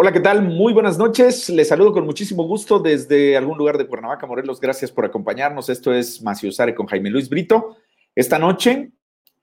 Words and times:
Hola, 0.00 0.12
¿qué 0.12 0.20
tal? 0.20 0.42
Muy 0.42 0.72
buenas 0.72 0.96
noches. 0.96 1.50
Les 1.50 1.66
saludo 1.66 1.92
con 1.92 2.04
muchísimo 2.04 2.44
gusto 2.44 2.78
desde 2.78 3.36
algún 3.36 3.58
lugar 3.58 3.76
de 3.78 3.88
Cuernavaca, 3.88 4.28
Morelos. 4.28 4.60
Gracias 4.60 4.92
por 4.92 5.04
acompañarnos. 5.04 5.68
Esto 5.68 5.92
es 5.92 6.22
Maciosare 6.22 6.72
con 6.72 6.86
Jaime 6.86 7.10
Luis 7.10 7.28
Brito. 7.28 7.78
Esta 8.14 8.38
noche, 8.38 8.92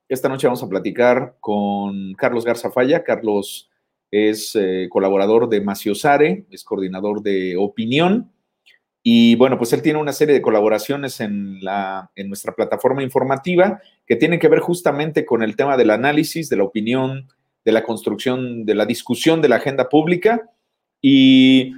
esta 0.07 0.29
noche 0.29 0.47
vamos 0.47 0.63
a 0.63 0.69
platicar 0.69 1.35
con 1.41 2.13
Carlos 2.13 2.45
Garza 2.45 2.71
Falla. 2.71 3.03
Carlos 3.03 3.69
es 4.09 4.55
eh, 4.55 4.87
colaborador 4.89 5.49
de 5.49 5.59
Maciosare, 5.59 6.45
es 6.49 6.63
coordinador 6.63 7.21
de 7.21 7.57
opinión. 7.57 8.31
Y 9.03 9.35
bueno, 9.35 9.57
pues 9.57 9.73
él 9.73 9.81
tiene 9.81 9.99
una 9.99 10.13
serie 10.13 10.35
de 10.35 10.41
colaboraciones 10.41 11.19
en, 11.19 11.61
la, 11.65 12.11
en 12.15 12.29
nuestra 12.29 12.55
plataforma 12.55 13.03
informativa 13.03 13.81
que 14.07 14.15
tienen 14.15 14.39
que 14.39 14.47
ver 14.47 14.59
justamente 14.59 15.25
con 15.25 15.43
el 15.43 15.57
tema 15.57 15.75
del 15.75 15.89
análisis, 15.89 16.47
de 16.47 16.55
la 16.55 16.63
opinión, 16.63 17.27
de 17.65 17.71
la 17.71 17.83
construcción, 17.83 18.63
de 18.63 18.75
la 18.75 18.85
discusión 18.85 19.41
de 19.41 19.49
la 19.49 19.55
agenda 19.55 19.89
pública. 19.89 20.51
Y 21.01 21.73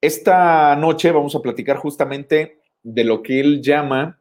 esta 0.00 0.76
noche 0.76 1.10
vamos 1.10 1.34
a 1.34 1.40
platicar 1.40 1.78
justamente 1.78 2.60
de 2.82 3.04
lo 3.04 3.22
que 3.22 3.40
él 3.40 3.62
llama 3.62 4.20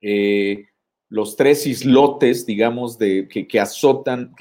eh, 0.00 0.66
los 1.10 1.36
tres 1.36 1.66
islotes, 1.66 2.46
digamos, 2.46 2.98
de, 2.98 3.28
que, 3.28 3.60
azotan, 3.60 4.34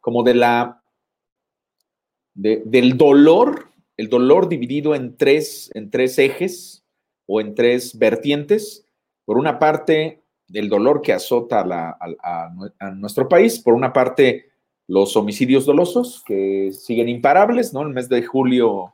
como 0.00 0.22
de 0.22 0.34
la, 0.34 0.82
del 2.34 2.96
dolor, 2.96 3.70
el 3.96 4.08
dolor 4.08 4.48
dividido 4.48 4.94
en 4.94 5.16
tres, 5.16 5.70
en 5.74 5.90
tres 5.90 6.18
ejes 6.18 6.84
o 7.26 7.40
en 7.40 7.54
tres 7.54 7.98
vertientes. 7.98 8.86
Por 9.24 9.38
una 9.38 9.58
parte, 9.58 10.22
el 10.52 10.68
dolor 10.68 11.00
que 11.00 11.12
azota 11.12 11.60
a 11.60 12.94
nuestro 12.94 13.28
país, 13.28 13.58
por 13.58 13.74
una 13.74 13.92
parte, 13.92 14.51
los 14.92 15.16
homicidios 15.16 15.64
dolosos, 15.64 16.22
que 16.26 16.70
siguen 16.70 17.08
imparables, 17.08 17.72
¿no? 17.72 17.80
El 17.80 17.94
mes 17.94 18.10
de 18.10 18.22
julio, 18.22 18.92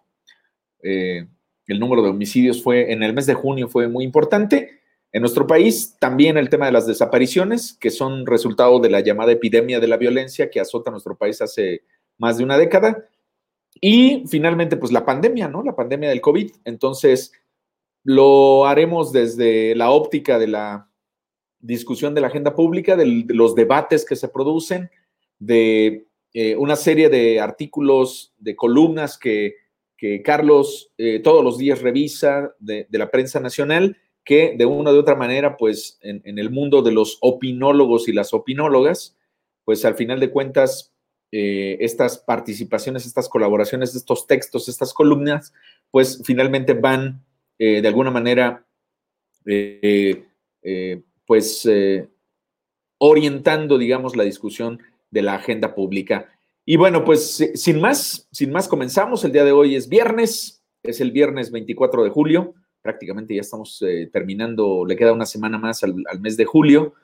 eh, 0.80 1.26
el 1.66 1.80
número 1.80 2.02
de 2.02 2.10
homicidios 2.10 2.62
fue, 2.62 2.92
en 2.92 3.02
el 3.02 3.12
mes 3.12 3.26
de 3.26 3.34
junio 3.34 3.68
fue 3.68 3.88
muy 3.88 4.04
importante. 4.04 4.78
En 5.10 5.22
nuestro 5.22 5.48
país, 5.48 5.96
también 5.98 6.38
el 6.38 6.50
tema 6.50 6.66
de 6.66 6.72
las 6.72 6.86
desapariciones, 6.86 7.76
que 7.80 7.90
son 7.90 8.26
resultado 8.26 8.78
de 8.78 8.90
la 8.90 9.00
llamada 9.00 9.32
epidemia 9.32 9.80
de 9.80 9.88
la 9.88 9.96
violencia 9.96 10.50
que 10.50 10.60
azota 10.60 10.92
nuestro 10.92 11.16
país 11.16 11.42
hace 11.42 11.82
más 12.16 12.38
de 12.38 12.44
una 12.44 12.58
década. 12.58 13.04
Y 13.80 14.22
finalmente, 14.28 14.76
pues 14.76 14.92
la 14.92 15.04
pandemia, 15.04 15.48
¿no? 15.48 15.64
La 15.64 15.74
pandemia 15.74 16.10
del 16.10 16.20
COVID. 16.20 16.52
Entonces, 16.64 17.32
lo 18.04 18.66
haremos 18.66 19.10
desde 19.10 19.74
la 19.74 19.90
óptica 19.90 20.38
de 20.38 20.46
la 20.46 20.88
discusión 21.58 22.14
de 22.14 22.20
la 22.20 22.28
agenda 22.28 22.54
pública, 22.54 22.94
de 22.94 23.24
los 23.30 23.56
debates 23.56 24.04
que 24.04 24.14
se 24.14 24.28
producen, 24.28 24.92
de 25.38 26.08
eh, 26.32 26.56
una 26.56 26.76
serie 26.76 27.08
de 27.08 27.40
artículos, 27.40 28.34
de 28.38 28.56
columnas 28.56 29.18
que, 29.18 29.56
Carlos 30.22 30.92
eh, 30.96 31.18
todos 31.18 31.42
los 31.42 31.58
días 31.58 31.82
revisa 31.82 32.54
de, 32.60 32.86
la 32.92 33.10
prensa 33.10 33.40
nacional, 33.40 33.96
que 34.24 34.54
de 34.56 34.64
una 34.64 34.92
u 34.92 34.96
otra 34.96 35.16
manera, 35.16 35.56
pues 35.56 35.98
en, 36.02 36.38
el 36.38 36.50
mundo 36.50 36.82
de 36.82 36.92
los 36.92 37.18
opinólogos 37.20 38.06
y 38.06 38.12
las 38.12 38.32
opinólogas, 38.32 39.16
pues 39.64 39.84
al 39.84 39.96
final 39.96 40.20
de 40.20 40.30
cuentas, 40.30 40.92
eh, 41.32 41.78
estas 41.80 42.18
participaciones, 42.18 43.06
estas 43.06 43.28
colaboraciones, 43.28 43.96
estos 43.96 44.28
textos, 44.28 44.68
estas 44.68 44.94
columnas, 44.94 45.52
pues 45.90 46.22
finalmente 46.24 46.74
van 46.74 47.24
de 47.58 47.88
alguna 47.88 48.12
manera, 48.12 48.64
pues 51.26 51.68
orientando, 52.98 53.78
digamos, 53.78 54.14
la 54.14 54.22
discusión 54.22 54.78
de 55.10 55.22
la 55.22 55.34
agenda 55.34 55.74
pública. 55.74 56.28
Y 56.64 56.76
bueno, 56.76 57.04
pues 57.04 57.42
sin 57.54 57.80
más, 57.80 58.28
sin 58.30 58.52
más 58.52 58.68
comenzamos. 58.68 59.24
El 59.24 59.32
día 59.32 59.44
de 59.44 59.52
hoy 59.52 59.74
es 59.74 59.88
viernes, 59.88 60.62
es 60.82 61.00
el 61.00 61.12
viernes 61.12 61.50
24 61.50 62.04
de 62.04 62.10
julio. 62.10 62.54
Prácticamente 62.82 63.34
ya 63.34 63.40
estamos 63.40 63.82
eh, 63.82 64.08
terminando, 64.12 64.84
le 64.86 64.96
queda 64.96 65.12
una 65.12 65.26
semana 65.26 65.58
más 65.58 65.82
al, 65.82 65.94
mes 66.20 66.36
de 66.36 66.44
julio. 66.44 66.94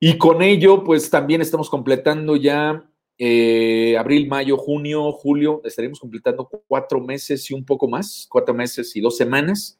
Y 0.00 0.18
con 0.18 0.42
ello, 0.42 0.82
pues 0.82 1.08
también 1.08 1.40
estamos 1.40 1.70
completando 1.70 2.34
ya 2.36 2.84
eh, 3.18 3.96
abril, 3.96 4.26
mayo, 4.28 4.56
junio, 4.56 5.12
julio. 5.12 5.60
Estaremos 5.64 6.00
completando 6.00 6.48
cuatro 6.66 7.00
meses 7.00 7.48
y 7.50 7.54
un 7.54 7.64
poco 7.64 7.86
más, 7.86 8.26
cuatro 8.28 8.54
meses 8.54 8.96
y 8.96 9.00
dos 9.00 9.16
semanas 9.16 9.78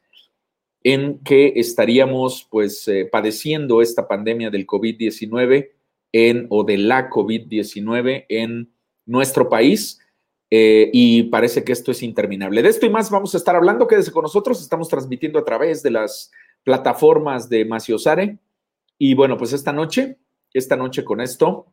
en 0.82 1.18
que 1.24 1.54
estaríamos 1.56 2.46
pues 2.48 2.86
eh, 2.88 3.08
padeciendo 3.10 3.82
esta 3.82 4.08
pandemia 4.08 4.50
del 4.50 4.66
COVID-19 4.66 5.70
en 6.12 6.46
o 6.50 6.64
de 6.64 6.76
la 6.76 7.08
COVID-19 7.10 8.26
en 8.28 8.72
nuestro 9.06 9.48
país. 9.48 10.00
Eh, 10.52 10.90
y 10.92 11.24
parece 11.24 11.62
que 11.62 11.72
esto 11.72 11.92
es 11.92 12.02
interminable. 12.02 12.62
De 12.62 12.68
esto 12.68 12.86
y 12.86 12.90
más 12.90 13.10
vamos 13.10 13.34
a 13.34 13.38
estar 13.38 13.54
hablando. 13.54 13.86
Quédese 13.86 14.10
con 14.12 14.22
nosotros. 14.22 14.60
Estamos 14.60 14.88
transmitiendo 14.88 15.38
a 15.38 15.44
través 15.44 15.82
de 15.82 15.90
las 15.90 16.30
plataformas 16.64 17.48
de 17.48 17.64
Maciosare. 17.64 18.38
Y 18.98 19.14
bueno, 19.14 19.36
pues 19.36 19.52
esta 19.52 19.72
noche, 19.72 20.18
esta 20.52 20.76
noche 20.76 21.04
con 21.04 21.20
esto, 21.20 21.72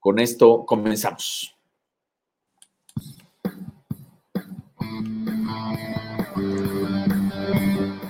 con 0.00 0.18
esto 0.18 0.64
comenzamos. 0.64 1.54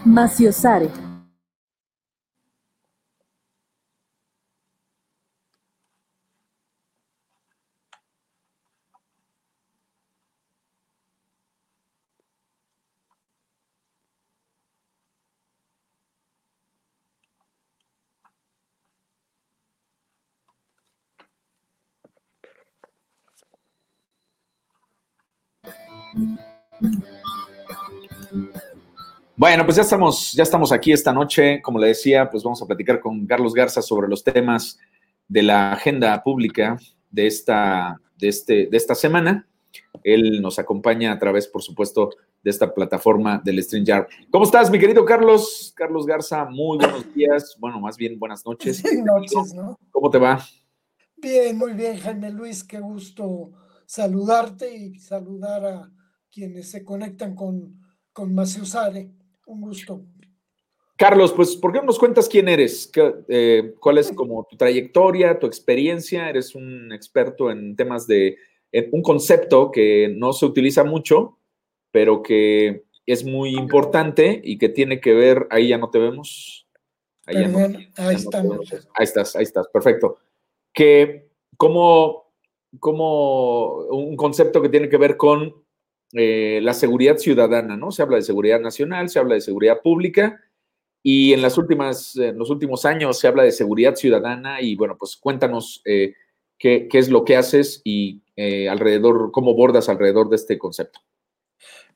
Maciosare 0.05 1.04
Bueno, 29.45 29.67
pues 29.67 29.77
ya 29.77 29.83
estamos, 29.83 30.33
ya 30.33 30.43
estamos 30.43 30.73
aquí 30.73 30.91
esta 30.91 31.13
noche. 31.13 31.61
Como 31.61 31.79
le 31.79 31.89
decía, 31.89 32.31
pues 32.31 32.43
vamos 32.43 32.63
a 32.63 32.67
platicar 32.67 32.99
con 32.99 33.27
Carlos 33.27 33.53
Garza 33.53 33.83
sobre 33.83 34.09
los 34.09 34.25
temas 34.25 34.79
de 35.29 35.43
la 35.43 35.73
agenda 35.73 36.23
pública 36.23 36.79
de 37.11 37.27
esta, 37.27 38.01
de 38.17 38.29
este, 38.29 38.69
de 38.69 38.77
esta 38.79 38.95
semana. 38.95 39.47
Él 40.03 40.41
nos 40.41 40.59
acompaña 40.59 41.13
a 41.13 41.19
través, 41.19 41.47
por 41.47 41.61
supuesto, 41.61 42.09
de 42.43 42.51
esta 42.51 42.73
plataforma 42.73 43.39
del 43.45 43.63
StreamYard. 43.63 44.07
¿Cómo 44.31 44.47
estás, 44.47 44.71
mi 44.71 44.79
querido 44.79 45.05
Carlos? 45.05 45.75
Carlos 45.77 46.07
Garza, 46.07 46.47
muy 46.47 46.79
buenos 46.79 47.15
días. 47.15 47.55
Bueno, 47.61 47.79
más 47.81 47.99
bien 47.99 48.19
buenas 48.19 48.47
noches. 48.47 48.83
Buenas 48.83 49.05
noches, 49.05 49.53
¿no? 49.53 49.79
¿Cómo 49.91 50.09
te 50.09 50.17
va? 50.17 50.43
Bien, 51.19 51.59
muy 51.59 51.75
bien, 51.75 51.99
Jaime 51.99 52.31
Luis. 52.31 52.65
Qué 52.65 52.81
gusto 52.81 53.53
saludarte 53.85 54.75
y 54.75 54.99
saludar 55.01 55.67
a 55.67 55.91
quienes 56.33 56.71
se 56.71 56.83
conectan 56.83 57.35
con, 57.35 57.79
con 58.11 58.35
Maciusare. 58.35 59.13
Un 59.47 59.61
gusto. 59.61 60.05
Carlos, 60.97 61.33
pues, 61.33 61.57
¿por 61.57 61.73
qué 61.73 61.79
no 61.79 61.87
nos 61.87 61.99
cuentas 61.99 62.29
quién 62.29 62.49
eres? 62.49 62.91
Eh, 63.29 63.75
¿Cuál 63.81 63.99
es 63.99 64.13
como 64.13 64.47
tu 64.49 64.57
trayectoria, 64.57 65.39
tu 65.39 65.47
experiencia? 65.47 66.29
Eres 66.29 66.55
un 66.55 66.93
experto 66.93 67.51
en 67.51 67.75
temas 67.75 68.07
de 68.07 68.37
un 68.93 69.03
concepto 69.03 69.71
que 69.71 70.13
no 70.17 70.33
se 70.33 70.47
utiliza 70.47 70.85
mucho, 70.85 71.39
pero 71.91 72.23
que 72.23 72.85
es 73.07 73.25
muy 73.25 73.55
importante 73.55 74.41
y 74.43 74.59
que 74.59 74.69
tiene 74.69 75.01
que 75.01 75.15
ver, 75.15 75.47
ahí 75.51 75.69
ya 75.69 75.79
no 75.79 75.91
te 75.91 75.99
vemos. 75.99 76.67
Ahí, 77.27 77.37
ahí 77.97 78.15
estamos. 78.15 78.73
ahí 78.73 79.05
estás, 79.05 79.37
ahí 79.37 79.43
estás, 79.43 79.69
perfecto. 79.69 80.19
Que 80.73 81.29
como, 81.57 82.33
como 82.79 83.79
un 83.87 84.17
concepto 84.17 84.61
que 84.61 84.69
tiene 84.69 84.89
que 84.89 84.97
ver 84.97 85.17
con 85.17 85.64
eh, 86.17 86.61
la 86.63 86.75
seguridad 86.75 87.17
ciudadana, 87.17 87.77
¿no? 87.77 87.91
Se 87.91 88.01
habla 88.01 88.17
de 88.17 88.23
seguridad 88.23 88.61
nacional, 88.61 89.09
se 89.09 89.19
habla 89.19 89.35
de 89.35 89.41
seguridad 89.41 89.83
pública 89.83 90.41
y 91.03 91.33
en 91.33 91.43
las 91.43 91.59
últimas, 91.59 92.15
en 92.15 92.39
los 92.39 92.51
últimos 92.51 92.85
años 92.85 93.19
se 93.19 93.27
habla 93.27 93.43
de 93.43 93.51
seguridad 93.51 93.97
ciudadana 93.97 94.61
y 94.61 94.77
bueno, 94.77 94.97
pues 94.97 95.17
cuéntanos 95.17 95.83
eh, 95.85 96.15
qué, 96.57 96.89
es 96.93 97.09
lo 97.09 97.25
que 97.25 97.37
haces 97.37 97.81
y 97.83 98.23
eh, 98.37 98.69
alrededor, 98.69 99.33
cómo 99.33 99.55
bordas 99.55 99.89
alrededor 99.89 100.29
de 100.29 100.37
este 100.37 100.57
concepto. 100.57 101.01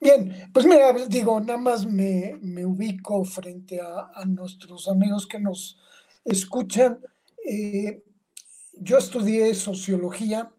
Bien, 0.00 0.50
pues 0.52 0.66
mira, 0.66 0.92
digo, 1.06 1.38
nada 1.38 1.58
más 1.58 1.86
me, 1.86 2.40
ubico 2.64 3.24
frente 3.24 3.80
a, 3.80 4.24
nuestros 4.26 4.88
amigos 4.88 5.28
que 5.28 5.38
nos 5.38 5.78
escuchan. 6.24 6.98
yo 8.80 8.98
estudié 8.98 9.54
sociología 9.54 10.50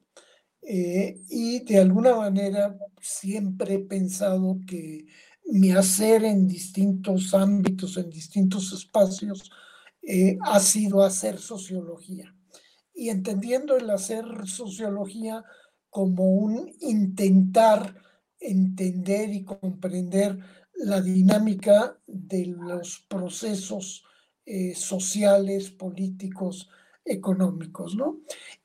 eh, 0.62 1.22
y 1.30 1.60
de 1.64 1.80
alguna 1.80 2.16
manera 2.16 2.78
siempre 3.02 3.76
he 3.76 3.80
pensado 3.80 4.60
que 4.68 5.06
mi 5.46 5.72
hacer 5.72 6.24
en 6.24 6.48
distintos 6.48 7.34
ámbitos, 7.34 7.98
en 7.98 8.10
distintos 8.10 8.72
espacios, 8.72 9.50
eh, 10.02 10.38
ha 10.42 10.60
sido 10.60 11.04
hacer 11.04 11.40
sociología. 11.40 12.36
Y 12.94 13.10
entendiendo 13.10 13.78
el 13.78 13.90
hacer 13.90 14.26
sociología, 14.46 15.44
como 15.90 16.26
un 16.26 16.72
intentar 16.82 17.96
entender 18.40 19.30
y 19.32 19.44
comprender 19.44 20.38
la 20.74 21.02
dinámica 21.02 22.00
de 22.08 22.46
los 22.46 23.06
procesos 23.10 24.04
eh, 24.46 24.74
sociales, 24.76 25.72
políticos, 25.72 26.70
económicos, 27.10 27.96
¿no? 27.96 28.20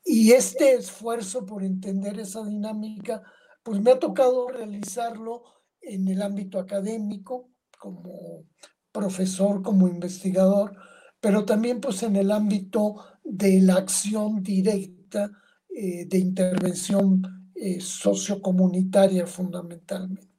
Y 0.04 0.32
este 0.32 0.74
esfuerzo 0.74 1.46
por 1.46 1.64
entender 1.64 2.20
esa 2.20 2.44
dinámica, 2.44 3.22
pues 3.62 3.80
me 3.80 3.92
ha 3.92 3.98
tocado 3.98 4.48
realizarlo 4.48 5.42
en 5.80 6.08
el 6.08 6.22
ámbito 6.22 6.58
académico, 6.58 7.50
como 7.78 8.44
profesor, 8.92 9.62
como 9.62 9.88
investigador, 9.88 10.76
pero 11.20 11.44
también 11.44 11.80
pues 11.80 12.02
en 12.02 12.16
el 12.16 12.30
ámbito 12.30 12.96
de 13.22 13.60
la 13.60 13.76
acción 13.76 14.42
directa 14.42 15.30
eh, 15.68 16.06
de 16.06 16.18
intervención 16.18 17.50
eh, 17.54 17.80
sociocomunitaria 17.80 19.26
fundamentalmente. 19.26 20.33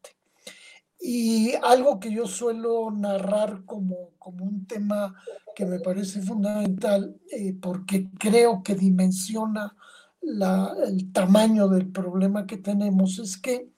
Y 1.08 1.54
algo 1.62 2.00
que 2.00 2.12
yo 2.12 2.26
suelo 2.26 2.90
narrar 2.90 3.64
como, 3.66 4.16
como 4.18 4.44
un 4.44 4.66
tema 4.66 5.14
que 5.56 5.64
me 5.64 5.80
parece 5.80 6.20
fundamental, 6.20 7.16
eh, 7.32 7.54
porque 7.62 8.10
creo 8.18 8.64
que 8.64 8.74
dimensiona 8.74 9.78
el 10.88 11.12
tamaño 11.12 11.68
del 11.68 11.92
problema 11.92 12.48
que 12.48 12.58
tenemos, 12.58 13.20
es 13.20 13.38
que 13.38 13.70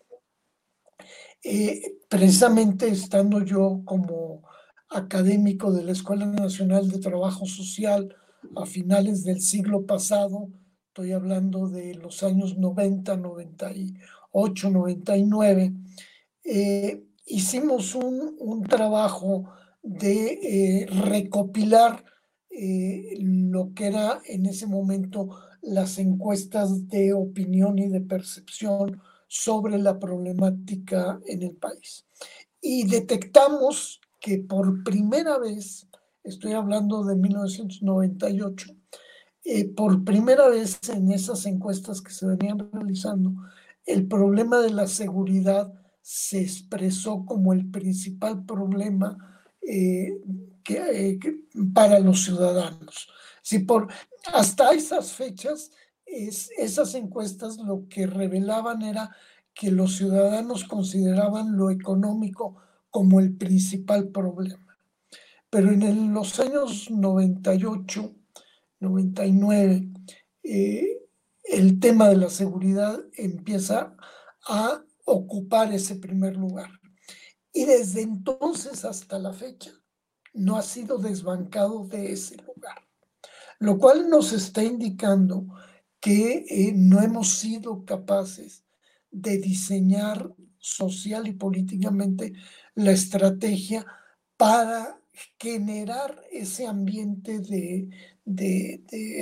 eh, 1.44 1.97
precisamente 2.07 2.88
estando 2.88 3.44
yo 3.44 3.81
como 3.83 4.44
académico 4.88 5.73
de 5.73 5.83
la 5.83 5.91
Escuela 5.91 6.27
Nacional 6.27 6.89
de 6.89 7.00
Trabajo 7.00 7.45
Social 7.45 8.15
a 8.56 8.65
finales 8.65 9.25
del 9.25 9.41
siglo 9.41 9.85
pasado, 9.85 10.47
estoy 10.88 11.12
hablando 11.12 11.68
de 11.68 11.94
los 11.95 12.23
años 12.23 12.57
90, 12.57 13.18
98, 13.18 14.69
99, 14.69 15.73
eh, 16.45 17.03
hicimos 17.27 17.95
un, 17.95 18.63
trabajo 18.63 19.45
de 19.83 20.39
eh, 20.41 20.85
recopilar 20.88 22.03
eh, 22.50 23.18
lo 23.19 23.74
que 23.74 23.88
era 23.88 24.19
en 24.25 24.45
ese 24.45 24.65
momento 24.65 25.29
las 25.62 25.97
encuestas 26.00 26.88
de 26.88 27.13
opinión 27.13 27.77
y 27.77 27.88
de 27.88 28.01
percepción 28.01 29.01
sobre 29.27 29.77
la 29.77 30.00
problemática 30.00 31.19
en 31.25 31.44
el 31.44 31.56
país. 31.56 32.06
Y 32.62 32.88
detectamos 32.88 34.01
que 34.19 34.39
por 34.39 34.83
primera 34.83 35.38
vez, 35.38 35.88
estoy 36.23 36.53
hablando 36.53 37.03
de 37.03 37.15
1998, 37.15 38.75
eh, 39.44 39.65
por 39.65 40.03
primera 40.03 40.47
vez 40.47 40.80
en 40.89 41.12
esas 41.12 41.45
encuestas 41.45 42.01
que 42.01 42.12
se 42.12 42.25
venían 42.25 42.69
realizando, 42.71 43.33
el 43.85 44.07
problema 44.07 44.59
de 44.59 44.71
la 44.71 44.88
seguridad 44.88 45.73
se 46.09 46.39
expresó 46.39 47.25
como 47.25 47.51
el 47.51 47.69
principal 47.69 48.45
problema 48.45 49.44
eh, 49.62 50.18
eh, 50.69 51.19
para 51.74 52.00
los 52.00 52.24
ciudadanos. 52.24 53.09
Si 53.42 53.59
por, 53.59 53.89
hasta 54.33 54.71
esas 54.71 55.12
fechas, 55.12 55.69
es, 56.06 56.50
esas 56.57 56.95
encuestas 56.95 57.57
lo 57.57 57.89
que 57.89 58.07
revelaban 58.07 58.83
era 58.83 59.13
que 59.54 59.69
los 59.69 59.98
ciudadanos 59.98 60.63
consideraban 60.63 61.57
lo 61.57 61.71
económico 61.71 62.56
como 62.89 63.19
el 63.19 63.36
principal 63.36 64.07
problema. 64.07 64.80
Pero 65.50 65.74
en 65.74 66.13
los 66.13 66.39
años 66.39 66.89
98, 66.89 68.15
99, 68.80 69.89
eh, 70.44 71.01
el 71.44 71.81
tema 71.81 72.07
de 72.07 72.15
la 72.15 72.30
seguridad 72.30 72.98
empieza 73.18 73.94
a 74.48 74.81
ocupar 75.07 75.74
ese 75.74 75.95
primer 75.95 76.36
lugar. 76.36 76.69
Y 77.54 77.65
desde 77.65 78.01
entonces 78.01 78.86
hasta 78.86 79.18
la 79.18 79.33
fecha 79.33 79.71
no 80.33 80.57
ha 80.57 80.62
sido 80.62 80.98
desbancado 80.98 81.86
de 81.86 82.12
ese 82.12 82.36
lugar, 82.38 82.77
lo 83.59 83.80
cual 83.80 84.09
nos 84.09 84.33
está 84.33 84.63
indicando 84.63 85.48
que 86.00 86.45
eh, 86.50 86.74
no 86.75 87.01
hemos 87.01 87.30
sido 87.30 87.86
capaces 87.86 88.65
de 89.09 89.38
diseñar 89.38 90.36
social 90.59 91.27
y 91.27 91.31
políticamente 91.31 92.33
la 92.75 92.92
estrategia 92.92 93.86
para 94.36 95.00
generar 95.39 96.21
ese 96.31 96.68
ambiente 96.68 97.39
de, 97.39 97.89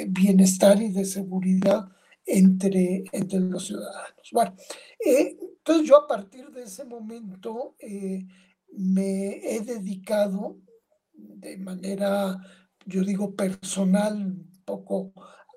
bienestar 0.10 0.82
y 0.82 0.90
de 0.92 1.06
seguridad 1.06 1.88
entre, 2.26 3.04
entre 3.12 3.40
los 3.40 3.68
ciudadanos. 3.68 4.30
Bueno, 4.32 4.56
eh, 5.06 5.38
entonces 5.66 5.90
yo 5.90 5.98
a 5.98 6.08
partir 6.08 6.52
de 6.52 6.62
ese 6.62 6.86
momento 6.86 7.76
eh, 7.80 8.24
me 8.78 9.38
he 9.38 9.62
dedicado 9.62 10.60
de 11.12 11.58
manera, 11.58 12.38
yo 12.86 13.04
digo, 13.04 13.34
personal, 13.36 14.16
un 14.16 14.62
poco 14.64 15.12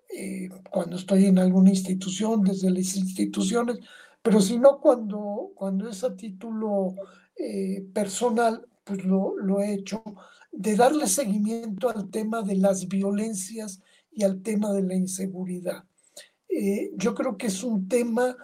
eh, 0.08 0.48
cuando 0.70 0.96
estoy 0.96 1.26
en 1.26 1.38
alguna 1.38 1.68
institución, 1.68 2.42
desde 2.42 2.70
las 2.70 2.96
instituciones, 2.96 3.80
pero 4.22 4.40
si 4.40 4.56
no 4.56 4.80
cuando, 4.80 5.50
cuando 5.54 5.90
es 5.90 6.02
a 6.02 6.16
título 6.16 6.94
eh, 7.36 7.86
personal, 7.92 8.66
pues 8.84 9.04
lo, 9.04 9.36
lo 9.36 9.60
he 9.60 9.74
hecho, 9.74 10.02
de 10.50 10.74
darle 10.74 11.06
seguimiento 11.06 11.90
al 11.90 12.10
tema 12.10 12.40
de 12.40 12.56
las 12.56 12.88
violencias 12.88 13.82
y 14.10 14.24
al 14.24 14.40
tema 14.40 14.72
de 14.72 14.84
la 14.84 14.94
inseguridad. 14.94 15.84
yo 16.96 17.14
creo 17.14 17.36
que 17.36 17.48
es 17.48 17.62
un 17.62 17.86
tema 17.88 18.34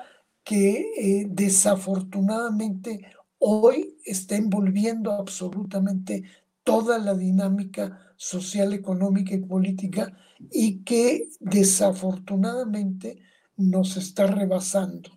que 0.44 0.92
eh, 0.96 1.26
desafortunadamente 1.28 3.00
hoy 3.38 3.98
está 4.04 4.36
envolviendo 4.36 5.12
absolutamente 5.12 6.22
toda 6.62 6.98
la 6.98 7.14
dinámica 7.14 8.12
social, 8.16 8.72
económica 8.72 9.34
y 9.34 9.40
política 9.40 10.16
y 10.50 10.82
que 10.82 11.28
desafortunadamente 11.40 13.18
nos 13.56 13.96
está 13.96 14.26
rebasando. 14.26 15.10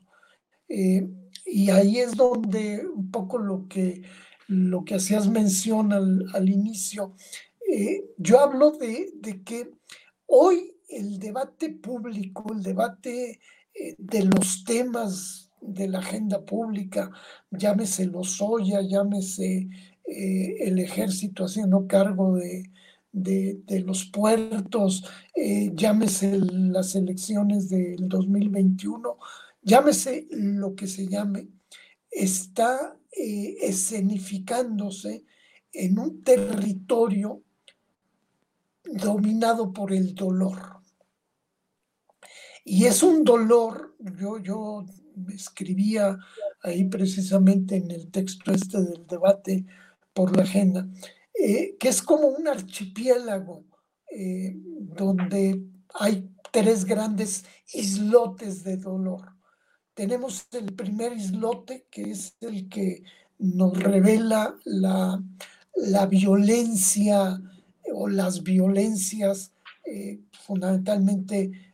Eh, 0.70 1.08
y 1.46 1.70
ahí 1.70 2.00
es 2.00 2.16
donde 2.16 2.86
un 2.86 3.12
poco 3.12 3.38
lo 3.38 3.68
que, 3.68 4.04
lo 4.48 4.84
que 4.84 4.96
hacías 4.96 5.30
mención 5.30 5.94
al, 5.94 6.50
inicio, 6.50 7.16
eh, 7.72 8.04
yo 8.18 8.40
hablo 8.40 8.72
de, 8.72 9.12
de 9.16 9.44
que 9.44 9.72
hoy 10.26 10.74
el 10.90 11.20
debate 11.20 11.70
público, 11.70 12.54
el 12.54 12.64
debate 12.64 13.40
de 13.98 14.24
los 14.24 14.64
temas 14.64 15.52
de 15.62 15.88
la 15.88 16.00
agenda 16.00 16.44
pública, 16.46 17.12
llámese 17.52 18.06
los 18.06 18.42
Oya, 18.42 18.82
llámese 18.82 19.70
eh, 20.06 20.56
el 20.60 20.80
ejército 20.80 21.46
haciendo 21.46 21.88
cargo 21.88 22.38
de, 22.38 22.70
los 23.84 24.06
puertos, 24.06 25.04
eh, 25.36 25.72
llámese 25.74 26.38
las 26.38 26.96
elecciones 26.96 27.70
del 27.70 28.08
2021, 28.08 29.18
llámese 29.62 30.28
lo 30.32 30.76
que 30.76 30.88
se 30.88 31.08
llame, 31.08 31.48
está 32.12 32.98
escenificándose 33.12 35.26
en 35.74 35.98
un 35.98 36.24
territorio 36.24 37.42
dominado 38.84 39.74
por 39.74 39.92
el 39.92 40.14
dolor 40.14 40.77
y 42.70 42.86
es 42.86 43.02
un 43.02 43.24
dolor, 43.24 43.96
yo, 44.20 44.40
yo 44.40 44.86
escribía 45.34 46.18
ahí 46.62 46.84
precisamente 46.84 47.78
en 47.78 47.90
el 47.92 48.12
texto 48.12 48.52
este 48.52 48.82
del 48.82 49.08
debate 49.08 49.66
por 50.14 50.36
la 50.36 50.44
agenda, 50.44 50.86
eh, 51.34 51.78
que 51.80 51.88
es 51.88 52.02
como 52.02 52.28
un 52.28 52.46
archipiélago 52.46 53.64
eh, 54.12 54.54
donde 54.54 55.64
hay 55.94 56.30
tres 56.52 56.84
grandes 56.84 57.46
islotes 57.74 58.66
de 58.66 58.76
dolor. 58.76 59.32
Tenemos 59.94 60.46
el 60.52 60.76
primer 60.76 61.14
islote, 61.14 61.88
que 61.90 62.12
es 62.12 62.36
el 62.42 62.68
que 62.68 63.02
nos 63.40 63.82
revela 63.82 64.58
la, 64.66 65.24
la 65.74 66.06
violencia 66.06 67.42
o 67.94 68.10
las 68.10 68.44
violencias 68.44 69.54
eh, 69.86 70.20
fundamentalmente 70.46 71.68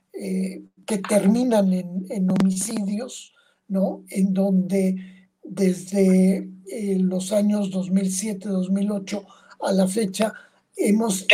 que 0.85 0.97
terminan 0.97 1.73
en, 1.73 2.31
homicidios, 2.31 3.33
¿no? 3.67 4.03
En 4.09 4.33
donde 4.33 5.29
desde 5.43 6.49
eh, 6.71 6.97
los 6.99 7.31
años 7.31 7.71
2007-2008 7.71 9.25
a 9.61 9.71
la 9.71 9.87
fecha 9.87 10.33
hemos 10.75 11.23
eh, 11.23 11.27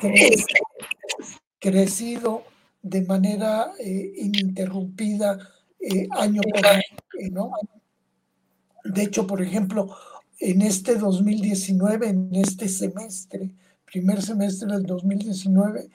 crecido 1.58 2.44
de 2.82 3.02
manera 3.02 3.72
eh, 3.78 4.12
ininterrumpida 4.16 5.38
año 6.12 6.40
por 6.42 6.66
año, 6.66 6.82
¿no? 7.32 7.50
De 8.84 9.02
hecho, 9.02 9.26
por 9.26 9.42
ejemplo, 9.42 9.96
en 10.38 10.62
este 10.62 10.96
2019, 10.96 12.08
en 12.08 12.34
este 12.34 12.68
semestre, 12.68 13.50
primer 13.84 14.22
semestre 14.22 14.72
del 14.72 14.84
2019, 14.84 15.88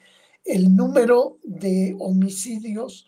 el 0.48 0.74
número 0.74 1.38
de 1.44 1.94
homicidios 1.98 3.06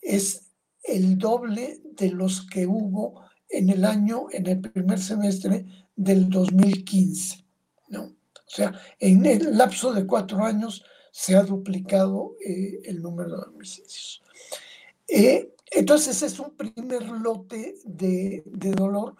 es 0.00 0.52
el 0.84 1.16
doble 1.16 1.80
de 1.84 2.10
los 2.10 2.46
que 2.46 2.66
hubo 2.66 3.22
en 3.48 3.70
el 3.70 3.84
año, 3.84 4.26
en 4.30 4.46
el 4.46 4.60
primer 4.60 4.98
semestre 4.98 5.64
del 5.96 6.28
2015. 6.28 7.44
¿no? 7.88 8.02
O 8.02 8.14
sea, 8.46 8.78
en 8.98 9.24
el 9.24 9.56
lapso 9.56 9.92
de 9.92 10.06
cuatro 10.06 10.44
años 10.44 10.84
se 11.10 11.34
ha 11.34 11.42
duplicado 11.42 12.36
eh, 12.44 12.80
el 12.84 13.00
número 13.00 13.40
de 13.40 13.48
homicidios. 13.48 14.22
Eh, 15.08 15.54
entonces 15.70 16.22
es 16.22 16.38
un 16.38 16.54
primer 16.56 17.08
lote 17.08 17.76
de, 17.84 18.42
dolor 18.44 19.16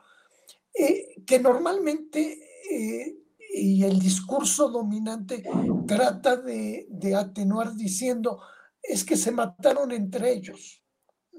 eh, 0.75 1.17
que 1.27 1.39
normalmente 1.39 3.22
y 3.55 3.85
el 3.85 3.99
discurso 3.99 4.71
dominante 4.71 5.45
trata 5.87 6.37
de, 6.37 6.87
de, 6.89 7.15
atenuar 7.15 7.75
diciendo 7.75 8.41
es 8.83 9.05
que 9.05 9.17
se 9.17 9.31
mataron 9.31 9.93
entre 9.93 10.33
ellos. 10.33 10.83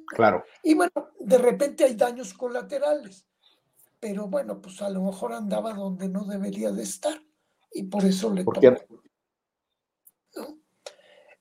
Claro. 0.07 0.43
Y 0.61 0.75
bueno, 0.75 0.91
de 1.19 1.37
repente 1.39 1.83
hay 1.83 1.95
daños 1.95 2.33
colaterales, 2.35 3.25
pero 3.99 4.27
bueno, 4.27 4.61
pues 4.61 4.81
a 4.83 4.89
lo 4.89 5.01
mejor 5.01 5.33
andaba 5.33 5.73
donde 5.73 6.07
no 6.07 6.23
debería 6.25 6.71
de 6.71 6.83
estar 6.83 7.19
y 7.71 7.83
por 7.83 8.05
eso 8.05 8.31
le 8.31 8.43
tocó. 8.43 8.59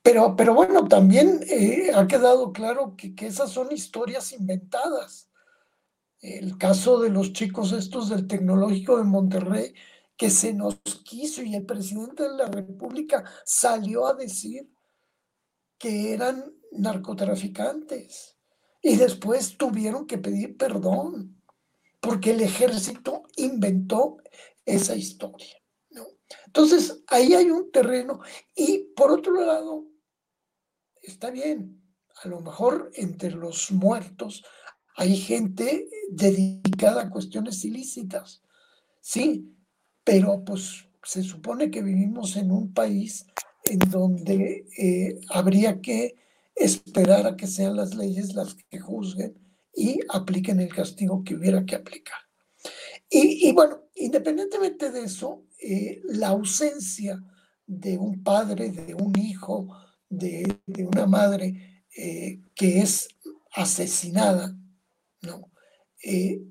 Pero, 0.03 0.35
pero 0.35 0.55
bueno, 0.55 0.89
también 0.89 1.41
eh, 1.49 1.93
ha 1.95 2.07
quedado 2.09 2.53
claro 2.53 2.97
que, 2.97 3.15
que 3.15 3.27
esas 3.27 3.51
son 3.51 3.71
historias 3.71 4.33
inventadas. 4.33 5.31
El 6.21 6.57
caso 6.59 6.99
de 7.01 7.11
los 7.11 7.33
chicos 7.33 7.73
estos 7.73 8.09
del 8.09 8.27
Tecnológico 8.27 8.97
de 8.97 9.05
Monterrey, 9.05 9.75
que 10.23 10.31
se 10.31 10.55
nos 10.55 10.77
quiso 11.05 11.43
y 11.43 11.57
el 11.57 11.67
presidente 11.67 12.23
de 12.23 12.37
la 12.37 12.47
República 12.47 13.25
salió 13.45 14.07
a 14.07 14.15
decir 14.15 14.73
que 15.77 16.13
eran 16.13 16.55
narcotraficantes 16.71 18.37
y 18.81 18.95
después 18.95 19.57
tuvieron 19.57 20.07
que 20.07 20.19
pedir 20.19 20.57
perdón 20.57 21.43
porque 21.99 22.31
el 22.31 22.41
ejército 22.41 23.25
inventó 23.35 24.19
esa 24.65 24.95
historia. 24.95 25.57
Entonces, 26.47 27.03
ahí 27.09 27.35
hay 27.35 27.51
un 27.51 27.73
terreno 27.73 28.21
y 28.55 28.93
por 28.95 29.11
otro 29.11 29.45
lado, 29.45 29.89
está 31.03 31.31
bien, 31.33 31.83
a 32.23 32.29
lo 32.29 32.39
mejor 32.39 32.93
entre 32.95 33.33
los 33.33 33.73
muertos 33.73 34.45
hay 34.95 35.17
gente 35.17 35.91
dedicada 36.11 37.03
a 37.03 37.11
cuestiones 37.11 37.65
ilícitas, 37.65 38.41
sí, 39.01 39.53
pero 40.05 40.45
pues 40.45 40.87
se 41.05 41.23
supone 41.23 41.71
que 41.71 41.83
vivimos 41.83 42.37
en 42.37 42.51
un 42.51 42.73
país 42.73 43.27
en 43.65 43.79
donde 43.79 44.67
eh, 44.79 45.21
habría 45.29 45.81
que 45.81 46.17
esperar 46.55 47.27
a 47.27 47.37
que 47.37 47.47
sean 47.47 47.77
las 47.77 47.95
leyes 47.95 48.35
las 48.35 48.55
que 48.55 48.79
juzguen 48.79 49.35
y 49.75 50.01
apliquen 50.09 50.61
el 50.61 50.75
castigo 50.75 51.25
que 51.25 51.35
hubiera 51.35 51.65
que 51.65 51.77
aplicar. 51.77 52.19
Y, 53.15 53.53
bueno, 53.53 53.83
independientemente 53.95 54.91
de 54.91 55.05
eso, 55.05 55.45
eh, 55.61 56.01
la 56.05 56.29
ausencia 56.29 57.23
de 57.67 57.99
un 57.99 58.23
padre, 58.23 58.71
de 58.71 58.95
un 58.95 59.19
hijo, 59.19 59.69
de, 60.09 60.61
una 60.67 61.07
madre 61.07 61.85
eh, 61.95 62.41
que 62.55 62.81
es 62.81 63.09
asesinada, 63.53 64.57
¿no? 65.21 65.51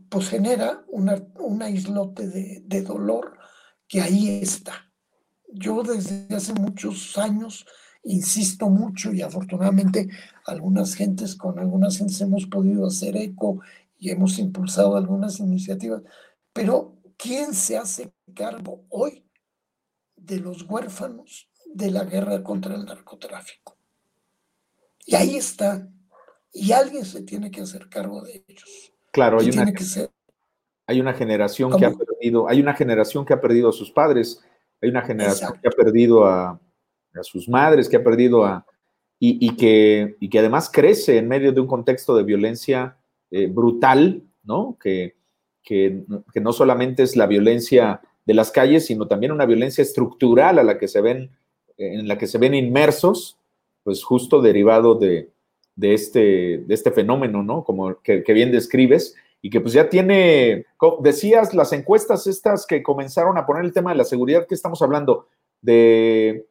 Pues 0.10 0.30
genera 0.30 0.84
una, 0.88 1.16
un 1.40 1.62
islote 1.68 2.28
de, 2.28 2.62
de 2.64 2.82
dolor 2.84 3.41
que 3.92 4.00
ahí 4.00 4.40
está. 4.42 4.90
Yo 5.50 5.84
desde 5.84 6.34
hace 6.34 6.54
muchos 6.54 7.18
años 7.18 7.66
insisto 8.04 8.70
mucho 8.70 9.12
y 9.14 9.22
afortunadamente 9.22 10.08
algunas 10.46 10.96
gentes 10.96 11.36
con 11.36 11.60
algunas 11.60 11.98
gentes 11.98 12.22
hemos 12.22 12.46
podido 12.46 12.88
hacer 12.88 13.18
eco 13.18 13.60
y 14.00 14.10
hemos 14.10 14.40
impulsado 14.40 14.96
algunas 14.96 15.42
iniciativas, 15.42 16.04
pero 16.54 16.96
¿quién 17.18 17.54
se 17.54 17.78
hace 17.78 18.14
cargo 18.34 18.86
hoy 18.88 19.26
de 20.16 20.40
los 20.40 20.64
huérfanos 20.70 21.50
de 21.66 21.92
la 21.92 22.06
guerra 22.06 22.42
contra 22.44 22.76
el 22.76 22.86
narcotráfico? 22.86 23.76
Y 25.06 25.16
ahí 25.16 25.36
está. 25.36 25.86
Y 26.54 26.72
alguien 26.72 27.04
se 27.04 27.24
tiene 27.24 27.52
que 27.52 27.62
hacer 27.62 27.90
cargo 27.90 28.22
de 28.22 28.46
ellos. 28.48 28.94
Claro, 29.12 29.42
hay 29.42 29.50
una, 29.50 29.66
hay 30.92 31.02
una 31.02 31.14
generación 31.14 31.76
que 31.78 31.86
ha 31.86 31.92
perdido, 31.92 32.48
hay 32.48 32.60
una 32.60 32.74
generación 32.74 33.26
que 33.26 33.34
ha 33.34 33.42
perdido 33.42 33.70
a 33.70 33.74
sus 33.74 33.92
padres, 33.92 34.44
hay 34.82 34.90
una 34.90 35.02
generación 35.02 35.54
que 35.62 35.68
ha 35.68 35.72
perdido 35.72 36.26
a, 36.26 36.60
a 37.14 37.24
sus 37.24 37.48
madres, 37.48 37.90
que 37.90 37.98
ha 37.98 38.04
perdido 38.04 38.46
a... 38.46 38.66
Y, 39.24 39.56
que, 39.56 40.16
y 40.20 40.30
que 40.30 40.40
además 40.40 40.68
crece 40.74 41.20
en 41.20 41.28
medio 41.28 41.52
de 41.52 41.62
un 41.62 41.68
contexto 41.68 42.16
de 42.16 42.24
violencia 42.24 42.98
eh, 43.30 43.46
brutal, 43.46 44.24
¿no? 44.44 44.80
Que, 44.82 45.16
que, 45.62 46.02
no 46.42 46.52
solamente 46.52 47.04
es 47.04 47.16
la 47.16 47.28
violencia 47.28 48.02
de 48.26 48.34
las 48.34 48.50
calles, 48.50 48.88
sino 48.88 49.08
también 49.08 49.32
una 49.32 49.46
violencia 49.46 49.84
estructural 49.84 50.58
a 50.58 50.64
la 50.64 50.80
que 50.80 50.88
se 50.88 51.02
ven, 51.02 51.30
en 51.78 52.08
la 52.08 52.18
que 52.18 52.26
se 52.26 52.40
ven 52.40 52.56
inmersos, 52.56 53.38
pues 53.84 54.04
justo 54.04 54.42
derivado 54.42 54.96
de, 54.96 55.30
de 55.76 55.94
este, 55.94 56.64
de 56.66 56.74
este 56.74 56.90
fenómeno, 56.92 57.44
¿no? 57.44 57.64
Como 57.64 58.02
que, 58.02 58.24
que, 58.24 58.34
bien 58.34 58.52
describes, 58.52 59.16
y 59.42 59.50
que 59.50 59.62
pues 59.62 59.74
ya 59.74 59.90
tiene, 59.90 60.66
decías, 61.02 61.54
las 61.54 61.74
encuestas 61.74 62.28
estas 62.28 62.66
que 62.66 62.84
comenzaron 62.84 63.38
a 63.38 63.46
poner 63.46 63.66
el 63.66 63.74
tema 63.74 63.92
de 63.92 63.98
la 63.98 64.04
seguridad, 64.04 64.46
que 64.48 64.56
estamos 64.56 64.82
hablando? 64.82 65.28
De 65.62 66.48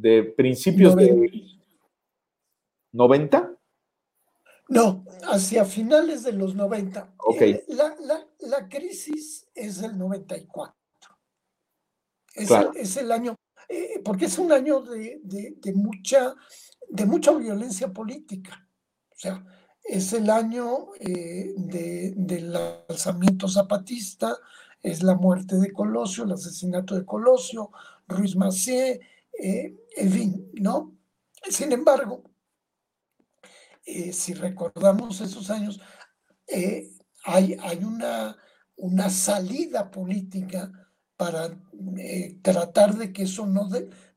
de 0.00 0.22
principios 0.22 0.96
de 0.96 1.58
90? 2.92 3.56
No, 4.68 5.04
hacia 5.24 5.64
finales 5.64 6.22
de 6.22 6.32
los 6.32 6.54
90. 6.54 7.14
Ok. 7.18 7.40
Eh, 7.42 7.64
la, 7.68 8.68
crisis 8.68 9.46
es 9.54 9.80
del 9.80 9.98
94. 9.98 10.74
Es, 12.34 12.50
es 12.76 12.96
el 12.96 13.12
año, 13.12 13.36
eh, 13.68 14.00
porque 14.04 14.26
es 14.26 14.38
un 14.38 14.52
año 14.52 14.80
de, 14.80 15.20
mucha, 15.74 16.34
de 16.88 17.04
mucha 17.04 17.32
violencia 17.32 17.88
política. 17.92 18.66
O 19.10 19.18
sea, 19.18 19.44
es 19.84 20.12
el 20.12 20.30
año 20.30 20.88
eh, 21.00 21.52
del 21.56 22.56
alzamiento 22.88 23.48
zapatista, 23.48 24.36
es 24.82 25.02
la 25.02 25.14
muerte 25.14 25.56
de 25.56 25.72
Colosio, 25.72 26.24
el 26.24 26.32
asesinato 26.32 26.94
de 26.94 27.04
Colosio, 27.04 27.70
Ruiz 28.06 28.36
Macié, 28.36 29.00
eh, 29.38 29.76
en 29.96 30.10
fin, 30.12 30.50
¿no? 30.54 30.96
Sin 31.48 31.72
embargo, 31.72 32.22
eh, 33.84 34.12
si 34.12 34.34
recordamos 34.34 35.20
esos 35.20 35.50
años, 35.50 35.80
hay, 37.24 37.56
hay 37.60 37.84
una, 37.84 38.36
una, 38.76 39.08
salida 39.08 39.90
política 39.90 40.72
para 41.16 41.56
tratar 42.42 42.96
de 42.96 43.12
que 43.12 43.22
eso 43.22 43.46
no, 43.46 43.68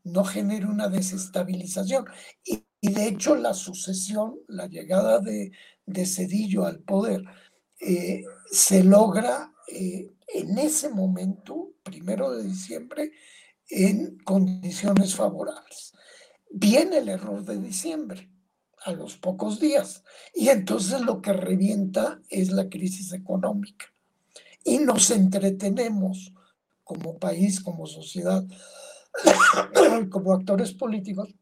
no 0.03 0.23
genere 0.23 0.65
una 0.65 0.87
desestabilización. 0.87 2.05
Y, 2.43 2.65
de 2.91 3.07
hecho 3.07 3.35
la 3.35 3.53
sucesión, 3.53 4.39
la 4.47 4.67
llegada 4.67 5.19
de, 5.19 5.51
de 5.85 6.05
Cedillo 6.05 6.65
al 6.65 6.79
poder, 6.79 7.23
se 8.49 8.83
logra 8.83 9.53
en 9.67 10.57
ese 10.57 10.89
momento, 10.89 11.73
primero 11.83 12.31
de 12.31 12.43
diciembre, 12.43 13.11
en 13.69 14.17
condiciones 14.19 15.15
favorables. 15.15 15.93
Viene 16.49 16.97
el 16.97 17.09
error 17.09 17.43
de 17.43 17.59
diciembre 17.59 18.29
a 18.85 18.91
los 18.91 19.17
pocos 19.17 19.59
días 19.59 20.03
y 20.33 20.49
entonces 20.49 21.01
lo 21.01 21.21
que 21.21 21.33
revienta 21.33 22.19
es 22.29 22.51
la 22.51 22.69
crisis 22.69 23.13
económica 23.13 23.85
y 24.63 24.79
nos 24.79 25.09
entretenemos 25.11 26.33
como 26.83 27.17
país, 27.17 27.61
como 27.61 27.85
sociedad, 27.87 28.43
como 30.09 30.33
actores 30.33 30.73
políticos, 30.73 31.33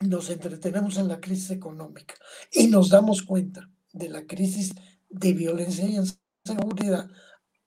nos 0.00 0.30
entretenemos 0.30 0.96
en 0.96 1.08
la 1.08 1.20
crisis 1.20 1.50
económica 1.50 2.14
y 2.50 2.66
nos 2.66 2.88
damos 2.88 3.22
cuenta 3.22 3.68
de 3.92 4.08
la 4.08 4.26
crisis 4.26 4.74
de 5.08 5.32
violencia 5.34 5.84
y 5.86 5.96
inseguridad 5.96 7.08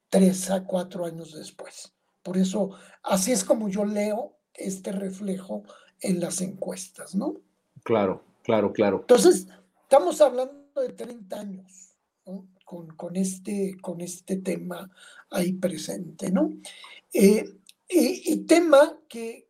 tres 0.09 0.49
a 0.49 0.63
cuatro 0.63 1.05
años 1.05 1.33
después. 1.33 1.93
Por 2.23 2.37
eso, 2.37 2.71
así 3.03 3.31
es 3.31 3.43
como 3.43 3.69
yo 3.69 3.85
leo 3.85 4.37
este 4.53 4.91
reflejo 4.91 5.63
en 5.99 6.19
las 6.19 6.41
encuestas, 6.41 7.15
¿no? 7.15 7.35
Claro, 7.83 8.23
claro, 8.43 8.71
claro. 8.73 8.99
Entonces, 9.01 9.47
estamos 9.83 10.21
hablando 10.21 10.81
de 10.81 10.89
30 10.89 11.39
años 11.39 11.95
con, 12.63 13.15
este, 13.15 13.77
con 13.81 14.01
este 14.01 14.37
tema 14.37 14.89
ahí 15.29 15.53
presente, 15.53 16.31
¿no? 16.31 16.53
Eh, 17.11 17.45
y, 17.89 18.37
tema 18.45 18.97
que, 19.07 19.47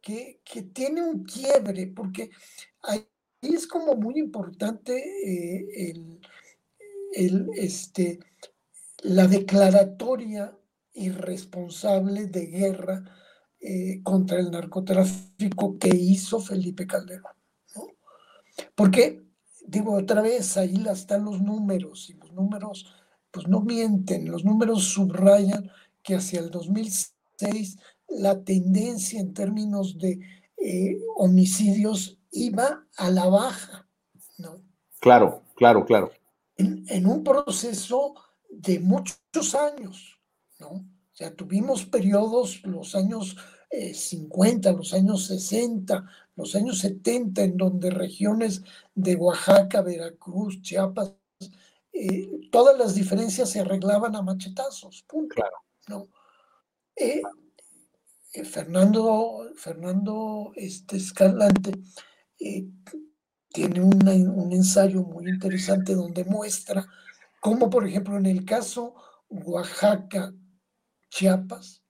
tiene 0.73 1.01
un 1.01 1.23
quiebre, 1.23 1.87
porque 1.87 2.29
ahí 2.83 3.07
es 3.41 3.67
como 3.67 3.95
muy 3.95 4.19
importante 4.19 4.93
eh, 4.95 5.93
el, 7.13 7.49
este, 7.55 8.19
la 9.01 9.27
declaratoria 9.27 10.57
irresponsable 10.93 12.27
de 12.27 12.45
guerra 12.47 13.03
eh, 13.59 14.01
contra 14.03 14.39
el 14.39 14.51
narcotráfico 14.51 15.77
que 15.77 15.89
hizo 15.89 16.39
Felipe 16.39 16.85
Calderón. 16.85 17.33
Porque 18.75 19.23
digo 19.65 19.95
otra 19.95 20.21
vez, 20.21 20.57
ahí 20.57 20.83
están 20.91 21.25
los 21.25 21.41
números 21.41 22.09
y 22.09 22.13
los 22.13 22.31
números 22.33 22.85
pues 23.31 23.47
no 23.47 23.61
mienten, 23.61 24.29
los 24.29 24.45
números 24.45 24.83
subrayan 24.83 25.71
que 26.03 26.15
hacia 26.15 26.39
el 26.39 26.51
2006 26.51 27.77
la 28.09 28.43
tendencia 28.43 29.19
en 29.19 29.33
términos 29.33 29.97
de 29.97 30.19
eh, 30.57 30.99
homicidios 31.15 32.19
iba 32.33 32.85
a 32.97 33.09
la 33.09 33.27
baja, 33.27 33.87
¿no? 34.37 34.61
Claro, 34.99 35.43
claro, 35.55 35.85
claro. 35.85 36.11
En, 36.57 37.07
un 37.07 37.23
proceso 37.23 38.15
de 38.49 38.79
muchos 38.79 39.55
años, 39.55 40.19
¿no? 40.59 40.69
O 40.69 41.15
sea, 41.15 41.33
tuvimos 41.35 41.85
periodos, 41.85 42.63
los 42.63 42.95
años 42.95 43.37
50, 43.71 44.69
eh, 44.69 44.73
los 44.73 44.93
años 44.93 45.25
60, 45.25 46.05
los 46.35 46.55
años 46.55 46.79
70, 46.79 47.43
en 47.43 47.57
donde 47.57 47.89
regiones 47.89 48.63
de 48.95 49.15
Oaxaca, 49.15 49.81
Veracruz, 49.81 50.61
Chiapas, 50.61 51.13
eh, 51.91 52.49
todas 52.51 52.77
las 52.77 52.95
diferencias 52.95 53.49
se 53.49 53.59
arreglaban 53.59 54.15
a 54.15 54.21
machetazos, 54.21 55.03
punto. 55.07 55.35
Claro. 55.35 55.57
¿no? 55.87 56.07
Eh, 56.95 57.21
Fernando, 58.43 59.51
Fernando 59.55 60.51
este, 60.55 60.97
Escalante 60.97 61.73
tiene 63.49 63.81
un 63.81 64.51
ensayo 64.51 65.03
muy 65.03 65.29
interesante 65.29 65.93
donde 65.93 66.23
muestra 66.25 66.87
cómo, 67.39 67.69
por 67.69 67.87
ejemplo, 67.87 68.17
en 68.17 68.25
el 68.25 68.45
caso 68.45 68.95
Oaxaca, 69.29 70.33
Chiapas, 71.09 71.83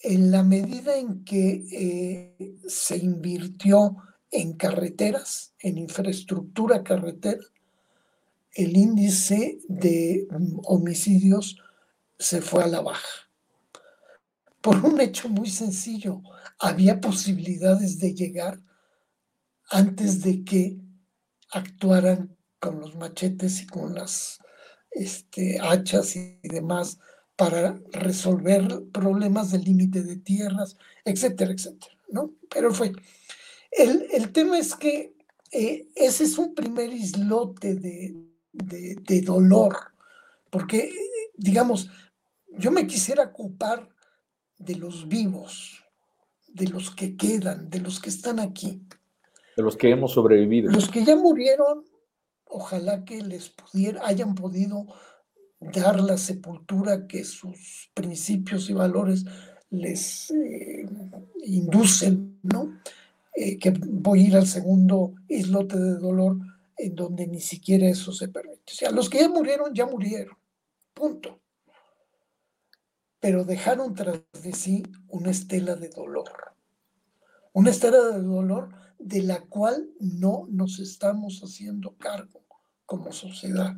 en 0.00 0.30
la 0.30 0.42
medida 0.42 0.96
en 0.96 1.24
que 1.24 1.64
eh, 1.72 2.58
se 2.68 2.96
invirtió 2.96 3.96
en 4.30 4.54
carreteras, 4.54 5.54
en 5.58 5.78
infraestructura 5.78 6.82
carretera, 6.82 7.42
el 8.52 8.76
índice 8.76 9.58
de 9.68 10.26
homicidios 10.64 11.58
se 12.18 12.40
fue 12.40 12.64
a 12.64 12.68
la 12.68 12.80
baja. 12.80 13.30
Por 14.60 14.84
un 14.84 15.00
hecho 15.00 15.28
muy 15.28 15.48
sencillo, 15.48 16.22
había 16.58 17.00
posibilidades 17.00 17.98
de 17.98 18.14
llegar 18.14 18.60
antes 19.70 20.22
de 20.22 20.44
que 20.44 20.78
actuaran 21.52 22.36
con 22.58 22.80
los 22.80 22.96
machetes 22.96 23.62
y 23.62 23.66
con 23.66 23.94
las 23.94 24.38
este, 24.90 25.60
hachas 25.60 26.16
y 26.16 26.38
demás 26.42 26.98
para 27.36 27.80
resolver 27.92 28.84
problemas 28.92 29.52
del 29.52 29.62
límite 29.62 30.02
de 30.02 30.16
tierras, 30.16 30.76
etcétera, 31.04 31.52
etcétera, 31.52 31.94
¿no? 32.08 32.32
Pero 32.50 32.74
fue. 32.74 32.92
El, 33.70 34.32
tema 34.32 34.58
es 34.58 34.74
que 34.74 35.14
eh, 35.52 35.88
ese 35.94 36.24
es 36.24 36.36
un 36.36 36.54
primer 36.54 36.92
islote 36.92 37.74
de, 37.76 38.16
de 38.52 39.20
dolor, 39.22 39.76
porque, 40.50 40.92
digamos, 41.36 41.90
yo 42.58 42.72
me 42.72 42.86
quisiera 42.86 43.24
ocupar 43.24 43.88
de 44.58 44.74
los 44.74 45.06
vivos, 45.06 45.84
de 46.48 46.66
los 46.66 46.90
que 46.90 47.16
quedan, 47.16 47.70
de 47.70 47.80
los 47.80 48.00
que 48.00 48.10
están 48.10 48.40
aquí. 48.40 48.82
De 49.58 49.64
los 49.64 49.76
que 49.76 49.90
hemos 49.90 50.12
sobrevivido. 50.12 50.70
Los 50.70 50.88
que 50.88 51.04
ya 51.04 51.16
murieron, 51.16 51.84
ojalá 52.44 53.04
que 53.04 53.20
les 53.20 53.48
pudiera, 53.48 54.06
hayan 54.06 54.36
podido 54.36 54.86
dar 55.58 56.00
la 56.00 56.16
sepultura 56.16 57.08
que 57.08 57.24
sus 57.24 57.90
principios 57.92 58.70
y 58.70 58.72
valores 58.72 59.24
les 59.70 60.30
eh, 60.30 60.86
inducen, 61.44 62.38
¿no? 62.44 62.78
Eh, 63.34 63.58
que 63.58 63.70
voy 63.70 64.20
a 64.20 64.26
ir 64.28 64.36
al 64.36 64.46
segundo 64.46 65.14
islote 65.26 65.76
de 65.76 65.96
dolor 65.96 66.36
en 66.76 66.94
donde 66.94 67.26
ni 67.26 67.40
siquiera 67.40 67.88
eso 67.88 68.12
se 68.12 68.28
permite. 68.28 68.62
O 68.64 68.76
sea, 68.76 68.92
los 68.92 69.10
que 69.10 69.18
ya 69.18 69.28
murieron, 69.28 69.74
ya 69.74 69.86
murieron. 69.86 70.38
Punto. 70.94 71.40
Pero 73.18 73.42
dejaron 73.44 73.92
tras 73.92 74.22
de 74.40 74.52
sí 74.52 74.84
una 75.08 75.32
estela 75.32 75.74
de 75.74 75.88
dolor. 75.88 76.30
Una 77.52 77.70
estela 77.70 77.98
de 77.98 78.22
dolor 78.22 78.86
de 78.98 79.22
la 79.22 79.40
cual 79.40 79.90
no 80.00 80.46
nos 80.50 80.78
estamos 80.78 81.40
haciendo 81.40 81.96
cargo 81.96 82.44
como 82.86 83.12
sociedad 83.12 83.76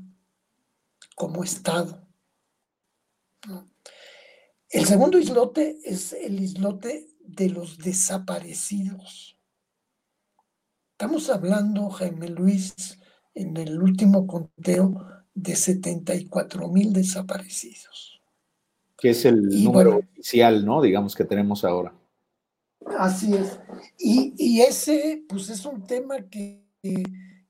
como 1.20 1.44
Estado. 1.44 2.08
El 4.70 4.86
segundo 4.86 5.18
islote 5.18 5.78
es 5.84 6.14
el 6.14 6.40
islote 6.40 7.08
de 7.20 7.50
los 7.50 7.76
desaparecidos. 7.76 9.38
Estamos 10.92 11.28
hablando, 11.28 11.90
Jaime 11.90 12.28
Luis, 12.28 12.98
en 13.34 13.56
el 13.58 13.82
último 13.82 14.26
conteo 14.26 15.06
de 15.34 15.56
74 15.56 16.68
mil 16.68 16.92
desaparecidos. 16.94 18.22
Que 18.96 19.10
es 19.10 19.24
el 19.26 19.42
número 19.62 19.98
oficial, 19.98 20.64
¿no? 20.64 20.80
Digamos 20.80 21.14
que 21.14 21.24
tenemos 21.24 21.64
ahora. 21.64 21.92
Así 22.98 23.34
es. 23.34 23.58
Y, 23.98 24.60
ese, 24.60 25.24
pues 25.28 25.48
es 25.50 25.64
un 25.64 25.86
tema 25.86 26.16
que, 26.28 26.62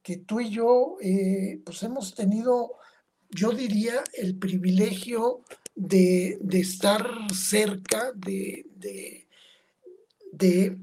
que 0.03 0.17
tú 0.19 0.41
y 0.41 0.51
yo, 0.51 0.97
eh, 1.01 1.61
pues 1.65 1.83
hemos 1.83 2.15
tenido 2.15 2.77
yo 3.31 3.53
diría, 3.53 4.03
el 4.15 4.37
privilegio 4.37 5.43
de, 5.75 6.39
estar 6.53 7.09
cerca 7.33 8.13
de, 8.13 8.67
de, 10.33 10.77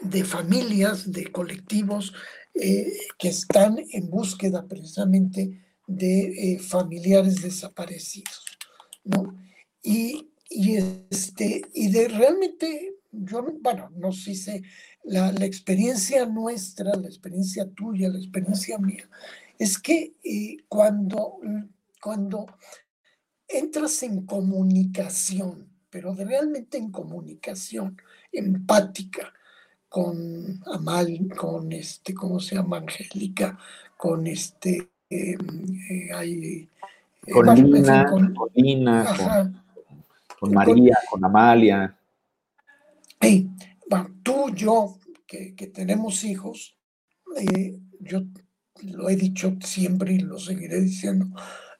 de, 0.00 0.24
familias, 0.24 1.10
de 1.12 1.30
colectivos 1.30 2.12
eh, 2.54 2.92
que 3.18 3.28
están 3.28 3.78
en 3.92 4.10
búsqueda 4.10 4.66
precisamente 4.66 5.62
de 5.86 6.54
eh, 6.54 6.58
familiares 6.58 7.40
desaparecidos. 7.42 8.44
¿no? 9.04 9.38
Y, 9.82 10.32
este, 10.50 11.62
y 11.72 11.90
de 11.90 12.08
realmente, 12.08 12.95
yo, 13.24 13.44
bueno, 13.60 13.90
no 13.96 14.12
sé 14.12 14.34
si 14.34 14.62
la, 15.04 15.32
la 15.32 15.44
experiencia 15.44 16.26
nuestra, 16.26 16.94
la 16.94 17.06
experiencia 17.06 17.68
tuya, 17.70 18.08
la 18.08 18.18
experiencia 18.18 18.78
mía, 18.78 19.08
es 19.58 19.78
que 19.78 20.14
eh, 20.22 20.58
cuando, 20.68 21.38
cuando 22.00 22.46
entras 23.48 24.02
en 24.02 24.26
comunicación, 24.26 25.68
pero 25.90 26.14
realmente 26.14 26.78
en 26.78 26.90
comunicación 26.90 27.96
empática 28.32 29.32
con 29.88 30.60
Amal, 30.66 31.28
con 31.36 31.72
este, 31.72 32.12
¿cómo 32.12 32.40
se 32.40 32.56
llama? 32.56 32.78
Angélica, 32.78 33.58
con 33.96 34.26
este, 34.26 34.90
em, 35.08 35.38
eh, 35.90 36.68
eh, 37.26 37.32
con, 37.32 37.54
Lina, 37.54 38.10
con, 38.10 38.34
con, 40.38 40.52
María, 40.52 40.98
con 41.08 41.24
Amalia. 41.24 41.95
Bueno, 43.88 44.16
tú, 44.22 44.50
yo, 44.54 44.98
que, 45.26 45.54
que 45.54 45.66
tenemos 45.66 46.24
hijos, 46.24 46.76
yo 48.00 48.22
lo 48.82 49.08
he 49.08 49.16
dicho 49.16 49.56
siempre 49.64 50.14
y 50.14 50.18
lo 50.18 50.38
seguiré 50.38 50.80
diciendo, 50.80 51.26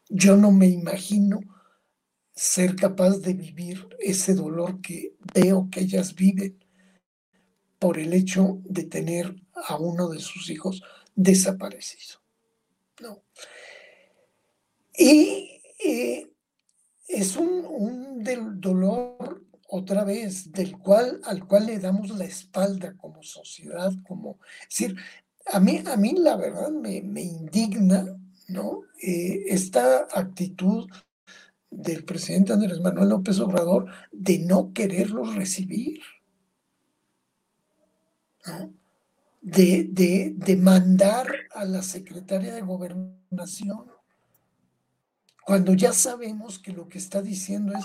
yo 0.08 0.36
no 0.36 0.50
me 0.50 0.66
imagino 0.66 1.40
ser 2.34 2.76
capaz 2.76 3.18
de 3.18 3.32
vivir 3.32 3.88
ese 3.98 4.34
dolor 4.34 4.80
que 4.80 5.16
veo 5.34 5.68
que 5.70 5.80
ellas 5.80 6.14
viven 6.14 6.62
por 7.78 7.98
el 7.98 8.12
hecho 8.12 8.60
de 8.64 8.84
tener 8.84 9.34
a 9.54 9.76
uno 9.76 10.08
de 10.08 10.20
sus 10.20 10.50
hijos 10.50 10.82
desaparecido. 11.14 12.20
¿no? 13.00 13.22
Y 14.98 15.60
es 17.08 17.36
un, 17.36 17.64
un 17.66 18.22
del 18.22 18.60
dolor 18.60 19.45
otra 19.68 20.04
vez 20.04 20.52
del 20.52 20.78
cual 20.78 21.20
al 21.24 21.46
cual 21.46 21.66
le 21.66 21.78
damos 21.78 22.10
la 22.10 22.24
espalda 22.24 22.96
como 22.96 23.22
sociedad, 23.22 23.92
como 24.06 24.38
es 24.62 24.78
decir, 24.78 24.96
a 25.52 25.60
mí, 25.60 25.82
a 25.86 25.96
mí 25.96 26.14
la 26.18 26.36
verdad 26.36 26.70
me, 26.70 26.98
indigna, 26.98 28.04
¿no? 28.48 28.82
Eh, 29.00 29.44
esta 29.48 30.06
actitud 30.12 30.88
del 31.70 32.04
presidente 32.04 32.52
Andrés 32.52 32.80
Manuel 32.80 33.10
López 33.10 33.38
Obrador 33.40 33.86
de 34.10 34.38
no 34.40 34.72
quererlos 34.72 35.34
recibir, 35.34 36.00
¿no? 38.46 38.72
De, 39.40 39.84
de, 39.84 40.56
mandar 40.56 41.28
a 41.54 41.64
la 41.64 41.80
secretaria 41.82 42.52
de 42.52 42.62
gobernación, 42.62 43.86
cuando 45.44 45.72
ya 45.74 45.92
sabemos 45.92 46.58
que 46.58 46.72
lo 46.72 46.88
que 46.88 46.98
está 46.98 47.22
diciendo 47.22 47.72
es, 47.72 47.84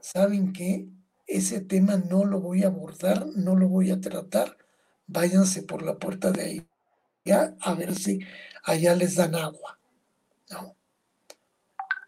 ¿saben 0.00 0.54
qué? 0.54 0.88
Ese 1.26 1.60
tema 1.60 1.96
no 1.96 2.24
lo 2.24 2.40
voy 2.40 2.62
a 2.62 2.66
abordar, 2.66 3.26
no 3.34 3.56
lo 3.56 3.68
voy 3.68 3.90
a 3.90 4.00
tratar, 4.00 4.58
váyanse 5.06 5.62
por 5.62 5.82
la 5.82 5.98
puerta 5.98 6.30
de 6.30 6.42
ahí 6.42 6.66
a 7.32 7.74
ver 7.74 7.94
si 7.94 8.20
allá 8.64 8.94
les 8.94 9.16
dan 9.16 9.34
agua. 9.34 9.78
¿no? 10.50 10.76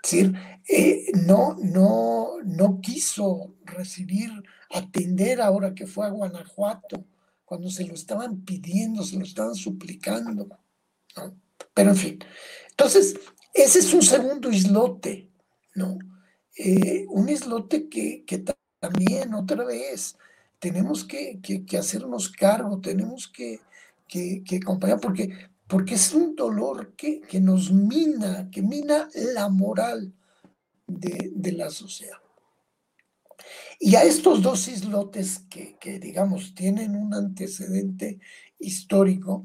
Es 0.02 0.10
decir, 0.10 0.34
eh, 0.68 1.06
no, 1.14 1.56
no, 1.58 2.36
no 2.44 2.80
quiso 2.80 3.54
recibir, 3.64 4.30
atender 4.70 5.40
ahora 5.40 5.74
que 5.74 5.86
fue 5.86 6.06
a 6.06 6.10
Guanajuato, 6.10 7.04
cuando 7.44 7.70
se 7.70 7.86
lo 7.86 7.94
estaban 7.94 8.44
pidiendo, 8.44 9.02
se 9.02 9.16
lo 9.16 9.24
estaban 9.24 9.54
suplicando. 9.54 10.48
Pero 11.72 11.90
en 11.90 11.96
fin, 11.96 12.18
entonces, 12.70 13.16
ese 13.54 13.78
es 13.78 13.94
un 13.94 14.02
segundo 14.02 14.50
islote, 14.50 15.30
¿no? 15.74 15.98
Eh, 16.56 17.06
un 17.08 17.28
islote 17.28 17.88
que, 17.88 18.24
también, 18.78 19.34
otra 19.34 19.64
vez, 19.64 20.16
tenemos 20.58 21.04
que, 21.04 21.40
hacernos 21.78 22.30
cargo, 22.30 22.80
tenemos 22.80 23.28
que, 23.28 23.60
acompañar, 24.62 25.00
porque, 25.00 25.32
porque 25.66 25.94
es 25.94 26.12
un 26.12 26.34
dolor 26.34 26.94
que, 26.96 27.22
nos 27.40 27.72
mina, 27.72 28.48
que 28.50 28.62
mina 28.62 29.08
la 29.34 29.48
moral 29.48 30.12
de, 30.86 31.32
de 31.34 31.52
la 31.52 31.70
sociedad. 31.70 32.18
Y 33.78 33.94
a 33.94 34.04
estos 34.04 34.42
dos 34.42 34.68
islotes 34.68 35.42
que, 35.50 35.98
digamos, 35.98 36.54
tienen 36.54 36.96
un 36.96 37.12
antecedente 37.14 38.18
histórico, 38.58 39.44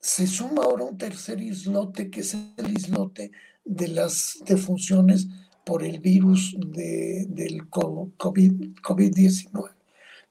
se 0.00 0.26
suma 0.26 0.62
ahora 0.62 0.84
un 0.84 0.96
tercer 0.96 1.40
islote, 1.40 2.08
que 2.10 2.20
es 2.20 2.34
el 2.34 2.70
islote 2.72 3.32
de 3.64 3.88
las 3.88 4.38
defunciones 4.46 5.26
por 5.68 5.84
el 5.84 6.00
virus 6.00 6.56
del 6.58 7.68
COVID-19, 7.68 9.70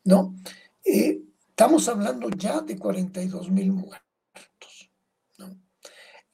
¿no? 0.06 0.36
Eh, 0.84 1.22
estamos 1.50 1.88
hablando 1.88 2.32
ya 2.32 2.62
de 2.62 2.76
42 2.76 3.52
mil 3.52 3.72
muertos, 3.72 4.90
¿no? 5.38 5.56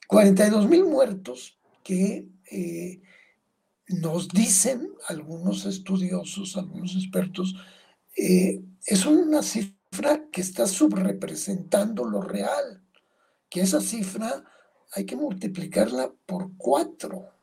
42 0.07 0.69
mil 0.69 0.85
muertos 0.85 1.59
que 1.83 2.29
eh, 2.49 3.01
nos 3.89 4.29
dicen 4.29 4.87
algunos 5.09 5.65
estudiosos, 5.65 6.55
algunos 6.55 6.95
expertos, 6.95 7.57
eh, 8.15 8.63
es 8.85 9.05
una 9.05 9.43
cifra 9.43 10.29
que 10.31 10.39
está 10.39 10.65
subrepresentando 10.65 12.05
lo 12.05 12.21
real, 12.21 12.81
que 13.49 13.59
esa 13.59 13.81
cifra 13.81 14.45
hay 14.93 15.05
que 15.05 15.17
multiplicarla 15.17 16.13
por 16.25 16.55
cuatro. 16.55 17.33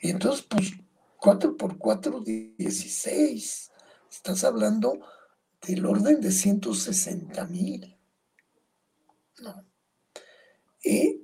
Y 0.00 0.10
entonces, 0.10 0.44
pues, 0.48 0.72
cuatro 1.18 1.56
por 1.56 1.78
cuatro, 1.78 2.20
16. 2.20 3.70
Estás 4.10 4.44
hablando 4.44 5.00
del 5.66 5.86
orden 5.86 6.20
de 6.20 6.32
160 6.32 7.44
mil. 7.46 7.96
¿no? 9.42 9.64
y, 10.82 11.20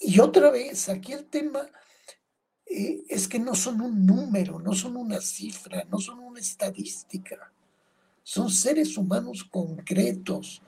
y 0.00 0.20
otra 0.20 0.50
vez, 0.50 0.88
aquí 0.88 1.12
el 1.12 1.26
tema 1.26 1.68
eh, 2.74 3.04
es 3.08 3.28
que 3.28 3.38
no 3.38 3.54
son 3.54 3.82
un 3.82 4.06
número, 4.06 4.58
no 4.58 4.72
son 4.72 4.96
una 4.96 5.20
cifra, 5.20 5.84
no 5.90 5.98
son 5.98 6.20
una 6.20 6.40
estadística. 6.40 7.52
Son 8.22 8.50
seres 8.50 8.96
humanos 8.96 9.44
concretos, 9.44 10.62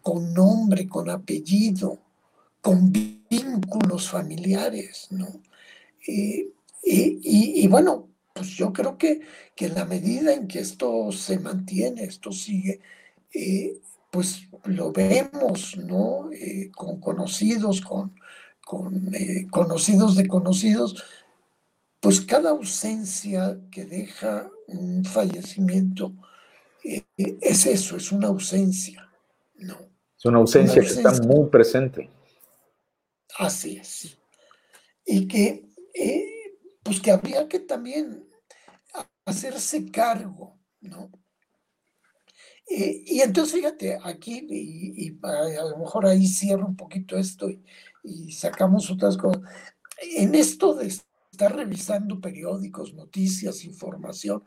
con 0.00 0.32
nombre, 0.32 0.88
con 0.88 1.10
apellido, 1.10 2.00
con 2.62 2.90
vínculos 2.90 4.08
familiares, 4.08 5.08
¿no? 5.10 5.42
Eh, 6.08 6.52
y, 6.88 7.66
bueno, 7.68 8.08
pues 8.32 8.48
yo 8.50 8.72
creo 8.72 8.96
que, 8.96 9.20
que, 9.54 9.66
en 9.66 9.74
la 9.74 9.84
medida 9.84 10.32
en 10.32 10.46
que 10.46 10.60
esto 10.60 11.10
se 11.10 11.38
mantiene, 11.38 12.04
esto 12.04 12.30
sigue, 12.30 12.80
eh, 13.32 13.80
pues 14.10 14.48
lo 14.64 14.92
vemos, 14.92 15.76
¿no? 15.76 16.30
con 16.74 17.00
conocidos, 17.00 17.80
con, 17.80 18.14
con 18.64 19.12
conocidos 19.50 20.16
de 20.16 20.28
conocidos, 20.28 21.02
pues 22.00 22.20
cada 22.20 22.50
ausencia 22.50 23.58
que 23.70 23.84
deja 23.84 24.48
un 24.68 25.04
fallecimiento 25.04 26.12
eh, 26.84 27.04
es 27.16 27.66
eso, 27.66 27.96
es 27.96 28.12
una 28.12 28.28
ausencia, 28.28 29.10
¿no? 29.56 29.76
Es 30.16 30.24
una 30.24 30.38
ausencia, 30.38 30.80
que 30.80 30.88
está 30.88 31.12
muy 31.22 31.48
presente. 31.50 32.08
Así 33.38 33.78
es. 33.78 34.16
Y 35.04 35.26
que, 35.26 35.68
eh, 35.94 36.35
pues 36.86 37.00
que 37.00 37.10
habría 37.10 37.48
que 37.48 37.58
también 37.58 38.24
hacerse 39.24 39.90
cargo, 39.90 40.56
¿no? 40.80 41.10
Eh, 42.68 43.02
y 43.06 43.20
entonces, 43.20 43.54
fíjate, 43.54 43.98
aquí, 44.04 44.46
y, 44.48 45.18
a 45.22 45.64
lo 45.64 45.78
mejor 45.78 46.06
ahí 46.06 46.26
cierro 46.28 46.66
un 46.66 46.76
poquito 46.76 47.18
esto 47.18 47.48
y, 47.50 48.32
sacamos 48.32 48.88
otras 48.90 49.16
cosas. 49.16 49.42
En 50.16 50.34
esto 50.36 50.74
de 50.74 50.86
estar 50.86 51.56
revisando 51.56 52.20
periódicos, 52.20 52.94
noticias, 52.94 53.64
información, 53.64 54.44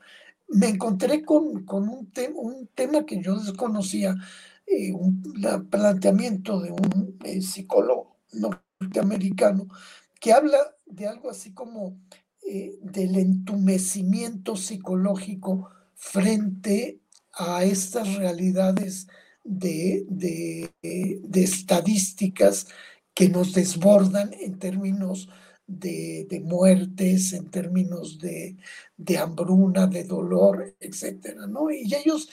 me 0.47 0.69
encontré 0.69 1.23
con, 1.23 1.45
un, 1.67 2.11
un 2.35 2.67
tema 2.73 3.05
que 3.05 3.21
yo 3.21 3.37
desconocía, 3.37 4.15
eh, 4.65 4.93
un 4.93 5.21
planteamiento 5.69 6.61
de 6.61 6.71
un 6.71 7.17
eh, 7.25 7.41
psicólogo 7.41 8.21
norteamericano 8.31 9.67
que 10.19 10.33
habla 10.33 10.57
de 10.85 11.07
algo 11.07 11.29
así 11.29 11.53
como 11.53 11.99
eh, 12.51 12.79
del 12.81 13.15
entumecimiento 13.15 14.55
psicológico 14.55 15.69
frente 15.95 16.99
a 17.33 17.63
estas 17.63 18.15
realidades 18.15 19.07
de, 19.43 20.05
de 20.09 21.43
estadísticas 21.43 22.67
que 23.13 23.29
nos 23.29 23.53
desbordan 23.53 24.33
en 24.39 24.59
términos 24.59 25.29
de, 25.69 26.41
muertes, 26.43 27.33
en 27.33 27.49
términos 27.51 28.17
de, 28.17 28.57
hambruna, 29.17 29.87
de 29.87 30.03
dolor, 30.03 30.75
etcétera, 30.79 31.45
¿no? 31.47 31.69
Y 31.69 31.93
ellos 31.93 32.29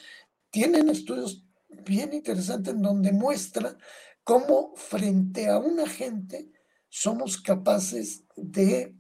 tienen 0.51 0.89
estudios 0.89 1.45
bien 1.85 2.15
interesantes 2.15 2.75
en 2.75 2.83
donde 2.83 3.13
muestran 3.13 3.77
cómo 4.25 4.73
frente 4.77 5.49
a 5.49 5.59
una 5.59 5.87
gente 5.87 6.51
somos 6.89 7.41
capaces 7.41 8.25
de 8.37 8.96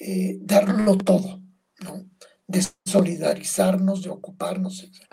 eh, 0.00 0.38
darlo 0.40 0.96
todo, 0.98 1.42
¿no? 1.80 2.08
De 2.46 2.64
solidarizarnos, 2.84 4.02
de 4.02 4.10
ocuparnos, 4.10 4.82
etc. 4.82 5.04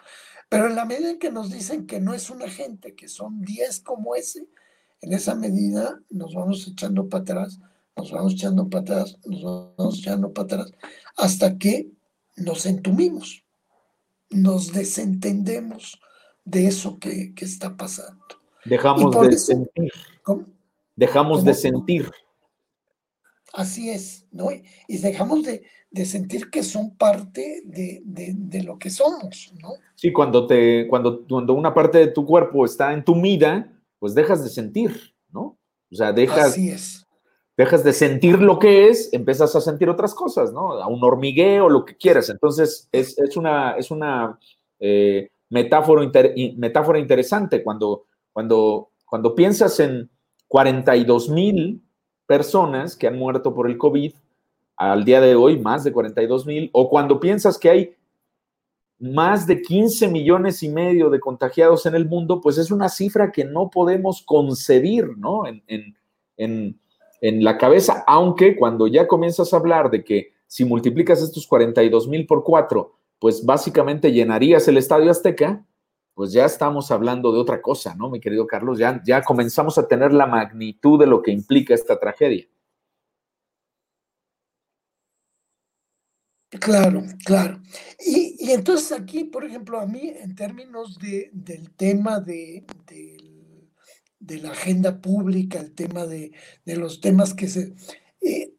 Pero 0.50 0.67
en 0.67 0.76
la 0.76 0.86
medida 0.86 1.10
en 1.10 1.19
que 1.19 1.32
nos 1.32 1.52
dicen 1.52 1.86
que 1.86 2.00
no 2.00 2.13
es 2.13 2.30
una 2.30 2.50
gente, 2.50 2.95
que 2.95 3.08
son 3.08 3.41
10 3.41 3.82
como 3.82 4.15
ese, 4.15 4.48
en 5.02 5.13
esa 5.13 5.36
medida 5.36 6.00
nos 6.10 6.34
vamos 6.34 6.67
echando 6.67 7.10
para 7.10 7.24
atrás 7.24 7.60
nos 7.95 8.12
vamos 8.12 8.34
echando 8.34 8.69
para 8.69 8.82
atrás, 8.82 9.17
nos 9.26 9.43
vamos 9.43 10.00
echando 10.00 10.34
para 10.34 10.45
atrás, 10.45 10.74
hasta 11.15 11.58
que 11.58 11.91
nos 12.36 12.65
entumimos, 12.65 13.43
nos 14.30 14.74
desentendemos 14.74 16.00
de 16.43 16.67
eso 16.67 17.00
que, 17.00 17.34
está 17.38 17.76
pasando. 17.76 18.21
Dejamos 18.65 19.15
de 19.28 19.38
sentir. 19.38 19.91
Dejamos 20.95 21.43
de 21.43 21.54
sentir. 21.54 22.12
Así 23.55 23.89
es, 23.89 24.27
¿no? 24.31 24.49
Y 24.87 24.97
dejamos 24.97 25.43
de, 25.43 25.63
sentir 26.05 26.49
que 26.49 26.61
son 26.61 26.95
parte 26.95 27.61
de, 27.65 28.63
lo 28.63 28.77
que 28.77 28.89
somos, 28.89 29.53
¿no? 29.61 29.69
Sí, 29.95 30.11
cuando, 30.11 30.45
te, 30.45 30.87
cuando, 30.87 31.25
cuando 31.25 31.53
una 31.53 31.73
parte 31.73 31.99
de 31.99 32.07
tu 32.07 32.25
cuerpo 32.25 32.65
está 32.65 32.93
entumida, 32.93 33.71
pues 33.99 34.13
dejas 34.13 34.43
de 34.43 34.49
sentir, 34.49 35.15
¿no? 35.29 35.57
O 35.91 35.95
sea, 35.95 36.11
dejas, 36.11 36.51
Así 36.51 36.69
es 36.69 37.05
dejas 37.57 37.83
de 37.83 37.93
sentir 37.93 38.41
lo 38.41 38.59
que 38.59 38.89
es, 38.89 39.11
empiezas 39.13 39.55
a 39.55 39.61
sentir 39.61 39.89
otras 39.89 40.13
cosas, 40.13 40.51
¿no? 40.51 40.73
A 40.73 40.87
un 40.87 41.03
hormigueo, 41.03 41.69
lo 41.69 41.85
que 41.85 41.95
quieras. 41.95 42.29
Entonces, 42.29 42.89
es, 42.91 43.15
una, 43.37 43.77
es 43.77 43.91
una 43.91 44.37
eh, 44.79 45.29
metáfora, 45.49 46.09
metáfora 46.57 46.99
interesante 46.99 47.63
cuando, 47.63 48.07
cuando, 48.33 48.91
cuando 49.05 49.35
piensas 49.35 49.79
en 49.79 50.09
42 50.47 51.29
mil 51.29 51.81
personas 52.25 52.95
que 52.95 53.07
han 53.07 53.17
muerto 53.17 53.53
por 53.53 53.69
el 53.69 53.77
COVID 53.77 54.13
al 54.77 55.05
día 55.05 55.21
de 55.21 55.35
hoy, 55.35 55.59
más 55.59 55.83
de 55.83 55.91
42 55.91 56.45
mil, 56.45 56.69
o 56.73 56.89
cuando 56.89 57.19
piensas 57.19 57.57
que 57.57 57.69
hay 57.69 57.95
más 58.99 59.45
de 59.47 59.61
15 59.61 60.07
millones 60.07 60.63
y 60.63 60.69
medio 60.69 61.09
de 61.09 61.19
contagiados 61.19 61.85
en 61.85 61.95
el 61.95 62.05
mundo, 62.05 62.41
pues 62.41 62.57
es 62.57 62.71
una 62.71 62.89
cifra 62.89 63.31
que 63.31 63.45
no 63.45 63.69
podemos 63.69 64.21
concebir, 64.21 65.17
¿no? 65.17 65.45
en, 65.47 65.63
en 66.38 66.79
en 67.21 67.43
la 67.43 67.57
cabeza, 67.57 68.03
aunque 68.05 68.55
cuando 68.55 68.88
ya 68.88 69.07
comienzas 69.07 69.51
a 69.51 69.57
hablar 69.57 69.89
de 69.89 70.03
que 70.03 70.33
si 70.45 70.63
multiplicas 70.63 71.23
estos 71.23 71.47
42 71.47 72.07
mil 72.07 72.27
por 72.27 72.43
cuatro, 72.43 72.93
pues 73.19 73.43
básicamente 73.43 74.11
llenarías 74.11 74.67
el 74.67 74.77
Estadio 74.77 75.09
Azteca, 75.09 75.65
pues 76.15 76.32
ya 76.32 76.45
estamos 76.45 76.89
hablando 76.89 77.32
de 77.32 77.39
otra 77.39 77.62
cosa, 77.62 77.93
¿no, 77.93 78.10
mi 78.10 78.19
querido 78.19 78.47
Carlos? 78.47 78.80
Ya, 78.80 79.01
ya 79.06 79.21
comenzamos 79.21 79.78
a 79.78 79.88
tener 79.88 80.13
la 80.13 80.25
magnitud 80.25 80.99
de 80.99 81.08
lo 81.08 81.21
que 81.21 81.32
implica 81.32 81.75
esta 81.75 81.99
tragedia. 81.99 82.47
Claro, 86.49 87.04
claro. 87.25 87.62
Y, 87.99 88.49
entonces 88.51 88.91
aquí, 88.93 89.25
por 89.25 89.45
ejemplo, 89.45 89.80
a 89.80 89.86
mí, 89.86 90.13
en 90.15 90.36
términos 90.36 90.97
de, 90.97 91.30
del 91.34 91.71
tema 91.75 92.19
de, 92.19 92.65
de 94.25 94.39
la 94.39 94.51
agenda 94.51 95.01
pública, 95.01 95.60
el 95.60 95.73
tema 95.73 96.06
de, 96.06 96.32
los 96.65 97.01
temas 97.01 97.34
que 97.34 97.47
se... 97.47 97.75
Eh, 98.21 98.54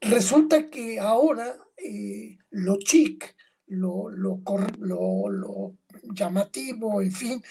resulta 0.00 0.68
que 0.68 0.98
ahora 0.98 1.56
eh, 1.76 2.38
lo 2.50 2.78
chic, 2.78 3.34
lo, 3.66 4.10
lo, 4.10 4.42
lo, 4.78 5.74
llamativo, 6.12 7.00
en 7.00 7.12
fin, 7.12 7.42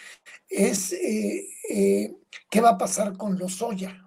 es 0.47 0.93
eh, 0.93 1.47
eh, 1.69 2.15
qué 2.49 2.61
va 2.61 2.71
a 2.71 2.77
pasar 2.77 3.17
con 3.17 3.37
los 3.37 3.55
Soya. 3.55 3.99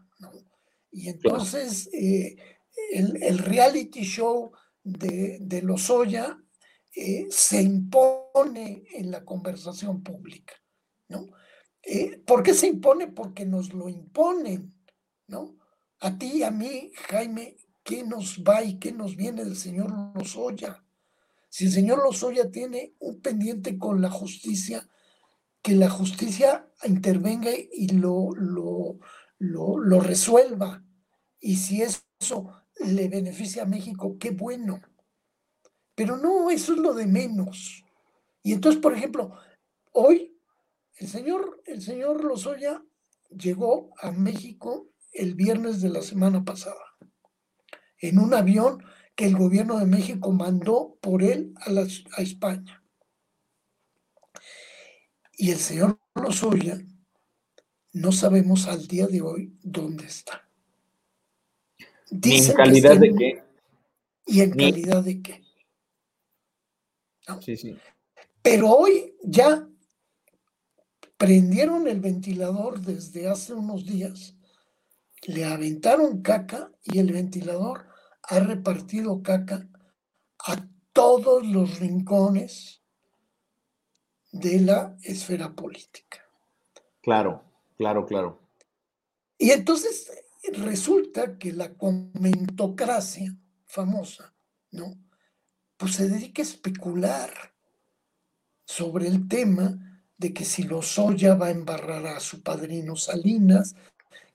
Y 0.91 1.09
entonces 1.09 1.91
el, 1.93 3.23
el, 3.23 3.39
reality 3.39 4.03
show 4.03 4.53
de, 4.83 5.39
de 5.43 5.61
los 5.61 5.83
Soya 5.83 6.39
se 7.29 7.61
impone 7.61 8.85
en 8.95 9.11
la 9.11 9.23
conversación 9.23 10.03
pública. 10.03 10.55
¿no? 11.09 11.29
¿Por 12.25 12.43
qué 12.43 12.55
se 12.55 12.69
impone? 12.69 13.09
Porque 13.09 13.45
nos 13.45 13.75
lo 13.75 13.91
imponen, 13.91 14.75
¿no? 15.27 15.57
A 16.01 16.17
ti 16.19 16.39
y 16.39 16.43
a 16.43 16.51
mí, 16.51 16.91
Jaime, 17.09 17.57
¿qué 17.83 18.03
nos 18.03 18.43
va 18.43 18.63
y 18.63 18.79
qué 18.79 18.93
nos 18.93 19.17
viene 19.17 19.45
del 19.45 19.57
señor 19.57 19.91
Lozoya? 20.15 20.85
Si 21.57 21.65
el 21.65 21.73
señor 21.73 22.05
Lozoya 22.05 22.51
tiene 22.51 22.93
un 22.99 23.23
pendiente 23.23 23.79
con 23.79 24.03
la 24.03 24.11
justicia, 24.11 24.87
que 25.63 25.73
la 25.73 25.89
justicia 25.89 26.69
intervenga 26.85 27.51
y 27.73 27.89
lo, 27.97 28.29
lo, 28.37 28.99
lo, 29.39 30.01
resuelva. 30.01 30.85
Y 31.41 31.57
si 31.57 31.81
eso 31.81 32.63
le 32.81 33.09
beneficia 33.09 33.63
a 33.63 33.67
México, 33.67 34.19
qué 34.21 34.33
bueno. 34.33 34.83
Pero 35.95 36.19
no, 36.19 36.51
eso 36.51 36.75
es 36.75 36.79
lo 36.79 36.93
de 36.93 37.07
menos. 37.07 37.83
Y 38.43 38.53
entonces, 38.53 38.79
por 38.79 38.93
ejemplo, 38.93 39.33
hoy 39.93 40.39
el 40.97 41.09
señor, 41.09 41.63
el 41.65 41.81
señor 41.81 42.23
Lozoya 42.23 42.85
llegó 43.31 43.95
a 44.03 44.11
México 44.11 44.91
el 45.15 45.35
viernes 45.35 45.81
de 45.81 45.89
la 45.89 46.03
semana 46.03 46.45
pasada 46.45 46.85
en 47.99 48.19
un 48.19 48.35
avión 48.35 48.83
que 49.17 49.25
el 49.25 49.37
gobierno 49.37 49.79
de 49.79 49.87
México 49.87 50.31
mandó 50.31 50.99
por 51.01 51.23
él 51.23 51.55
a, 51.57 52.21
España. 52.21 52.85
Y 55.39 55.51
el 55.51 55.59
señor 55.59 55.99
Lozoya 56.15 56.79
no 57.95 58.13
sabemos 58.13 58.67
al 58.69 58.87
día 58.87 59.07
de 59.07 59.23
hoy 59.23 59.59
dónde 59.63 60.05
está. 60.05 60.47
¿Y 62.11 62.47
en 62.47 62.53
calidad 62.53 62.99
de 62.99 63.15
qué? 63.15 63.43
¿Y 64.27 64.41
en 64.43 64.51
calidad 64.51 65.03
de 65.03 65.23
qué? 65.23 65.43
Sí, 67.41 67.57
sí. 67.57 67.77
Pero 68.43 68.71
hoy 68.71 69.15
ya 69.25 69.67
prendieron 71.17 71.89
el 71.89 72.01
ventilador 72.01 72.81
desde 72.81 73.29
hace 73.29 73.55
unos 73.55 73.87
días, 73.87 74.37
le 75.27 75.45
aventaron 75.47 76.21
caca 76.21 76.71
y 76.85 76.99
el 76.99 77.13
ventilador 77.13 77.96
ha 78.29 78.41
repartido 78.41 79.23
caca 79.23 79.69
a 80.47 80.69
todos 80.93 81.47
los 81.47 81.79
rincones 81.79 82.83
de 84.33 84.61
la 84.61 84.97
esfera 85.03 85.55
política. 85.55 86.23
Claro, 87.03 87.45
claro, 87.77 88.07
claro. 88.07 88.41
Y 89.39 89.51
entonces 89.51 90.11
resulta 90.55 91.39
que 91.39 91.53
la 91.53 91.75
comentocracia 91.75 93.37
famosa, 93.65 94.35
¿no? 94.71 94.99
Pues 95.77 95.95
se 95.95 96.09
dedica 96.09 96.43
a 96.43 96.45
especular 96.45 97.31
sobre 98.65 99.07
el 99.07 99.29
tema 99.29 100.03
de 100.17 100.33
que 100.33 100.45
si 100.45 100.63
Lozoya 100.63 101.35
va 101.35 101.47
a 101.47 101.51
embarrar 101.51 102.07
a 102.07 102.21
su 102.21 102.43
padrino 102.43 102.97
Salinas, 102.97 103.77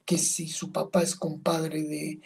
que 0.05 0.17
si 0.17 0.47
su 0.47 0.71
papá 0.71 1.03
es 1.03 1.15
compadre 1.15 1.83
de, 1.83 2.21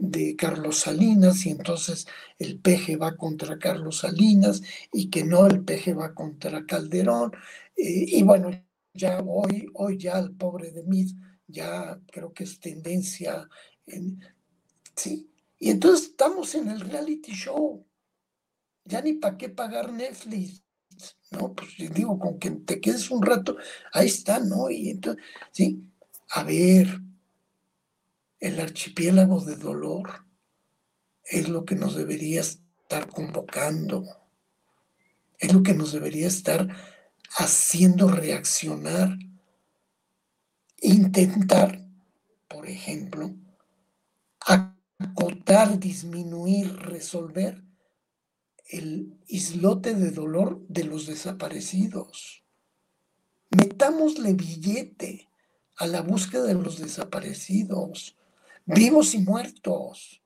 de, 0.00 0.36
Carlos 0.36 0.78
Salinas 0.78 1.44
y 1.46 1.50
entonces 1.50 2.06
el 2.38 2.60
peje 2.60 2.96
va 2.96 3.16
contra 3.16 3.58
Carlos 3.58 3.98
Salinas 3.98 4.62
y 4.92 5.10
que 5.10 5.24
no, 5.24 5.46
el 5.46 5.64
peje 5.64 5.94
va 5.94 6.14
contra 6.14 6.64
Calderón. 6.66 7.32
Eh, 7.76 8.06
y 8.08 8.22
bueno, 8.22 8.50
ya 8.94 9.20
hoy, 9.20 9.66
hoy 9.74 9.98
ya 9.98 10.18
el 10.18 10.32
pobre 10.32 10.70
de 10.72 10.82
Mid 10.84 11.10
ya 11.46 12.00
creo 12.10 12.32
que 12.32 12.44
es 12.44 12.60
tendencia. 12.60 13.48
En, 13.86 14.20
¿sí? 14.96 15.30
Y 15.58 15.70
entonces 15.70 16.08
estamos 16.08 16.54
en 16.54 16.68
el 16.68 16.80
reality 16.80 17.32
show. 17.32 17.86
Ya 18.84 19.02
ni 19.02 19.14
para 19.14 19.36
qué 19.36 19.48
pagar 19.48 19.92
Netflix. 19.92 20.62
No, 21.30 21.54
pues 21.54 21.70
digo, 21.94 22.18
con 22.18 22.38
que 22.38 22.50
te 22.50 22.80
quedes 22.80 23.10
un 23.10 23.22
rato, 23.22 23.56
ahí 23.92 24.06
está, 24.06 24.40
¿no? 24.40 24.70
Y 24.70 24.90
entonces, 24.90 25.22
sí, 25.52 25.89
a 26.32 26.44
ver, 26.44 27.00
el 28.38 28.60
archipiélago 28.60 29.40
de 29.44 29.56
dolor 29.56 30.24
es 31.24 31.48
lo 31.48 31.64
que 31.64 31.74
nos 31.74 31.96
debería 31.96 32.40
estar 32.40 33.08
convocando, 33.08 34.04
es 35.38 35.52
lo 35.52 35.62
que 35.62 35.74
nos 35.74 35.92
debería 35.92 36.28
estar 36.28 36.68
haciendo 37.36 38.08
reaccionar, 38.08 39.18
intentar, 40.80 41.84
por 42.48 42.68
ejemplo, 42.68 43.34
acotar, 44.38 45.80
disminuir, 45.80 46.76
resolver 46.76 47.64
el 48.68 49.18
islote 49.26 49.94
de 49.94 50.12
dolor 50.12 50.64
de 50.68 50.84
los 50.84 51.06
desaparecidos. 51.06 52.44
Metámosle 53.50 54.34
billete 54.34 55.29
a 55.80 55.86
la 55.86 56.02
búsqueda 56.02 56.44
de 56.44 56.54
los 56.54 56.78
desaparecidos, 56.78 58.14
vivos 58.66 59.14
y 59.14 59.18
muertos. 59.18 60.22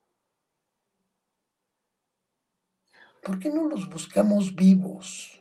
¿Por 3.22 3.38
qué 3.38 3.50
no 3.50 3.68
los 3.68 3.88
buscamos 3.88 4.56
vivos? 4.56 5.40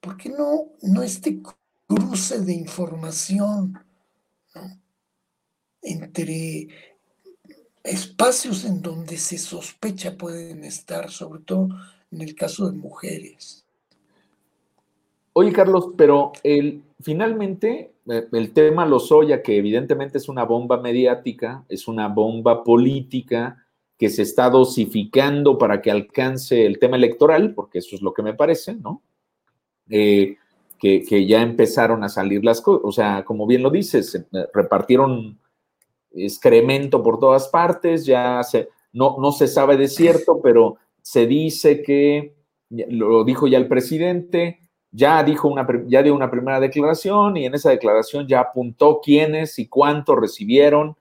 ¿Por 0.00 0.16
qué 0.16 0.30
no, 0.30 0.72
no 0.80 1.02
este 1.02 1.42
cruce 1.86 2.40
de 2.40 2.54
información 2.54 3.84
entre 5.82 6.68
espacios 7.84 8.64
en 8.64 8.80
donde 8.80 9.18
se 9.18 9.36
sospecha 9.36 10.16
pueden 10.16 10.64
estar, 10.64 11.10
sobre 11.10 11.42
todo 11.42 11.68
en 12.10 12.22
el 12.22 12.34
caso 12.34 12.66
de 12.66 12.72
mujeres? 12.72 13.66
Oye, 15.32 15.52
Carlos, 15.52 15.90
pero 15.96 16.32
finalmente 17.00 17.92
eh, 18.08 18.26
el 18.32 18.52
tema 18.52 18.86
Lozoya, 18.86 19.42
que 19.42 19.56
evidentemente 19.56 20.18
es 20.18 20.28
una 20.28 20.44
bomba 20.44 20.80
mediática, 20.80 21.64
es 21.68 21.86
una 21.86 22.08
bomba 22.08 22.64
política 22.64 23.64
que 23.96 24.08
se 24.08 24.22
está 24.22 24.50
dosificando 24.50 25.58
para 25.58 25.80
que 25.80 25.90
alcance 25.90 26.66
el 26.66 26.78
tema 26.78 26.96
electoral, 26.96 27.54
porque 27.54 27.78
eso 27.78 27.94
es 27.94 28.02
lo 28.02 28.12
que 28.12 28.22
me 28.22 28.34
parece, 28.34 28.74
¿no? 28.74 29.02
Eh, 29.88 30.36
que, 30.78 31.26
ya 31.26 31.42
empezaron 31.42 32.02
a 32.02 32.08
salir 32.08 32.42
las 32.42 32.62
cosas, 32.62 32.80
o 32.84 32.92
sea, 32.92 33.24
como 33.24 33.46
bien 33.46 33.62
lo 33.62 33.70
dices, 33.70 34.14
eh, 34.14 34.46
repartieron 34.54 35.38
excremento 36.12 37.02
por 37.02 37.18
todas 37.20 37.48
partes, 37.48 38.06
ya 38.06 38.42
se, 38.42 38.70
no, 38.94 39.16
no 39.20 39.30
se 39.30 39.46
sabe 39.46 39.76
de 39.76 39.88
cierto, 39.88 40.40
pero 40.42 40.76
se 41.02 41.26
dice 41.26 41.82
que, 41.82 42.34
lo 42.70 43.24
dijo 43.24 43.46
ya 43.46 43.58
el 43.58 43.68
presidente, 43.68 44.60
ya 44.92 45.22
dijo 45.22 45.48
una, 45.48 45.66
ya 45.86 46.02
dio 46.02 46.14
una 46.14 46.30
primera 46.30 46.60
declaración 46.60 47.36
y 47.36 47.46
en 47.46 47.54
esa 47.54 47.70
declaración 47.70 48.26
ya 48.26 48.40
apuntó 48.40 49.00
quiénes 49.00 49.58
y 49.58 49.68
cuánto 49.68 50.16
recibieron 50.16 50.96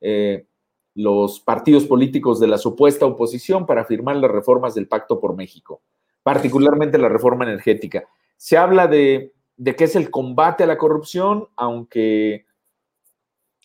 eh, 0.00 0.46
los 0.94 1.40
partidos 1.40 1.84
políticos 1.86 2.40
de 2.40 2.48
la 2.48 2.58
supuesta 2.58 3.06
oposición 3.06 3.66
para 3.66 3.84
firmar 3.84 4.16
las 4.16 4.30
reformas 4.30 4.74
del 4.74 4.88
Pacto 4.88 5.20
por 5.20 5.36
México, 5.36 5.80
particularmente 6.22 6.98
la 6.98 7.08
reforma 7.08 7.44
energética. 7.44 8.04
Se 8.36 8.56
habla 8.56 8.86
de, 8.86 9.32
de 9.56 9.76
que 9.76 9.84
es 9.84 9.96
el 9.96 10.10
combate 10.10 10.64
a 10.64 10.66
la 10.66 10.78
corrupción, 10.78 11.48
aunque, 11.56 12.44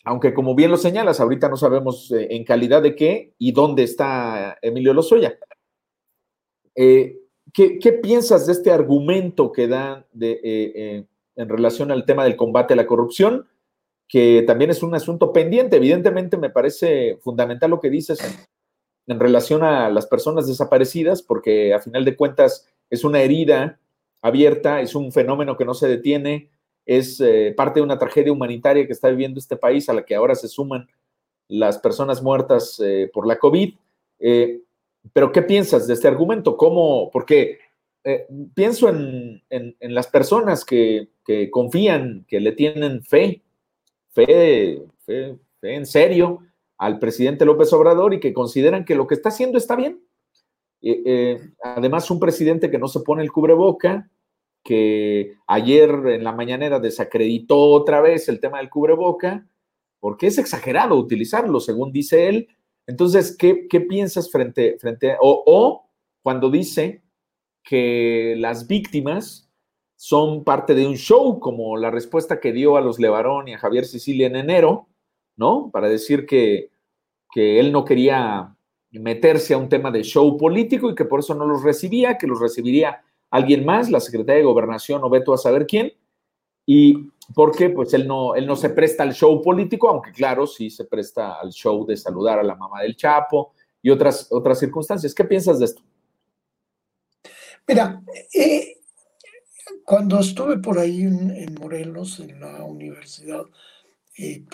aunque 0.04 0.32
como 0.32 0.54
bien 0.54 0.70
lo 0.70 0.76
señalas, 0.78 1.20
ahorita 1.20 1.48
no 1.48 1.56
sabemos 1.56 2.10
eh, 2.12 2.28
en 2.30 2.44
calidad 2.44 2.82
de 2.82 2.94
qué 2.94 3.34
y 3.38 3.52
dónde 3.52 3.82
está 3.82 4.56
Emilio 4.62 4.94
Lozoya. 4.94 5.38
Eh, 6.74 7.18
¿Qué, 7.52 8.00
piensas 8.02 8.46
de 8.46 8.52
este 8.52 8.70
argumento 8.70 9.52
que 9.52 9.68
dan 9.68 10.04
eh, 10.20 10.40
eh, 10.42 11.04
en 11.36 11.48
relación 11.48 11.90
al 11.90 12.04
tema 12.04 12.24
del 12.24 12.36
combate 12.36 12.74
a 12.74 12.76
la 12.76 12.86
corrupción? 12.86 13.46
Que 14.08 14.42
también 14.46 14.70
es 14.70 14.82
un 14.82 14.94
asunto 14.94 15.32
pendiente. 15.32 15.76
Evidentemente 15.76 16.36
me 16.36 16.50
parece 16.50 17.18
fundamental 17.22 17.70
lo 17.70 17.80
que 17.80 17.90
dices 17.90 18.18
en, 19.06 19.20
relación 19.20 19.62
a 19.62 19.88
las 19.90 20.06
personas 20.06 20.46
desaparecidas, 20.46 21.22
porque 21.22 21.72
a 21.72 21.80
final 21.80 22.04
de 22.04 22.16
cuentas 22.16 22.68
es 22.90 23.04
una 23.04 23.20
herida 23.20 23.78
abierta, 24.20 24.80
es 24.80 24.94
un 24.94 25.12
fenómeno 25.12 25.56
que 25.56 25.64
no 25.64 25.74
se 25.74 25.88
detiene, 25.88 26.50
es 26.84 27.20
eh, 27.20 27.54
parte 27.56 27.80
de 27.80 27.84
una 27.84 27.98
tragedia 27.98 28.32
humanitaria 28.32 28.86
que 28.86 28.92
está 28.92 29.08
viviendo 29.08 29.38
este 29.38 29.56
país 29.56 29.88
a 29.88 29.92
la 29.92 30.04
que 30.04 30.14
ahora 30.14 30.34
se 30.34 30.48
suman 30.48 30.88
las 31.48 31.78
personas 31.78 32.22
muertas 32.22 32.82
por 33.12 33.26
la 33.26 33.38
COVID. 33.38 33.74
Pero, 35.12 35.32
¿qué 35.32 35.42
piensas 35.42 35.86
de 35.86 35.94
este 35.94 36.08
argumento? 36.08 36.56
¿Cómo? 36.56 37.10
Porque 37.10 37.58
eh, 38.04 38.26
pienso 38.54 38.88
en, 38.88 39.42
las 39.80 40.06
personas 40.06 40.64
que, 40.64 41.10
confían, 41.50 42.24
que 42.28 42.38
le 42.38 42.52
tienen 42.52 43.02
fe, 43.02 43.42
fe, 44.10 44.80
fe, 45.04 45.36
en 45.62 45.86
serio 45.86 46.40
al 46.78 47.00
presidente 47.00 47.44
López 47.44 47.72
Obrador 47.72 48.14
y 48.14 48.20
que 48.20 48.32
consideran 48.32 48.84
que 48.84 48.94
lo 48.94 49.08
que 49.08 49.14
está 49.14 49.30
haciendo 49.30 49.58
está 49.58 49.74
bien. 49.74 50.00
eh, 50.82 51.02
eh, 51.04 51.40
además 51.62 52.10
un 52.10 52.20
presidente 52.20 52.70
que 52.70 52.78
no 52.78 52.86
se 52.86 53.00
pone 53.00 53.22
el 53.22 53.32
cubreboca, 53.32 54.08
que 54.62 55.34
ayer 55.48 55.90
en 55.90 56.22
la 56.22 56.32
mañanera 56.32 56.78
desacreditó 56.78 57.58
otra 57.58 58.00
vez 58.00 58.28
el 58.28 58.38
tema 58.38 58.58
del 58.58 58.70
cubreboca, 58.70 59.46
porque 59.98 60.28
es 60.28 60.38
exagerado 60.38 60.96
utilizarlo, 60.96 61.58
según 61.58 61.90
dice 61.90 62.28
él. 62.28 62.48
Entonces, 62.86 63.36
¿qué, 63.36 63.66
piensas 63.88 64.30
frente, 64.30 64.78
frente 64.78 65.12
a, 65.12 65.18
o, 65.20 65.88
cuando 66.22 66.50
dice 66.50 67.02
que 67.64 68.34
las 68.38 68.66
víctimas 68.66 69.50
son 69.96 70.44
parte 70.44 70.74
de 70.74 70.86
un 70.86 70.96
show, 70.96 71.40
como 71.40 71.76
la 71.76 71.90
respuesta 71.90 72.38
que 72.38 72.52
dio 72.52 72.76
a 72.76 72.80
los 72.80 72.98
Levarón 72.98 73.48
y 73.48 73.54
a 73.54 73.58
Javier 73.58 73.86
Sicilia 73.86 74.26
en 74.26 74.36
enero, 74.36 74.88
¿no? 75.36 75.70
Para 75.72 75.88
decir 75.88 76.26
que, 76.26 76.70
que 77.32 77.58
él 77.58 77.72
no 77.72 77.84
quería 77.84 78.56
meterse 78.90 79.54
a 79.54 79.58
un 79.58 79.68
tema 79.68 79.90
de 79.90 80.02
show 80.02 80.36
político 80.36 80.90
y 80.90 80.94
que 80.94 81.04
por 81.04 81.20
eso 81.20 81.34
no 81.34 81.46
los 81.46 81.62
recibía, 81.62 82.18
que 82.18 82.26
los 82.26 82.40
recibiría 82.40 83.02
alguien 83.30 83.64
más, 83.64 83.90
la 83.90 84.00
secretaria 84.00 84.40
de 84.40 84.46
Gobernación 84.46 85.02
o 85.02 85.10
veto 85.10 85.34
a 85.34 85.38
saber 85.38 85.66
quién. 85.66 85.92
¿Y 86.66 87.10
por 87.34 87.56
qué? 87.56 87.70
Pues 87.70 87.92
él 87.94 88.06
no, 88.06 88.34
él 88.34 88.46
no 88.46 88.56
se 88.56 88.70
presta 88.70 89.02
al 89.02 89.12
show 89.12 89.42
político, 89.42 89.88
aunque 89.88 90.12
claro, 90.12 90.46
sí 90.46 90.70
se 90.70 90.84
presta 90.84 91.34
al 91.34 91.50
show 91.50 91.84
de 91.86 91.96
saludar 91.96 92.38
a 92.38 92.42
la 92.42 92.54
mamá 92.54 92.82
del 92.82 92.96
Chapo 92.96 93.52
y 93.82 93.90
otras, 93.90 94.28
otras 94.30 94.58
circunstancias. 94.58 95.14
¿Qué 95.14 95.24
piensas 95.24 95.58
de 95.58 95.66
esto? 95.66 95.82
Mira, 97.66 98.00
eh, 98.32 98.76
cuando 99.84 100.20
estuve 100.20 100.58
por 100.58 100.78
ahí 100.78 101.02
en, 101.02 101.54
Morelos, 101.60 102.20
en 102.20 102.40
la 102.40 102.64
universidad, 102.64 103.44
eh, 104.16 104.44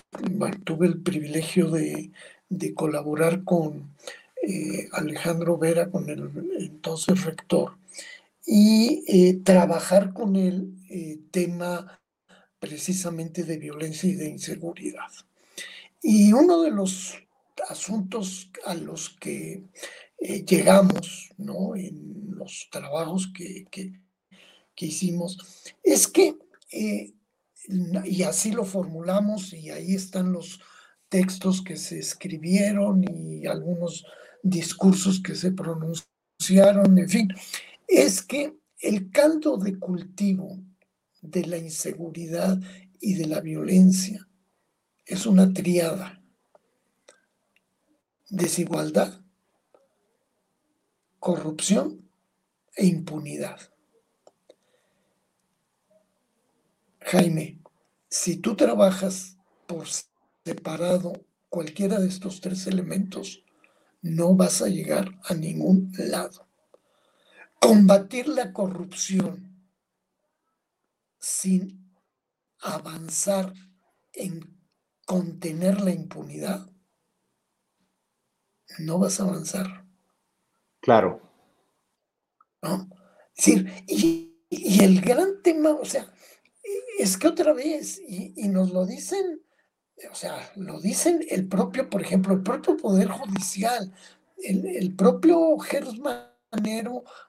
tuve 0.64 0.86
el 0.86 1.02
privilegio 1.02 1.70
de, 1.70 2.10
de 2.48 2.74
colaborar 2.74 3.44
con 3.44 3.94
eh, 4.42 4.88
Alejandro 4.92 5.58
Vera, 5.58 5.90
con 5.90 6.08
el 6.08 6.30
entonces 6.58 7.24
rector, 7.24 7.76
y 8.46 9.04
eh, 9.06 9.40
trabajar 9.44 10.12
con 10.12 10.36
el 10.36 10.74
tema 11.30 12.01
precisamente 12.62 13.42
de 13.42 13.58
violencia 13.58 14.08
y 14.08 14.14
de 14.14 14.28
inseguridad. 14.28 15.10
Y 16.00 16.32
uno 16.32 16.62
de 16.62 16.70
los 16.70 17.18
asuntos 17.68 18.50
a 18.64 18.74
los 18.74 19.10
que 19.10 19.64
eh, 20.18 20.44
llegamos 20.44 21.30
¿no? 21.38 21.74
en 21.74 22.36
los 22.36 22.68
trabajos 22.70 23.32
que, 23.36 23.64
que, 23.68 24.00
hicimos 24.86 25.38
es 25.82 26.06
que, 26.06 26.36
y 26.70 28.22
así 28.22 28.52
lo 28.52 28.64
formulamos, 28.64 29.52
y 29.52 29.70
ahí 29.70 29.94
están 29.94 30.32
los 30.32 30.60
textos 31.08 31.62
que 31.62 31.76
se 31.76 31.98
escribieron 31.98 33.04
y 33.04 33.46
algunos 33.46 34.04
discursos 34.42 35.20
que 35.20 35.34
se 35.34 35.50
pronunciaron, 35.50 36.96
en 36.96 37.08
fin, 37.08 37.28
es 37.88 38.22
que 38.22 38.56
el 38.80 39.10
caldo 39.10 39.56
de 39.56 39.78
cultivo 39.78 40.58
de 41.22 41.46
la 41.46 41.56
inseguridad 41.56 42.58
y 43.00 43.14
de 43.14 43.26
la 43.26 43.40
violencia 43.40 44.28
es 45.06 45.24
una 45.24 45.52
triada. 45.52 46.22
Desigualdad, 48.28 49.22
corrupción 51.18 52.10
e 52.76 52.86
impunidad. 52.86 53.58
Jaime, 57.00 57.60
si 58.08 58.36
tú 58.36 58.54
trabajas 58.56 59.38
por 59.66 59.86
separado 60.44 61.24
cualquiera 61.48 61.98
de 61.98 62.08
estos 62.08 62.40
tres 62.40 62.66
elementos, 62.66 63.44
no 64.02 64.34
vas 64.34 64.62
a 64.62 64.68
llegar 64.68 65.18
a 65.24 65.34
ningún 65.34 65.92
lado 65.96 66.52
combatir 67.62 68.26
la 68.26 68.52
corrupción 68.52 69.51
sin 71.22 71.96
avanzar 72.60 73.54
en 74.12 74.60
contener 75.06 75.80
la 75.80 75.92
impunidad, 75.92 76.68
no 78.80 78.98
vas 78.98 79.20
a 79.20 79.22
avanzar. 79.22 79.86
Claro. 80.80 81.22
¿No? 82.60 82.88
Es 83.36 83.46
decir, 83.46 83.84
y, 83.86 84.28
el 84.82 85.00
gran 85.00 85.40
tema, 85.42 85.70
o 85.70 85.84
sea, 85.84 86.12
es 86.98 87.16
que 87.16 87.28
otra 87.28 87.54
vez, 87.54 87.98
y, 88.06 88.34
y, 88.36 88.48
nos 88.48 88.72
lo 88.72 88.84
dicen, 88.84 89.42
o 90.10 90.14
sea, 90.14 90.52
lo 90.56 90.80
dicen 90.80 91.24
el 91.30 91.48
propio, 91.48 91.88
por 91.88 92.02
ejemplo, 92.02 92.34
el 92.34 92.42
propio 92.42 92.76
Poder 92.76 93.08
Judicial, 93.08 93.94
el, 94.36 94.66
el 94.66 94.94
propio 94.94 95.58
Gersman 95.58 96.32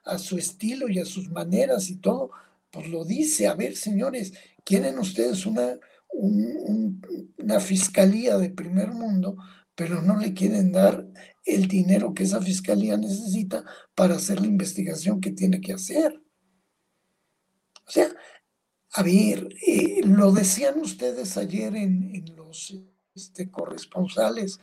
a 0.04 0.18
su 0.18 0.36
estilo 0.36 0.88
y 0.88 0.98
a 0.98 1.06
sus 1.06 1.30
maneras 1.30 1.88
y 1.88 1.96
todo, 1.96 2.30
pues 2.74 2.88
lo 2.88 3.04
dice, 3.04 3.46
a 3.46 3.54
ver, 3.54 3.76
señores, 3.76 4.32
quieren 4.64 4.98
ustedes 4.98 5.46
una, 5.46 5.78
una 6.12 7.60
fiscalía 7.60 8.36
de 8.36 8.50
primer 8.50 8.88
mundo, 8.90 9.36
pero 9.76 10.02
no 10.02 10.16
le 10.16 10.34
quieren 10.34 10.72
dar 10.72 11.06
el 11.44 11.68
dinero 11.68 12.12
que 12.12 12.24
esa 12.24 12.42
fiscalía 12.42 12.96
necesita 12.96 13.64
para 13.94 14.16
hacer 14.16 14.40
la 14.40 14.48
investigación 14.48 15.20
que 15.20 15.30
tiene 15.30 15.60
que 15.60 15.74
hacer. 15.74 16.20
O 17.86 17.90
sea, 17.90 18.08
a 18.94 19.02
ver, 19.04 19.54
eh, 19.64 20.00
lo 20.04 20.32
decían 20.32 20.80
ustedes 20.80 21.36
ayer 21.36 21.76
en, 21.76 22.24
los 22.34 22.76
este, 23.14 23.52
corresponsales, 23.52 24.58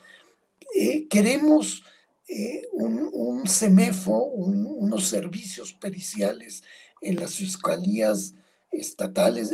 eh, 0.75 1.07
queremos 1.07 1.81
eh, 2.27 2.63
un, 2.73 3.47
CEMEFO, 3.47 4.25
unos 4.25 5.07
servicios 5.07 5.73
periciales 5.73 6.61
en 7.01 7.15
las 7.17 7.35
fiscalías 7.35 8.33
estatales 8.71 9.51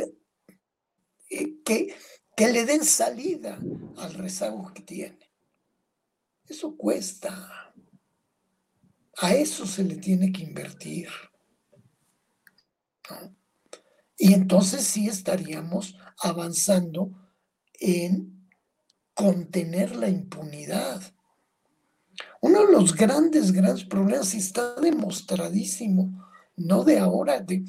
eh, 1.30 1.62
que, 1.64 1.96
que 2.36 2.52
le 2.52 2.64
den 2.64 2.84
salida 2.84 3.58
al 3.96 4.14
rezago 4.14 4.72
que 4.72 4.82
tiene. 4.82 5.18
Eso 6.46 6.76
cuesta. 6.76 7.74
A 9.16 9.34
eso 9.34 9.66
se 9.66 9.82
le 9.82 9.96
tiene 9.96 10.30
que 10.30 10.42
invertir. 10.42 11.08
Y 14.16 14.34
entonces 14.34 14.84
sí 14.84 15.08
estaríamos 15.08 15.96
avanzando 16.18 17.10
en 17.80 18.48
contener 19.14 19.96
la 19.96 20.08
impunidad 20.08 21.02
uno 22.40 22.66
de 22.66 22.72
los 22.72 22.94
grandes, 22.94 23.52
grandes 23.52 23.84
problemas, 23.84 24.34
y 24.34 24.38
está 24.38 24.74
demostradísimo, 24.80 26.27
no 26.58 26.84
de 26.84 26.98
ahora, 26.98 27.40
de, 27.40 27.64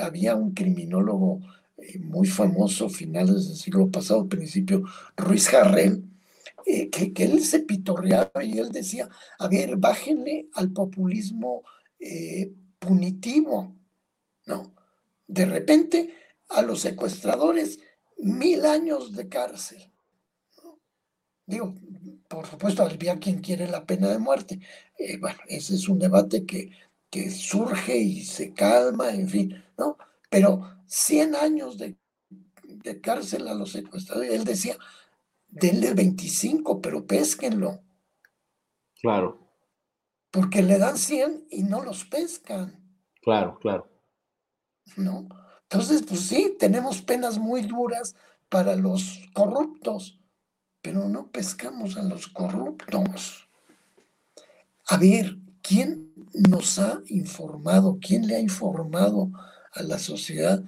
había 0.00 0.34
un 0.34 0.52
criminólogo 0.52 1.40
eh, 1.76 1.98
muy 1.98 2.26
famoso, 2.26 2.88
finales 2.88 3.48
del 3.48 3.56
siglo 3.56 3.90
pasado, 3.90 4.28
principio, 4.28 4.84
Ruiz 5.16 5.48
Jarrell, 5.48 6.04
eh, 6.66 6.90
que, 6.90 7.12
él 7.24 7.42
se 7.42 7.60
pitorreaba 7.60 8.44
y 8.44 8.58
él 8.58 8.70
decía, 8.70 9.08
a 9.38 9.48
ver, 9.48 9.76
bájenle 9.76 10.48
al 10.54 10.72
populismo 10.72 11.62
eh, 11.98 12.52
punitivo, 12.78 13.76
¿no? 14.46 14.74
De 15.26 15.44
repente, 15.46 16.14
a 16.48 16.62
los 16.62 16.80
secuestradores, 16.80 17.78
mil 18.18 18.66
años 18.66 19.14
de 19.14 19.28
cárcel. 19.28 19.90
Digo, 21.46 21.74
por 22.28 22.46
supuesto, 22.46 22.82
había 22.82 23.18
quien 23.18 23.40
quiere 23.40 23.68
la 23.68 23.84
pena 23.84 24.08
de 24.08 24.18
muerte. 24.18 24.60
Bueno, 25.20 25.38
ese 25.48 25.74
es 25.74 25.88
un 25.88 25.98
debate 25.98 26.44
que, 26.44 26.70
que 27.10 27.30
surge 27.30 27.98
y 27.98 28.24
se 28.24 28.54
calma, 28.54 29.10
en 29.10 29.28
fin, 29.28 29.64
¿no? 29.76 29.96
Pero 30.28 30.78
100 30.86 31.34
años 31.34 31.76
de, 31.78 31.96
cárcel 33.02 33.48
a 33.48 33.54
los 33.54 33.72
secuestradores, 33.72 34.32
él 34.32 34.44
decía, 34.44 34.76
denle 35.48 35.92
25, 35.92 36.80
pero 36.80 37.06
pésquenlo. 37.06 37.80
Claro. 39.00 39.38
Porque 40.30 40.62
le 40.62 40.78
dan 40.78 40.96
100 40.96 41.46
y 41.50 41.62
no 41.64 41.82
los 41.82 42.04
pescan. 42.04 42.80
Claro, 43.22 43.58
claro. 43.58 43.88
¿No? 44.96 45.28
Entonces, 45.62 46.04
pues 46.06 46.20
sí, 46.20 46.56
tenemos 46.58 47.02
penas 47.02 47.38
muy 47.38 47.62
duras 47.62 48.14
para 48.48 48.76
los 48.76 49.20
corruptos 49.34 50.20
pero 50.82 51.08
no 51.08 51.30
pescamos 51.30 51.96
a 51.96 52.02
los 52.02 52.28
corruptos. 52.28 53.48
A 54.86 54.96
ver, 54.96 55.36
¿quién 55.62 56.09
nos 56.34 56.78
ha 56.78 57.02
informado? 57.06 57.98
¿Quién 58.00 58.26
le 58.26 58.36
ha 58.36 58.40
informado 58.40 59.30
a 59.72 59.82
la 59.82 59.98
sociedad 59.98 60.62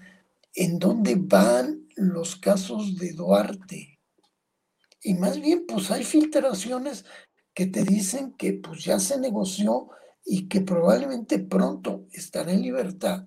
en 0.54 0.78
dónde 0.78 1.16
van 1.16 1.88
los 1.96 2.36
casos 2.36 2.96
de 2.96 3.12
Duarte? 3.12 3.98
Y 5.02 5.14
más 5.14 5.40
bien, 5.40 5.64
pues 5.66 5.90
hay 5.90 6.04
filtraciones 6.04 7.04
que 7.54 7.66
te 7.66 7.84
dicen 7.84 8.32
que 8.34 8.54
pues 8.54 8.84
ya 8.84 8.98
se 8.98 9.18
negoció 9.18 9.90
y 10.24 10.48
que 10.48 10.60
probablemente 10.60 11.38
pronto 11.38 12.06
estará 12.12 12.52
en 12.52 12.62
libertad 12.62 13.26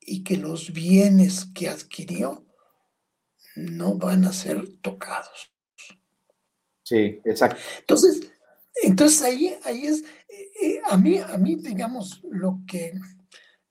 y 0.00 0.22
que 0.22 0.36
los 0.36 0.72
bienes 0.72 1.46
que 1.54 1.68
adquirió 1.68 2.46
no 3.56 3.96
van 3.96 4.24
a 4.24 4.32
ser 4.32 4.76
tocados. 4.80 5.52
Sí, 6.84 7.20
exacto. 7.24 7.60
Entonces, 7.80 8.30
Entonces 8.82 9.22
ahí, 9.22 9.54
ahí 9.64 9.86
es, 9.86 10.02
eh, 10.28 10.50
eh, 10.62 10.80
a 10.88 10.96
mí, 10.96 11.18
a 11.18 11.36
mí, 11.38 11.56
digamos, 11.56 12.20
lo 12.30 12.60
que, 12.66 12.94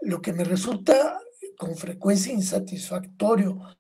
lo 0.02 0.22
que 0.22 0.34
me 0.34 0.44
resulta 0.44 1.20
con 1.58 1.76
frecuencia 1.76 2.34
insatisfactorio 2.34 3.78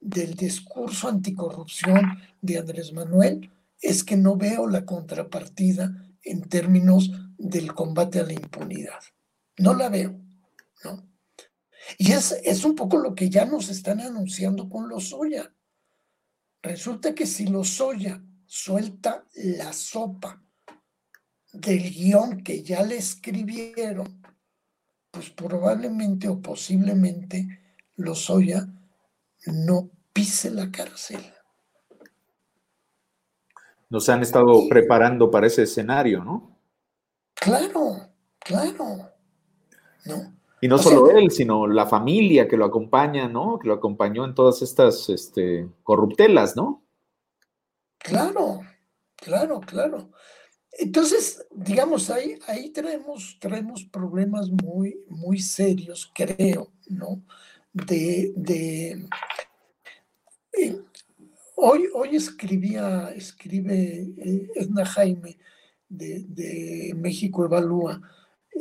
del 0.00 0.34
discurso 0.34 1.08
anticorrupción 1.08 2.18
de 2.40 2.58
Andrés 2.58 2.92
Manuel 2.92 3.50
es 3.80 4.04
que 4.04 4.16
no 4.16 4.36
veo 4.36 4.66
la 4.66 4.84
contrapartida 4.84 6.08
en 6.22 6.42
términos 6.48 7.10
del 7.38 7.74
combate 7.74 8.20
a 8.20 8.24
la 8.24 8.32
impunidad. 8.32 9.00
No 9.58 9.74
la 9.74 9.88
veo, 9.88 10.20
¿no? 10.84 11.08
Y 11.98 12.12
es, 12.12 12.32
es 12.44 12.64
un 12.64 12.74
poco 12.74 12.98
lo 12.98 13.14
que 13.14 13.30
ya 13.30 13.44
nos 13.44 13.68
están 13.68 14.00
anunciando 14.00 14.68
con 14.68 14.88
los 14.88 15.10
Soya. 15.10 15.54
Resulta 16.62 17.14
que 17.14 17.26
si 17.26 17.46
los 17.46 17.68
Soya 17.68 18.22
suelta 18.46 19.26
la 19.34 19.72
sopa 19.72 20.42
del 21.60 21.90
guion 21.90 22.42
que 22.42 22.62
ya 22.62 22.82
le 22.82 22.96
escribieron, 22.96 24.22
pues 25.10 25.30
probablemente 25.30 26.28
o 26.28 26.40
posiblemente 26.40 27.60
Lozoya 27.96 28.66
no 29.46 29.90
pise 30.12 30.50
la 30.50 30.70
cárcel. 30.70 31.20
Nos 33.88 34.08
han 34.08 34.22
estado 34.22 34.68
preparando 34.68 35.30
para 35.30 35.46
ese 35.46 35.62
escenario, 35.62 36.24
¿no? 36.24 36.58
Claro, 37.34 38.08
claro. 38.38 39.12
¿No? 40.04 40.36
Y 40.60 40.68
no 40.68 40.78
solo 40.78 41.10
él, 41.10 41.30
sino 41.30 41.66
la 41.66 41.86
familia 41.86 42.48
que 42.48 42.56
lo 42.56 42.64
acompaña, 42.64 43.28
¿no? 43.28 43.58
Que 43.58 43.68
lo 43.68 43.74
acompañó 43.74 44.24
en 44.24 44.34
todas 44.34 44.62
estas 44.62 45.08
este, 45.08 45.68
corruptelas, 45.82 46.56
¿no? 46.56 46.82
Claro, 47.98 48.60
claro, 49.16 49.60
claro. 49.60 50.10
Entonces, 50.78 51.46
digamos, 51.50 52.10
ahí, 52.10 52.38
ahí 52.46 52.70
traemos, 52.70 53.38
problemas 53.90 54.50
muy, 54.50 54.98
muy 55.08 55.38
serios, 55.38 56.10
creo, 56.14 56.70
¿no? 56.88 57.22
De, 57.72 58.32
de 58.36 59.08
eh, 60.58 60.80
hoy, 61.56 61.88
hoy 61.94 62.16
escribía, 62.16 63.10
escribe 63.14 64.14
eh, 64.18 64.50
Edna 64.54 64.84
Jaime 64.84 65.38
de, 65.88 66.24
de, 66.28 66.94
México 66.94 67.44
Evalúa, 67.44 68.00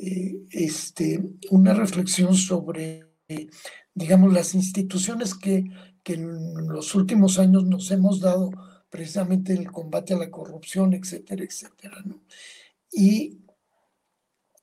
eh, 0.02 0.42
este, 0.52 1.22
una 1.52 1.74
reflexión 1.74 2.34
sobre, 2.36 3.06
digamos, 3.94 4.32
las 4.32 4.56
instituciones 4.56 5.36
que, 5.36 5.66
que 6.02 6.14
en 6.14 6.68
los 6.68 6.96
últimos 6.96 7.40
años 7.40 7.66
nos 7.66 7.92
hemos 7.92 8.22
dado 8.22 8.52
precisamente 8.96 9.52
el 9.52 9.70
combate 9.74 10.14
a 10.14 10.18
la 10.18 10.32
corrupción, 10.32 10.94
etcétera, 10.94 11.44
etcétera. 11.44 11.98
¿no? 12.06 12.22
Y, 12.94 13.42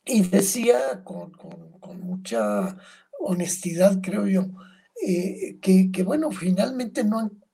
y 0.06 0.22
decía 0.22 1.04
con, 1.04 1.32
mucha 2.00 2.78
honestidad, 3.20 4.00
creo 4.00 4.26
yo, 4.26 4.46
eh, 5.06 5.58
que, 5.60 6.02
bueno, 6.02 6.30
finalmente 6.30 7.04
no 7.04 7.18
han, 7.18 7.44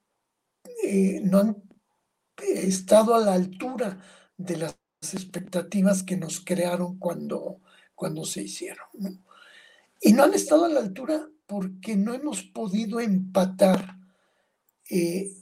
eh, 0.84 1.20
no 1.24 1.40
han 1.40 1.56
estado 2.38 3.16
a 3.16 3.20
la 3.20 3.34
altura 3.34 3.98
de 4.36 4.58
las 4.58 4.78
expectativas 5.00 6.04
que 6.04 6.16
nos 6.16 6.38
crearon 6.38 6.96
cuando, 7.00 7.60
cuando 7.96 8.24
se 8.24 8.42
hicieron. 8.42 8.86
¿no? 8.94 9.18
Y 10.00 10.12
no 10.12 10.22
han 10.22 10.34
estado 10.34 10.66
a 10.66 10.68
la 10.68 10.78
altura 10.78 11.28
porque 11.44 11.96
no 11.96 12.14
hemos 12.14 12.44
podido 12.44 13.00
empatar 13.00 13.98
eh, 14.88 15.32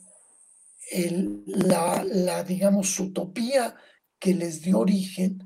la, 1.46 2.44
digamos, 2.44 2.98
utopía 3.00 3.74
que 4.18 4.34
les 4.34 4.62
dio 4.62 4.78
origen 4.78 5.44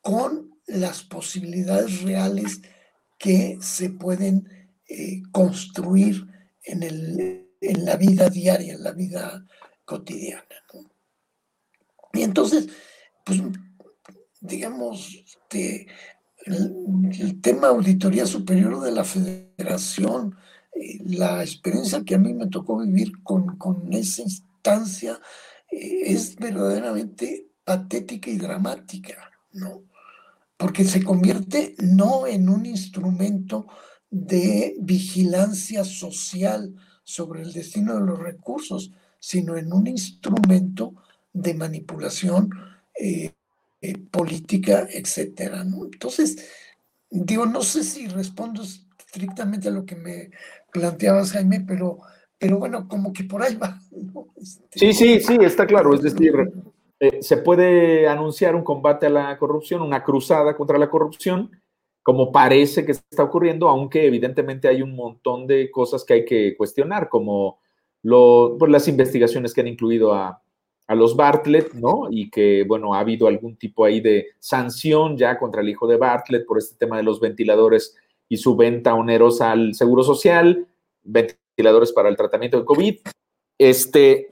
con 0.00 0.50
las 0.66 1.02
posibilidades 1.02 2.02
reales 2.02 2.60
que 3.18 3.58
se 3.60 3.90
pueden 3.90 4.48
eh, 4.88 5.22
construir 5.30 6.26
en, 6.64 6.82
el, 6.82 7.48
en, 7.60 7.84
la 7.84 7.96
vida 7.96 8.28
diaria, 8.28 8.74
en 8.74 8.82
la 8.82 8.92
vida 8.92 9.46
cotidiana. 9.84 10.44
Y 12.12 12.22
entonces, 12.22 12.68
pues, 13.24 13.40
digamos, 14.40 15.14
este, 15.24 15.86
el, 16.44 17.40
tema 17.40 17.68
Auditoría 17.68 18.26
Superior 18.26 18.80
de 18.80 18.92
la 18.92 19.04
Federación, 19.04 20.36
eh, 20.74 20.98
la 21.04 21.42
experiencia 21.42 22.02
que 22.04 22.16
a 22.16 22.18
mí 22.18 22.34
me 22.34 22.48
tocó 22.48 22.78
vivir 22.78 23.22
con, 23.22 23.56
con 23.56 23.92
ese 23.92 24.24
eh, 25.70 26.02
es 26.06 26.36
verdaderamente 26.36 27.48
patética 27.64 28.30
y 28.30 28.38
dramática, 28.38 29.30
¿no? 29.52 29.84
Porque 30.56 30.84
se 30.84 31.02
convierte 31.02 31.74
no 31.78 32.26
en 32.26 32.48
un 32.48 32.66
instrumento 32.66 33.66
de 34.10 34.76
vigilancia 34.78 35.84
social 35.84 36.74
sobre 37.02 37.42
el 37.42 37.52
destino 37.52 37.94
de 37.94 38.06
los 38.06 38.18
recursos, 38.18 38.92
sino 39.18 39.56
en 39.56 39.72
un 39.72 39.86
instrumento 39.86 40.94
de 41.32 41.54
manipulación 41.54 42.50
eh, 42.98 43.32
eh, 43.80 43.98
política, 43.98 44.86
etcétera. 44.90 45.64
¿no? 45.64 45.84
Entonces, 45.84 46.36
digo, 47.10 47.46
no 47.46 47.62
sé 47.62 47.82
si 47.82 48.06
respondo 48.06 48.62
estrictamente 48.62 49.68
a 49.68 49.72
lo 49.72 49.84
que 49.84 49.96
me 49.96 50.30
planteabas, 50.72 51.32
Jaime, 51.32 51.60
pero 51.60 52.00
pero 52.42 52.58
bueno, 52.58 52.88
como 52.88 53.12
que 53.12 53.22
por 53.22 53.40
ahí 53.40 53.54
va. 53.54 53.78
Este, 54.36 54.66
sí, 54.72 54.92
sí, 54.92 55.20
sí, 55.20 55.36
está 55.42 55.64
claro. 55.64 55.94
Es 55.94 56.02
decir, 56.02 56.34
eh, 56.98 57.22
se 57.22 57.36
puede 57.36 58.08
anunciar 58.08 58.56
un 58.56 58.64
combate 58.64 59.06
a 59.06 59.10
la 59.10 59.38
corrupción, 59.38 59.80
una 59.80 60.02
cruzada 60.02 60.56
contra 60.56 60.76
la 60.76 60.90
corrupción, 60.90 61.52
como 62.02 62.32
parece 62.32 62.84
que 62.84 62.90
está 62.90 63.22
ocurriendo, 63.22 63.68
aunque 63.68 64.04
evidentemente 64.04 64.66
hay 64.66 64.82
un 64.82 64.96
montón 64.96 65.46
de 65.46 65.70
cosas 65.70 66.04
que 66.04 66.14
hay 66.14 66.24
que 66.24 66.56
cuestionar, 66.56 67.08
como 67.08 67.60
lo, 68.02 68.56
pues, 68.58 68.72
las 68.72 68.88
investigaciones 68.88 69.54
que 69.54 69.60
han 69.60 69.68
incluido 69.68 70.12
a, 70.12 70.42
a 70.88 70.94
los 70.96 71.14
Bartlett, 71.14 71.74
¿no? 71.74 72.08
Y 72.10 72.28
que, 72.28 72.64
bueno, 72.66 72.92
ha 72.92 72.98
habido 72.98 73.28
algún 73.28 73.56
tipo 73.56 73.84
ahí 73.84 74.00
de 74.00 74.30
sanción 74.40 75.16
ya 75.16 75.38
contra 75.38 75.60
el 75.60 75.68
hijo 75.68 75.86
de 75.86 75.96
Bartlett 75.96 76.44
por 76.44 76.58
este 76.58 76.74
tema 76.74 76.96
de 76.96 77.04
los 77.04 77.20
ventiladores 77.20 77.96
y 78.28 78.36
su 78.36 78.56
venta 78.56 78.94
onerosa 78.94 79.52
al 79.52 79.74
Seguro 79.74 80.02
Social, 80.02 80.66
ventiladores 81.62 81.92
para 81.92 82.08
el 82.08 82.16
tratamiento 82.16 82.58
de 82.58 82.64
COVID, 82.64 82.96
este, 83.58 84.28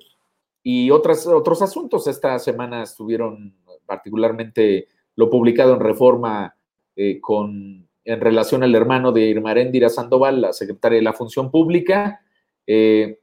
y 0.64 0.90
otras, 0.90 1.26
otros 1.26 1.62
asuntos. 1.62 2.06
Esta 2.08 2.38
semana 2.38 2.82
estuvieron 2.82 3.54
particularmente 3.86 4.88
lo 5.14 5.30
publicado 5.30 5.74
en 5.74 5.80
Reforma 5.80 6.56
eh, 6.96 7.20
con, 7.20 7.88
en 8.04 8.20
relación 8.20 8.62
al 8.64 8.74
hermano 8.74 9.12
de 9.12 9.22
Irma 9.22 9.50
Irmaréndira 9.50 9.88
Sandoval, 9.88 10.40
la 10.40 10.52
secretaria 10.52 10.96
de 10.96 11.04
la 11.04 11.12
Función 11.12 11.50
Pública. 11.50 12.20
Eh, 12.66 13.18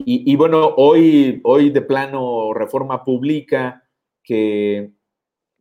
y, 0.00 0.36
bueno, 0.36 0.74
hoy, 0.76 1.40
hoy 1.42 1.70
de 1.70 1.82
plano 1.82 2.54
Reforma 2.54 3.02
publica 3.04 3.82
que, 4.22 4.92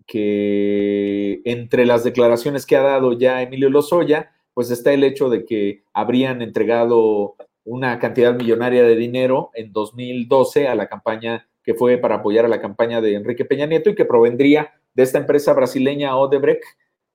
que 0.05 1.41
entre 1.43 1.87
las 1.87 2.03
declaraciones 2.03 2.67
que 2.67 2.75
ha 2.75 2.83
dado 2.83 3.13
ya 3.13 3.41
Emilio 3.41 3.71
Lozoya, 3.71 4.31
pues 4.53 4.69
está 4.69 4.93
el 4.93 5.03
hecho 5.03 5.29
de 5.29 5.43
que 5.43 5.83
habrían 5.91 6.43
entregado 6.43 7.35
una 7.67 7.99
cantidad 7.99 8.35
millonaria 8.35 8.83
de 8.83 8.95
dinero 8.95 9.51
en 9.53 9.71
2012 9.71 10.67
a 10.67 10.75
la 10.75 10.87
campaña 10.87 11.47
que 11.63 11.73
fue 11.73 11.97
para 11.97 12.15
apoyar 12.15 12.45
a 12.45 12.49
la 12.49 12.61
campaña 12.61 13.01
de 13.01 13.15
Enrique 13.15 13.45
Peña 13.45 13.65
Nieto 13.65 13.89
y 13.89 13.95
que 13.95 14.05
provendría 14.05 14.73
de 14.93 15.03
esta 15.03 15.17
empresa 15.17 15.53
brasileña 15.53 16.15
Odebrecht, 16.15 16.63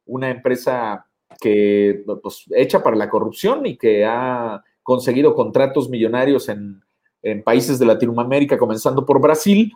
una 0.05 0.31
empresa 0.31 1.07
que 1.41 2.05
pues, 2.23 2.45
hecha 2.55 2.83
para 2.83 2.97
la 2.97 3.09
corrupción 3.09 3.65
y 3.65 3.79
que 3.79 4.05
ha 4.05 4.63
conseguido 4.83 5.35
contratos 5.35 5.89
millonarios 5.89 6.49
en, 6.49 6.83
en 7.23 7.43
países 7.43 7.79
de 7.79 7.87
Latinoamérica, 7.87 8.59
comenzando 8.59 9.07
por 9.07 9.21
Brasil, 9.21 9.73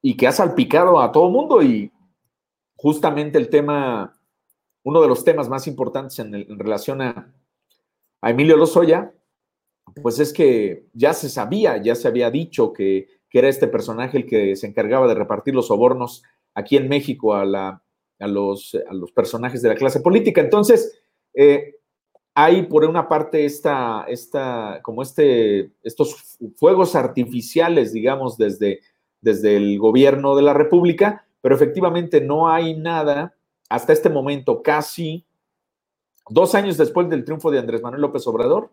y 0.00 0.16
que 0.16 0.26
ha 0.26 0.32
salpicado 0.32 1.00
a 1.00 1.12
todo 1.12 1.30
mundo. 1.30 1.62
Y 1.62 1.92
justamente 2.74 3.38
el 3.38 3.48
tema 3.48 4.12
uno 4.84 5.00
de 5.00 5.08
los 5.08 5.24
temas 5.24 5.48
más 5.48 5.66
importantes 5.66 6.18
en, 6.18 6.58
relación 6.58 7.02
a, 7.02 7.32
Emilio 8.24 8.56
Lozoya, 8.56 9.12
pues 10.00 10.18
es 10.18 10.32
que 10.32 10.86
ya 10.92 11.12
se 11.12 11.28
sabía, 11.28 11.76
ya 11.82 11.94
se 11.94 12.08
había 12.08 12.30
dicho 12.30 12.72
que, 12.72 13.08
era 13.34 13.48
este 13.48 13.66
personaje 13.66 14.18
el 14.18 14.26
que 14.26 14.56
se 14.56 14.66
encargaba 14.66 15.06
de 15.08 15.14
repartir 15.14 15.54
los 15.54 15.68
sobornos 15.68 16.22
aquí 16.54 16.76
en 16.76 16.86
México 16.86 17.34
a, 17.34 17.46
los, 18.18 18.76
personajes 19.14 19.62
de 19.62 19.70
la 19.70 19.74
clase 19.74 20.00
política. 20.00 20.42
Entonces, 20.42 21.00
eh, 21.32 21.76
hay 22.34 22.64
por 22.64 22.84
una 22.84 23.08
parte 23.08 23.46
esta, 23.46 24.04
esta, 24.06 24.80
como 24.82 25.00
este, 25.00 25.70
estos 25.82 26.36
fuegos 26.56 26.94
artificiales, 26.94 27.94
digamos, 27.94 28.36
desde, 28.36 28.80
desde 29.22 29.56
el 29.56 29.78
gobierno 29.78 30.36
de 30.36 30.42
la 30.42 30.52
República, 30.52 31.26
pero 31.40 31.54
efectivamente 31.54 32.20
no 32.20 32.50
hay 32.50 32.76
nada 32.76 33.34
hasta 33.70 33.94
este 33.94 34.10
momento, 34.10 34.62
casi 34.62 35.24
dos 36.28 36.54
años 36.54 36.76
después 36.76 37.08
del 37.08 37.24
triunfo 37.24 37.50
de 37.50 37.58
Andrés 37.58 37.80
Manuel 37.80 38.02
López 38.02 38.26
Obrador 38.26 38.70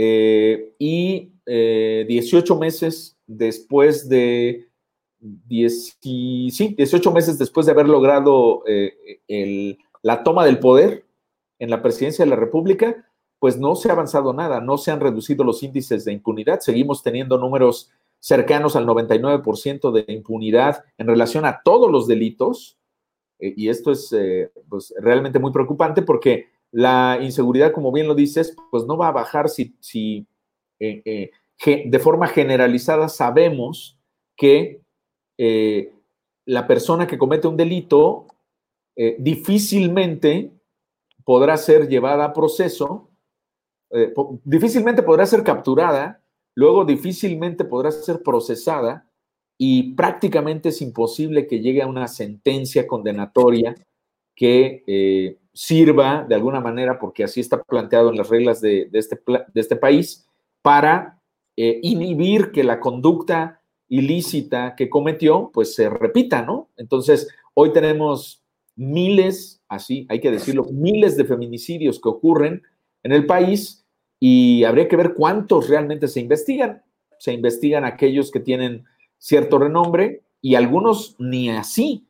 eh, 0.00 0.74
y 0.78 1.32
18 1.44 2.54
eh, 2.54 2.56
meses 2.56 3.18
después 3.26 4.08
de 4.08 4.68
18 5.18 7.12
meses 7.12 7.36
después 7.36 7.66
de 7.66 7.72
haber 7.72 7.88
logrado 7.88 8.62
eh, 8.68 9.76
la 10.02 10.22
toma 10.22 10.44
del 10.44 10.60
poder 10.60 11.04
en 11.58 11.70
la 11.70 11.82
presidencia 11.82 12.24
de 12.24 12.30
la 12.30 12.36
República, 12.36 13.08
pues 13.40 13.58
no 13.58 13.74
se 13.74 13.88
ha 13.88 13.92
avanzado 13.94 14.32
nada, 14.32 14.60
no 14.60 14.78
se 14.78 14.92
han 14.92 15.00
reducido 15.00 15.42
los 15.42 15.64
índices 15.64 16.04
de 16.04 16.12
impunidad, 16.12 16.60
seguimos 16.60 17.02
teniendo 17.02 17.36
números 17.36 17.90
cercanos 18.20 18.76
al 18.76 18.86
99% 18.86 19.90
de 19.90 20.12
impunidad 20.12 20.84
en 20.96 21.08
relación 21.08 21.44
a 21.44 21.60
todos 21.64 21.90
los 21.90 22.06
delitos, 22.06 22.78
eh, 23.40 23.52
y 23.56 23.68
esto 23.68 23.90
es 23.90 24.14
pues, 24.68 24.94
realmente 25.00 25.40
muy 25.40 25.50
preocupante 25.50 26.02
porque 26.02 26.46
la 26.70 27.18
inseguridad, 27.22 27.72
como 27.72 27.92
bien 27.92 28.06
lo 28.06 28.14
dices, 28.14 28.54
pues 28.70 28.84
no 28.84 28.96
va 28.96 29.08
a 29.08 29.12
bajar 29.12 29.48
si, 29.48 29.76
si 29.80 30.26
eh, 30.80 31.30
de 31.64 31.98
forma 31.98 32.28
generalizada 32.28 33.08
sabemos 33.08 33.98
que 34.36 34.80
la 36.44 36.66
persona 36.66 37.06
que 37.06 37.18
comete 37.18 37.48
un 37.48 37.56
delito 37.56 38.26
difícilmente 39.18 40.50
podrá 41.24 41.56
ser 41.56 41.88
llevada 41.88 42.24
a 42.24 42.32
proceso, 42.32 43.10
difícilmente 44.44 45.02
podrá 45.02 45.26
ser 45.26 45.42
capturada, 45.42 46.22
luego 46.54 46.84
difícilmente 46.84 47.64
podrá 47.64 47.90
ser 47.90 48.22
procesada 48.22 49.08
y 49.58 49.94
prácticamente 49.94 50.68
es 50.68 50.80
imposible 50.80 51.46
que 51.48 51.60
llegue 51.60 51.82
a 51.82 51.88
una 51.88 52.06
sentencia 52.06 52.86
condenatoria 52.86 53.74
que 54.36 54.84
eh, 54.86 55.36
sirva 55.58 56.24
de 56.28 56.36
alguna 56.36 56.60
manera, 56.60 57.00
porque 57.00 57.24
así 57.24 57.40
está 57.40 57.60
planteado 57.60 58.10
en 58.10 58.16
las 58.16 58.28
reglas 58.28 58.60
de, 58.60 58.88
este, 58.92 59.20
de 59.26 59.60
este, 59.60 59.74
país, 59.74 60.24
para 60.62 61.20
eh, 61.56 61.80
inhibir 61.82 62.52
que 62.52 62.62
la 62.62 62.78
conducta 62.78 63.60
ilícita 63.88 64.76
que 64.76 64.88
cometió, 64.88 65.50
pues 65.52 65.74
se 65.74 65.90
repita, 65.90 66.42
¿no? 66.42 66.68
Entonces, 66.76 67.26
hoy 67.54 67.72
tenemos 67.72 68.40
miles, 68.76 69.60
así 69.68 70.06
hay 70.08 70.20
que 70.20 70.30
decirlo, 70.30 70.64
miles 70.70 71.16
de 71.16 71.24
feminicidios 71.24 72.00
que 72.00 72.08
ocurren 72.08 72.62
en 73.02 73.10
el 73.10 73.26
país 73.26 73.84
y 74.20 74.62
habría 74.62 74.86
que 74.86 74.94
ver 74.94 75.14
cuántos 75.14 75.68
realmente 75.68 76.06
se 76.06 76.20
investigan. 76.20 76.84
Se 77.18 77.32
investigan 77.32 77.84
aquellos 77.84 78.30
que 78.30 78.38
tienen 78.38 78.84
cierto 79.18 79.58
renombre 79.58 80.22
y 80.40 80.54
algunos 80.54 81.16
ni 81.18 81.50
así. 81.50 82.06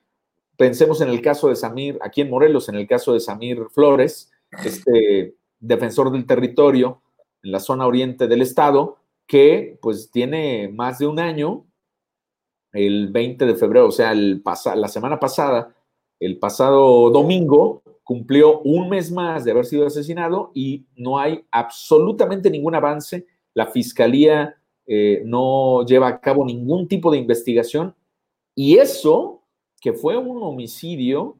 Pensemos 0.59 1.01
en 1.01 1.09
el 1.09 1.23
caso 1.23 1.49
de 1.49 1.55
Samir, 1.55 2.01
aquí 2.03 2.21
en 2.21 2.31
Morelos, 2.31 2.69
en 2.69 2.75
el 2.75 2.89
caso 2.89 3.13
de 3.13 3.21
Samir 3.21 3.67
Flores, 3.71 4.33
este 4.65 5.37
defensor 5.61 6.11
del 6.11 6.27
territorio 6.27 7.01
en 7.45 7.53
la 7.53 7.61
zona 7.61 7.87
oriente 7.87 8.27
del 8.27 8.43
estado, 8.43 8.97
que 9.29 9.79
pues 9.81 10.11
tiene 10.11 10.69
más 10.69 10.99
de 10.99 11.07
un 11.07 11.21
año, 11.21 11.65
el 12.73 13.09
20 13.13 13.47
de 13.47 13.55
febrero, 13.55 13.87
o 13.87 13.93
sea, 13.93 14.11
el 14.11 14.43
la 14.75 14.89
semana 14.89 15.21
pasada, 15.21 15.77
el 16.19 16.41
pasado 16.41 17.11
domingo, 17.11 17.85
cumplió 18.03 18.59
un 18.63 18.89
mes 18.89 19.13
más 19.13 19.45
de 19.45 19.53
haber 19.53 19.65
sido 19.65 19.87
asesinado 19.87 20.51
y 20.55 20.87
no 20.97 21.21
hay 21.21 21.45
absolutamente 21.53 22.51
ningún 22.51 22.75
avance. 22.75 23.27
La 23.55 23.67
fiscalía 23.67 24.57
eh, 24.89 25.23
no 25.25 25.87
lleva 25.87 26.09
a 26.09 26.21
cabo 26.21 26.45
ningún 26.45 26.89
tipo 26.89 27.13
de 27.13 27.19
investigación 27.19 27.95
y 28.57 28.79
eso, 28.79 29.38
que 29.81 29.93
fue 29.93 30.17
un 30.17 30.43
homicidio, 30.43 31.37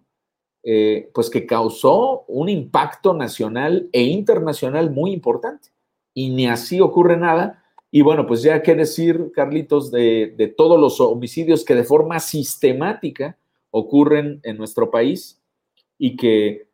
eh, 0.63 1.11
pues 1.15 1.31
que 1.31 1.47
causó 1.47 2.25
un 2.29 2.49
impacto 2.49 3.15
nacional 3.15 3.89
e 3.93 4.03
internacional 4.03 4.91
muy 4.91 5.13
importante. 5.13 5.71
Y 6.15 6.31
ni 6.31 6.47
así 6.47 6.81
ocurre 6.81 7.17
nada. 7.17 7.63
Y 7.91 8.03
bueno, 8.03 8.27
pues 8.27 8.43
ya 8.43 8.63
qué 8.63 8.75
decir, 8.75 9.33
Carlitos, 9.35 9.91
de, 9.91 10.35
de 10.37 10.49
todos 10.49 10.79
los 10.79 11.01
homicidios 11.01 11.65
que 11.65 11.75
de 11.75 11.85
forma 11.85 12.21
sistemática 12.21 13.39
ocurren 13.71 14.41
en 14.43 14.57
nuestro 14.57 14.91
país 14.91 15.41
y 15.99 16.17
que 16.17 16.69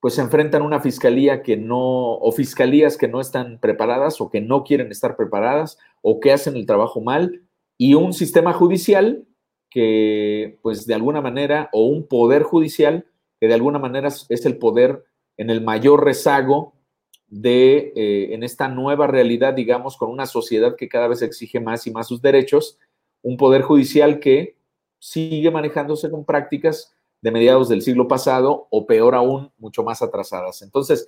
pues 0.00 0.14
se 0.14 0.20
enfrentan 0.20 0.62
a 0.62 0.64
una 0.64 0.80
fiscalía 0.80 1.42
que 1.42 1.56
no, 1.56 2.14
o 2.14 2.32
fiscalías 2.32 2.96
que 2.96 3.08
no 3.08 3.20
están 3.20 3.58
preparadas 3.58 4.20
o 4.20 4.30
que 4.30 4.40
no 4.40 4.62
quieren 4.62 4.92
estar 4.92 5.16
preparadas 5.16 5.78
o 6.02 6.20
que 6.20 6.32
hacen 6.32 6.56
el 6.56 6.66
trabajo 6.66 7.00
mal 7.00 7.42
y 7.76 7.94
un 7.94 8.12
sistema 8.12 8.52
judicial 8.52 9.24
que 9.70 10.58
pues 10.62 10.86
de 10.86 10.94
alguna 10.94 11.20
manera, 11.20 11.68
o 11.72 11.86
un 11.86 12.06
poder 12.06 12.42
judicial 12.42 13.06
que 13.40 13.48
de 13.48 13.54
alguna 13.54 13.78
manera 13.78 14.08
es 14.08 14.46
el 14.46 14.58
poder 14.58 15.04
en 15.36 15.50
el 15.50 15.62
mayor 15.62 16.04
rezago 16.04 16.74
de, 17.28 17.92
eh, 17.94 18.34
en 18.34 18.42
esta 18.42 18.68
nueva 18.68 19.06
realidad, 19.06 19.54
digamos, 19.54 19.96
con 19.96 20.10
una 20.10 20.26
sociedad 20.26 20.76
que 20.76 20.88
cada 20.88 21.08
vez 21.08 21.22
exige 21.22 21.60
más 21.60 21.86
y 21.86 21.90
más 21.90 22.08
sus 22.08 22.22
derechos, 22.22 22.78
un 23.22 23.36
poder 23.36 23.62
judicial 23.62 24.18
que 24.18 24.56
sigue 24.98 25.50
manejándose 25.50 26.10
con 26.10 26.24
prácticas 26.24 26.94
de 27.20 27.30
mediados 27.30 27.68
del 27.68 27.82
siglo 27.82 28.08
pasado 28.08 28.66
o 28.70 28.86
peor 28.86 29.14
aún, 29.14 29.52
mucho 29.58 29.82
más 29.82 30.02
atrasadas. 30.02 30.62
Entonces, 30.62 31.06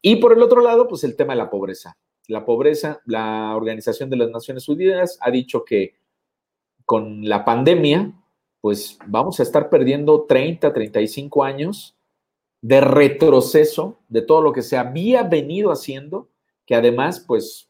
y 0.00 0.16
por 0.16 0.32
el 0.32 0.42
otro 0.42 0.60
lado, 0.60 0.88
pues 0.88 1.04
el 1.04 1.16
tema 1.16 1.32
de 1.32 1.38
la 1.38 1.50
pobreza. 1.50 1.96
La 2.28 2.44
pobreza, 2.44 3.00
la 3.04 3.56
Organización 3.56 4.10
de 4.10 4.16
las 4.16 4.30
Naciones 4.30 4.68
Unidas 4.68 5.18
ha 5.20 5.30
dicho 5.30 5.64
que 5.64 5.94
con 6.84 7.28
la 7.28 7.44
pandemia, 7.44 8.12
pues 8.60 8.98
vamos 9.06 9.40
a 9.40 9.42
estar 9.42 9.70
perdiendo 9.70 10.22
30, 10.22 10.72
35 10.72 11.44
años 11.44 11.96
de 12.60 12.80
retroceso 12.80 13.98
de 14.08 14.22
todo 14.22 14.40
lo 14.40 14.52
que 14.52 14.62
se 14.62 14.76
había 14.76 15.24
venido 15.24 15.72
haciendo, 15.72 16.28
que 16.64 16.74
además, 16.74 17.20
pues 17.20 17.68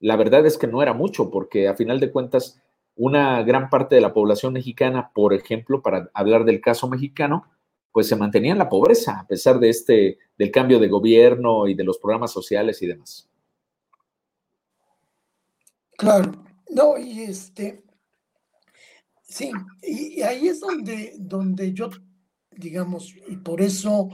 la 0.00 0.16
verdad 0.16 0.46
es 0.46 0.56
que 0.56 0.66
no 0.66 0.82
era 0.82 0.94
mucho, 0.94 1.30
porque 1.30 1.68
a 1.68 1.74
final 1.74 2.00
de 2.00 2.10
cuentas 2.10 2.60
una 2.96 3.42
gran 3.42 3.70
parte 3.70 3.96
de 3.96 4.00
la 4.00 4.14
población 4.14 4.52
mexicana, 4.52 5.10
por 5.14 5.34
ejemplo, 5.34 5.82
para 5.82 6.10
hablar 6.14 6.44
del 6.44 6.60
caso 6.60 6.88
mexicano, 6.88 7.44
pues 7.92 8.08
se 8.08 8.16
mantenía 8.16 8.52
en 8.52 8.58
la 8.58 8.68
pobreza 8.68 9.20
a 9.20 9.26
pesar 9.26 9.58
de 9.60 9.68
este 9.68 10.18
del 10.36 10.50
cambio 10.50 10.80
de 10.80 10.88
gobierno 10.88 11.68
y 11.68 11.74
de 11.74 11.84
los 11.84 11.98
programas 11.98 12.32
sociales 12.32 12.82
y 12.82 12.86
demás. 12.86 13.28
Claro, 15.96 16.32
no, 16.70 16.98
y 16.98 17.22
este, 17.22 17.83
sí, 19.34 19.50
y, 19.82 20.22
ahí 20.22 20.48
es 20.48 20.60
donde, 20.60 21.14
donde 21.18 21.72
yo, 21.72 21.90
digamos, 22.50 23.14
y 23.28 23.36
por 23.36 23.60
eso, 23.60 24.08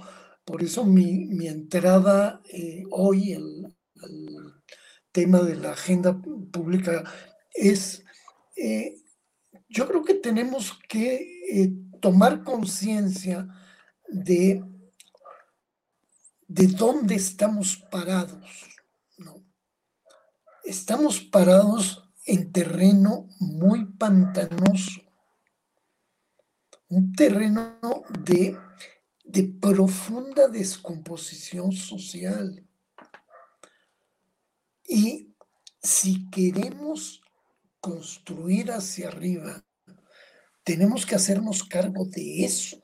por 0.44 0.62
eso 0.62 0.84
mi, 0.84 1.46
entrada 1.46 2.40
eh, 2.52 2.84
hoy, 2.90 3.32
el, 3.32 3.76
el 4.02 4.54
tema 5.12 5.40
de 5.40 5.56
la 5.56 5.72
agenda 5.72 6.20
pública 6.52 7.04
es 7.52 8.04
eh, 8.56 8.94
yo 9.70 9.86
creo 9.88 10.04
que 10.04 10.14
tenemos 10.14 10.78
que 10.88 11.14
eh, 11.50 11.72
tomar 12.00 12.42
conciencia 12.42 13.48
de, 14.08 14.62
de 16.46 16.66
dónde 16.66 17.14
estamos 17.14 17.76
parados. 17.90 18.68
¿no? 19.16 19.42
Estamos 20.64 21.20
parados 21.20 22.04
en 22.26 22.52
terreno 22.52 23.28
muy 23.38 23.86
pantanoso, 23.92 25.00
un 26.90 27.12
terreno 27.12 27.78
de, 28.24 28.58
de 29.24 29.42
profunda 29.44 30.48
descomposición 30.48 31.72
social. 31.72 32.66
Y 34.86 35.32
si 35.80 36.28
queremos 36.30 37.22
construir 37.80 38.72
hacia 38.72 39.08
arriba, 39.08 39.64
tenemos 40.64 41.06
que 41.06 41.14
hacernos 41.14 41.64
cargo 41.64 42.04
de 42.04 42.44
eso. 42.44 42.82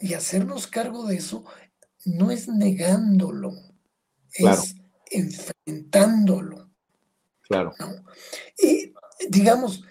Y 0.00 0.14
hacernos 0.14 0.66
cargo 0.66 1.06
de 1.06 1.16
eso 1.16 1.44
no 2.04 2.30
es 2.30 2.48
negándolo, 2.48 3.52
es 4.32 4.76
enfrentándolo. 5.10 6.70
Claro. 7.42 7.72
Y 8.58 8.94
digamos, 9.28 9.82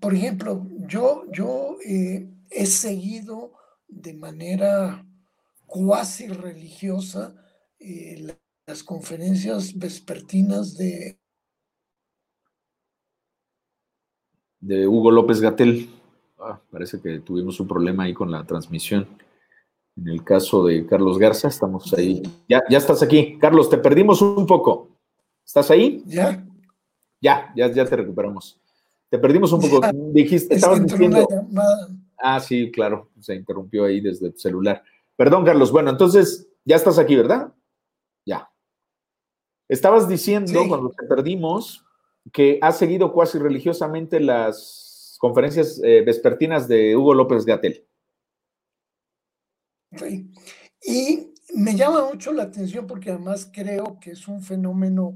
por 0.00 0.14
ejemplo, 0.14 0.66
yo, 0.88 1.24
yo 1.30 1.76
eh, 1.84 2.28
he 2.50 2.66
seguido 2.66 3.52
de 3.86 4.14
manera 4.14 5.06
cuasi 5.66 6.28
religiosa 6.28 7.34
eh, 7.78 8.34
las 8.66 8.82
conferencias 8.82 9.76
vespertinas 9.78 10.76
de 10.76 11.20
de 14.60 14.86
Hugo 14.86 15.10
López 15.10 15.40
Gatel. 15.40 15.88
Ah, 16.38 16.60
parece 16.70 17.00
que 17.00 17.20
tuvimos 17.20 17.58
un 17.60 17.68
problema 17.68 18.04
ahí 18.04 18.14
con 18.14 18.30
la 18.30 18.44
transmisión. 18.44 19.06
En 19.96 20.08
el 20.08 20.22
caso 20.22 20.64
de 20.64 20.86
Carlos 20.86 21.18
Garza, 21.18 21.48
estamos 21.48 21.92
ahí. 21.94 22.22
Ya, 22.48 22.62
ya 22.70 22.78
estás 22.78 23.02
aquí. 23.02 23.38
Carlos, 23.38 23.68
te 23.68 23.78
perdimos 23.78 24.22
un 24.22 24.46
poco. 24.46 24.88
¿Estás 25.44 25.70
ahí? 25.70 26.02
Ya. 26.06 26.46
Ya, 27.20 27.52
ya, 27.54 27.70
ya 27.72 27.84
te 27.84 27.96
recuperamos. 27.96 28.58
Te 29.10 29.18
perdimos 29.18 29.52
un 29.52 29.60
poco. 29.60 29.80
Dijiste, 30.12 30.54
estabas 30.54 30.82
diciendo. 30.84 31.26
Ah, 32.18 32.40
sí, 32.40 32.70
claro. 32.70 33.10
Se 33.20 33.34
interrumpió 33.34 33.84
ahí 33.84 34.00
desde 34.00 34.28
el 34.28 34.38
celular. 34.38 34.82
Perdón, 35.16 35.44
Carlos. 35.44 35.72
Bueno, 35.72 35.90
entonces, 35.90 36.48
ya 36.64 36.76
estás 36.76 36.98
aquí, 36.98 37.16
¿verdad? 37.16 37.52
Ya. 38.24 38.50
Estabas 39.68 40.08
diciendo, 40.08 40.66
cuando 40.68 40.90
te 40.90 41.06
perdimos, 41.06 41.84
que 42.32 42.58
ha 42.62 42.72
seguido 42.72 43.12
cuasi 43.12 43.38
religiosamente 43.38 44.20
las 44.20 45.16
conferencias 45.20 45.80
eh, 45.84 46.02
vespertinas 46.04 46.68
de 46.68 46.96
Hugo 46.96 47.14
López 47.14 47.44
Gatel. 47.44 47.86
Sí. 49.96 50.30
Y 50.82 51.34
me 51.54 51.74
llama 51.74 52.08
mucho 52.10 52.32
la 52.32 52.44
atención 52.44 52.86
porque 52.86 53.10
además 53.10 53.50
creo 53.52 53.98
que 54.00 54.12
es 54.12 54.28
un 54.28 54.42
fenómeno 54.42 55.14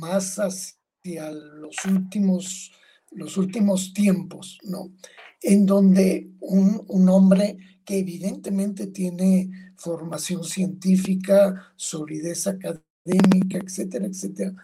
más 0.00 0.38
hacia 0.38 1.30
los 1.30 1.84
últimos, 1.84 2.72
los 3.14 3.36
últimos 3.36 3.92
tiempos, 3.92 4.58
¿no? 4.64 4.92
En 5.40 5.66
donde 5.66 6.30
un, 6.40 6.84
un 6.88 7.08
hombre 7.08 7.56
que 7.84 7.98
evidentemente 7.98 8.86
tiene 8.86 9.50
formación 9.76 10.44
científica, 10.44 11.72
solidez 11.76 12.46
académica, 12.46 13.58
etcétera, 13.58 14.06
etcétera, 14.06 14.54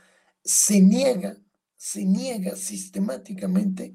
se 0.43 0.81
niega, 0.81 1.37
se 1.77 2.05
niega 2.05 2.57
sistemáticamente 2.57 3.95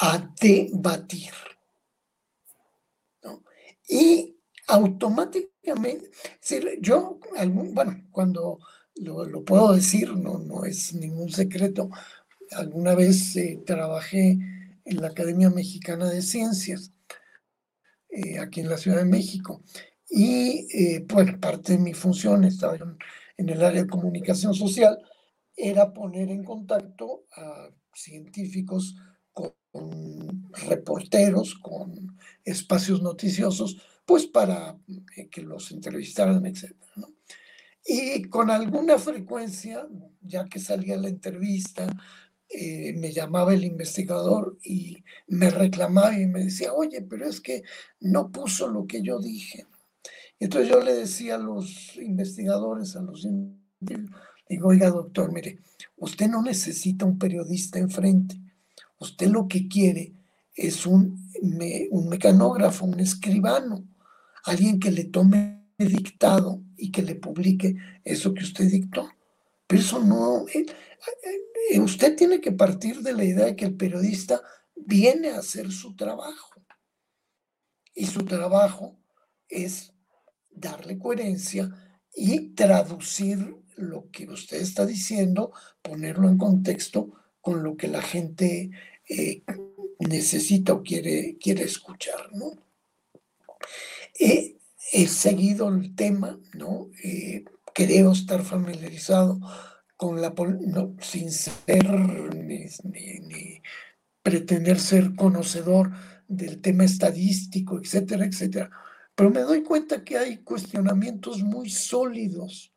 a 0.00 0.32
debatir. 0.40 1.32
¿no? 3.22 3.42
Y 3.88 4.36
automáticamente, 4.68 6.10
yo, 6.80 7.18
bueno, 7.72 8.04
cuando 8.10 8.60
lo, 8.96 9.44
puedo 9.44 9.74
decir, 9.74 10.14
no, 10.16 10.38
no 10.38 10.64
es 10.64 10.94
ningún 10.94 11.30
secreto, 11.30 11.90
alguna 12.52 12.94
vez 12.94 13.36
eh, 13.36 13.62
trabajé 13.66 14.38
en 14.84 15.00
la 15.00 15.08
Academia 15.08 15.50
Mexicana 15.50 16.08
de 16.10 16.22
Ciencias, 16.22 16.92
eh, 18.08 18.38
aquí 18.38 18.60
en 18.60 18.68
la 18.68 18.78
Ciudad 18.78 18.98
de 18.98 19.04
México, 19.04 19.62
y 20.08 20.68
eh, 20.72 21.04
pues 21.08 21.36
parte 21.38 21.72
de 21.72 21.78
mi 21.78 21.94
función, 21.94 22.44
estaba 22.44 22.76
en 23.36 23.48
el 23.48 23.62
área 23.62 23.82
de 23.82 23.88
comunicación 23.88 24.54
social, 24.54 24.98
era 25.56 25.92
poner 25.92 26.30
en 26.30 26.44
contacto 26.44 27.26
a 27.36 27.70
científicos 27.94 28.96
con 29.32 29.52
reporteros, 30.68 31.54
con 31.56 32.16
espacios 32.44 33.02
noticiosos, 33.02 33.76
pues 34.04 34.26
para 34.26 34.78
eh, 35.16 35.28
que 35.28 35.42
los 35.42 35.70
entrevistaran, 35.72 36.44
etc. 36.46 36.74
Y 37.84 38.22
con 38.24 38.50
alguna 38.50 38.98
frecuencia, 38.98 39.86
ya 40.20 40.44
que 40.46 40.58
salía 40.58 40.96
la 40.96 41.08
entrevista, 41.08 41.86
eh, 42.56 42.92
me 42.96 43.12
llamaba 43.12 43.52
el 43.52 43.64
investigador 43.64 44.56
y 44.62 45.02
me 45.26 45.50
reclamaba 45.50 46.16
y 46.16 46.26
me 46.26 46.44
decía, 46.44 46.72
oye, 46.72 47.02
pero 47.02 47.28
es 47.28 47.40
que 47.40 47.64
no 48.00 48.30
puso 48.30 48.68
lo 48.68 48.86
que 48.86 49.02
yo 49.02 49.18
dije. 49.18 49.66
Entonces 50.38 50.70
yo 50.70 50.80
le 50.80 50.94
decía 50.94 51.34
a 51.34 51.38
los 51.38 51.96
investigadores, 51.96 52.94
a 52.94 53.02
los 53.02 53.26
digo, 54.48 54.68
oiga 54.68 54.90
doctor, 54.90 55.32
mire, 55.32 55.58
usted 55.96 56.28
no 56.28 56.42
necesita 56.42 57.04
un 57.04 57.18
periodista 57.18 57.78
enfrente, 57.78 58.36
usted 58.98 59.28
lo 59.28 59.48
que 59.48 59.66
quiere 59.66 60.12
es 60.54 60.86
un, 60.86 61.30
un 61.90 62.08
mecanógrafo, 62.08 62.86
un 62.86 63.00
escribano, 63.00 63.84
alguien 64.44 64.78
que 64.78 64.92
le 64.92 65.04
tome 65.04 65.64
dictado 65.76 66.62
y 66.76 66.92
que 66.92 67.02
le 67.02 67.16
publique 67.16 67.76
eso 68.04 68.32
que 68.32 68.44
usted 68.44 68.70
dictó. 68.70 69.08
Eso 69.74 69.98
no, 69.98 70.46
eh, 70.48 70.64
eh, 71.70 71.80
usted 71.80 72.16
tiene 72.16 72.40
que 72.40 72.52
partir 72.52 73.00
de 73.00 73.12
la 73.12 73.24
idea 73.24 73.46
de 73.46 73.56
que 73.56 73.64
el 73.64 73.76
periodista 73.76 74.40
viene 74.74 75.30
a 75.30 75.38
hacer 75.38 75.70
su 75.72 75.96
trabajo. 75.96 76.50
Y 77.94 78.06
su 78.06 78.24
trabajo 78.24 78.96
es 79.48 79.92
darle 80.50 80.98
coherencia 80.98 81.70
y 82.14 82.54
traducir 82.54 83.56
lo 83.76 84.10
que 84.10 84.28
usted 84.28 84.58
está 84.58 84.86
diciendo, 84.86 85.52
ponerlo 85.82 86.28
en 86.28 86.38
contexto 86.38 87.12
con 87.40 87.62
lo 87.62 87.76
que 87.76 87.88
la 87.88 88.02
gente 88.02 88.70
eh, 89.08 89.42
necesita 89.98 90.72
o 90.72 90.82
quiere, 90.82 91.36
quiere 91.38 91.64
escuchar, 91.64 92.30
¿no? 92.32 92.62
he 94.16 95.08
seguido 95.08 95.68
el 95.68 95.96
tema, 95.96 96.38
¿no? 96.52 96.88
Creo 97.74 98.12
estar 98.12 98.42
familiarizado 98.42 99.38
con 99.96 100.22
la 100.22 100.30
no, 100.30 100.96
sin 101.00 101.30
ser 101.30 101.84
ni, 102.34 102.66
ni, 102.84 103.62
pretender 104.22 104.80
ser 104.80 105.14
conocedor 105.14 105.92
del 106.28 106.60
tema 106.60 106.84
estadístico, 106.84 107.78
etcétera, 107.78 108.24
etcétera. 108.24 108.70
Pero 109.14 109.30
me 109.30 109.40
doy 109.40 109.62
cuenta 109.62 110.02
que 110.02 110.16
hay 110.16 110.38
cuestionamientos 110.38 111.42
muy 111.42 111.68
sólidos 111.68 112.72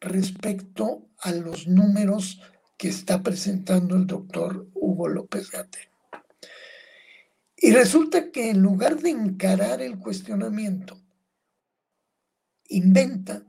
respecto 0.00 1.08
a 1.18 1.32
los 1.32 1.66
números 1.66 2.40
que 2.76 2.88
está 2.88 3.22
presentando 3.22 3.96
el 3.96 4.06
doctor 4.06 4.68
Hugo 4.74 5.08
López 5.08 5.50
Gate. 5.50 5.90
Y 7.56 7.72
resulta 7.72 8.30
que 8.30 8.50
en 8.50 8.60
lugar 8.60 9.00
de 9.00 9.10
encarar 9.10 9.80
el 9.80 9.98
cuestionamiento, 9.98 11.00
inventa 12.68 13.42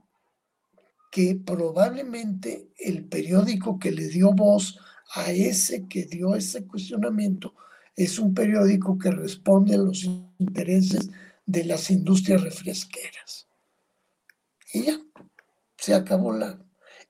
que 1.15 1.33
probablemente 1.33 2.73
el 2.77 3.05
periódico 3.05 3.79
que 3.79 3.89
le 3.89 4.09
dio 4.09 4.33
voz 4.33 4.77
a 5.13 5.31
ese 5.31 5.87
que 5.87 6.03
dio 6.03 6.35
ese 6.35 6.67
cuestionamiento 6.67 7.55
es 7.95 8.19
un 8.19 8.33
periódico 8.33 8.97
que 8.97 9.11
responde 9.11 9.75
a 9.75 9.77
los 9.77 10.03
intereses 10.39 11.09
de 11.45 11.63
las 11.63 11.89
industrias 11.89 12.41
refresqueras. 12.41 13.47
Y 14.73 14.87
ya, 14.87 14.99
se 15.77 15.93
acabó 15.93 16.33
la... 16.33 16.61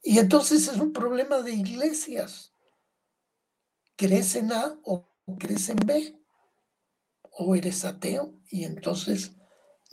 Y 0.03 0.19
entonces 0.19 0.67
es 0.67 0.77
un 0.77 0.93
problema 0.93 1.41
de 1.41 1.53
iglesias. 1.53 2.53
¿Crecen 3.95 4.51
A 4.51 4.79
o 4.83 5.09
crecen 5.39 5.77
B? 5.83 6.15
¿O 7.31 7.55
eres 7.55 7.83
ateo? 7.83 8.35
Y 8.51 8.65
entonces 8.65 9.31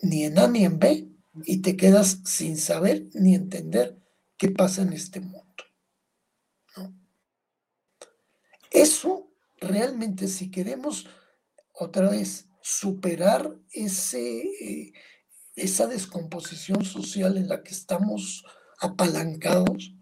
ni 0.02 0.24
en 0.24 0.38
A 0.38 0.48
ni 0.48 0.66
en 0.66 0.78
B. 0.78 1.11
Y 1.44 1.62
te 1.62 1.76
quedas 1.76 2.20
sin 2.24 2.56
saber 2.56 3.08
ni 3.14 3.34
entender 3.34 3.98
qué 4.36 4.50
pasa 4.50 4.82
en 4.82 4.92
este 4.92 5.20
mundo. 5.20 5.42
Eso 8.70 9.30
realmente 9.60 10.28
si 10.28 10.50
queremos 10.50 11.06
otra 11.72 12.10
vez 12.10 12.48
superar 12.62 13.58
ese, 13.70 14.40
eh, 14.40 14.92
esa 15.56 15.86
descomposición 15.86 16.84
social 16.84 17.36
en 17.36 17.48
la 17.48 17.62
que 17.62 17.72
estamos 17.72 18.44
apalancados, 18.80 19.94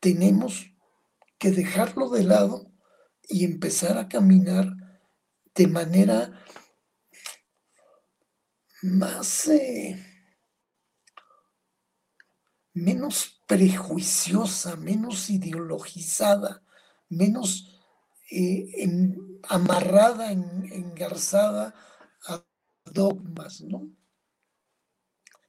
tenemos 0.00 0.72
que 1.38 1.50
dejarlo 1.50 2.08
de 2.10 2.24
lado 2.24 2.72
y 3.28 3.44
empezar 3.44 3.98
a 3.98 4.08
caminar 4.08 4.74
de 5.54 5.66
manera 5.66 6.44
más 8.82 9.46
eh, 9.48 10.09
menos 12.72 13.42
prejuiciosa, 13.46 14.76
menos 14.76 15.30
ideologizada, 15.30 16.62
menos 17.08 17.80
eh, 18.30 18.88
amarrada, 19.48 20.30
engarzada 20.32 21.74
a 22.26 22.44
dogmas, 22.84 23.60
¿no? 23.62 23.90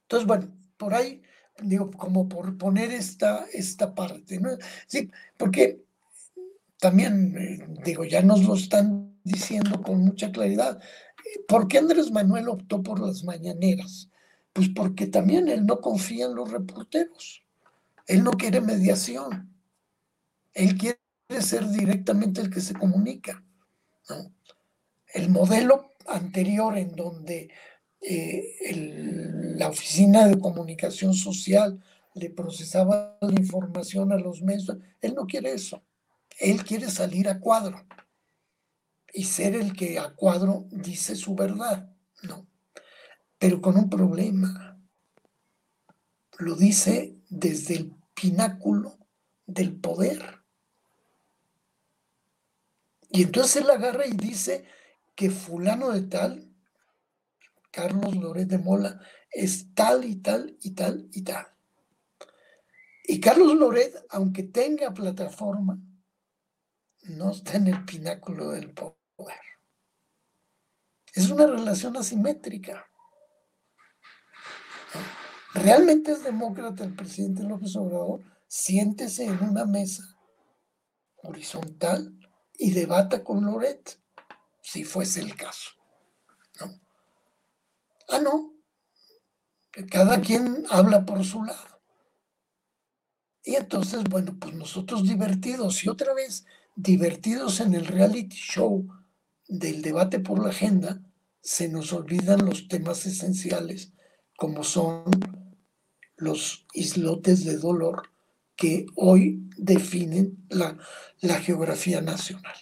Entonces, 0.02 0.26
bueno, 0.26 0.52
por 0.76 0.94
ahí, 0.94 1.22
digo, 1.62 1.90
como 1.90 2.28
por 2.28 2.58
poner 2.58 2.92
esta, 2.92 3.46
esta 3.52 3.94
parte, 3.94 4.40
¿no? 4.40 4.50
Sí, 4.86 5.10
porque 5.38 5.84
también, 6.78 7.36
eh, 7.38 7.66
digo, 7.84 8.04
ya 8.04 8.22
nos 8.22 8.44
lo 8.44 8.54
están 8.54 9.18
diciendo 9.24 9.80
con 9.82 10.00
mucha 10.00 10.32
claridad. 10.32 10.82
¿Por 11.48 11.68
qué 11.68 11.78
Andrés 11.78 12.10
Manuel 12.10 12.48
optó 12.48 12.82
por 12.82 13.00
las 13.00 13.24
mañaneras? 13.24 14.10
Pues 14.52 14.68
porque 14.68 15.06
también 15.06 15.48
él 15.48 15.64
no 15.64 15.80
confía 15.80 16.26
en 16.26 16.34
los 16.34 16.50
reporteros. 16.50 17.44
Él 18.06 18.22
no 18.24 18.32
quiere 18.32 18.60
mediación. 18.60 19.54
Él 20.52 20.76
quiere 20.76 20.98
ser 21.40 21.68
directamente 21.68 22.40
el 22.40 22.50
que 22.50 22.60
se 22.60 22.74
comunica. 22.74 23.42
El 25.14 25.30
modelo 25.30 25.92
anterior 26.06 26.76
en 26.76 26.94
donde 26.94 27.50
eh, 28.00 29.54
la 29.56 29.68
oficina 29.68 30.26
de 30.26 30.38
comunicación 30.38 31.14
social 31.14 31.82
le 32.14 32.30
procesaba 32.30 33.16
la 33.20 33.40
información 33.40 34.12
a 34.12 34.18
los 34.18 34.42
medios, 34.42 34.76
él 35.00 35.14
no 35.14 35.26
quiere 35.26 35.52
eso. 35.52 35.82
Él 36.38 36.64
quiere 36.64 36.90
salir 36.90 37.28
a 37.28 37.38
cuadro 37.38 37.86
y 39.12 39.24
ser 39.24 39.54
el 39.54 39.72
que 39.74 39.98
a 39.98 40.10
cuadro 40.14 40.66
dice 40.70 41.14
su 41.14 41.34
verdad. 41.34 41.90
No, 42.22 42.46
pero 43.42 43.60
con 43.60 43.76
un 43.76 43.90
problema. 43.90 44.80
Lo 46.38 46.54
dice 46.54 47.18
desde 47.28 47.74
el 47.74 47.92
pináculo 48.14 48.96
del 49.46 49.74
poder. 49.80 50.44
Y 53.08 53.24
entonces 53.24 53.64
él 53.64 53.70
agarra 53.70 54.06
y 54.06 54.12
dice 54.12 54.64
que 55.16 55.28
fulano 55.28 55.90
de 55.90 56.02
tal, 56.02 56.54
Carlos 57.72 58.14
Loret 58.14 58.46
de 58.46 58.58
Mola, 58.58 59.00
es 59.28 59.74
tal 59.74 60.04
y 60.04 60.14
tal 60.22 60.56
y 60.60 60.70
tal 60.70 61.08
y 61.10 61.22
tal. 61.22 61.48
Y 63.02 63.18
Carlos 63.18 63.56
Loret, 63.56 64.06
aunque 64.10 64.44
tenga 64.44 64.94
plataforma, 64.94 65.80
no 67.08 67.32
está 67.32 67.56
en 67.56 67.66
el 67.66 67.84
pináculo 67.84 68.50
del 68.50 68.70
poder. 68.70 69.40
Es 71.12 71.28
una 71.28 71.48
relación 71.48 71.96
asimétrica. 71.96 72.86
¿Realmente 75.54 76.12
es 76.12 76.24
demócrata 76.24 76.84
el 76.84 76.94
presidente 76.94 77.42
López 77.42 77.76
Obrador? 77.76 78.22
Siéntese 78.48 79.24
en 79.24 79.42
una 79.42 79.64
mesa 79.64 80.02
horizontal 81.22 82.18
y 82.58 82.70
debata 82.72 83.22
con 83.22 83.44
Loret, 83.44 83.98
si 84.60 84.84
fuese 84.84 85.20
el 85.20 85.36
caso. 85.36 85.70
¿no? 86.60 86.80
Ah, 88.08 88.18
no. 88.20 88.54
Cada 89.90 90.20
quien 90.20 90.64
habla 90.70 91.04
por 91.04 91.24
su 91.24 91.44
lado. 91.44 91.80
Y 93.44 93.56
entonces, 93.56 94.04
bueno, 94.04 94.36
pues 94.38 94.54
nosotros 94.54 95.02
divertidos 95.04 95.82
y 95.84 95.88
otra 95.88 96.14
vez 96.14 96.44
divertidos 96.76 97.60
en 97.60 97.74
el 97.74 97.86
reality 97.86 98.36
show 98.36 98.86
del 99.48 99.82
debate 99.82 100.20
por 100.20 100.42
la 100.42 100.50
agenda, 100.50 101.02
se 101.40 101.68
nos 101.68 101.92
olvidan 101.92 102.46
los 102.46 102.68
temas 102.68 103.04
esenciales 103.06 103.92
como 104.42 104.64
son 104.64 105.04
los 106.16 106.66
islotes 106.74 107.44
de 107.44 107.58
dolor 107.58 108.08
que 108.56 108.86
hoy 108.96 109.48
definen 109.56 110.36
la, 110.50 110.78
la 111.20 111.34
geografía 111.34 112.00
nacional. 112.00 112.56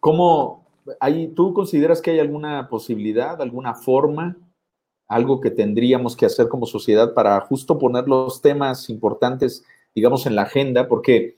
¿Cómo, 0.00 0.66
hay, 0.98 1.28
tú 1.28 1.54
consideras 1.54 2.02
que 2.02 2.10
hay 2.10 2.18
alguna 2.18 2.68
posibilidad, 2.68 3.40
alguna 3.40 3.74
forma, 3.74 4.36
algo 5.06 5.40
que 5.40 5.52
tendríamos 5.52 6.16
que 6.16 6.26
hacer 6.26 6.48
como 6.48 6.66
sociedad 6.66 7.14
para 7.14 7.40
justo 7.42 7.78
poner 7.78 8.08
los 8.08 8.42
temas 8.42 8.90
importantes, 8.90 9.64
digamos, 9.94 10.26
en 10.26 10.34
la 10.34 10.42
agenda? 10.42 10.88
Porque 10.88 11.36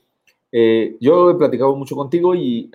eh, 0.51 0.97
yo 0.99 1.29
he 1.29 1.35
platicado 1.35 1.75
mucho 1.75 1.95
contigo 1.95 2.33
y 2.33 2.71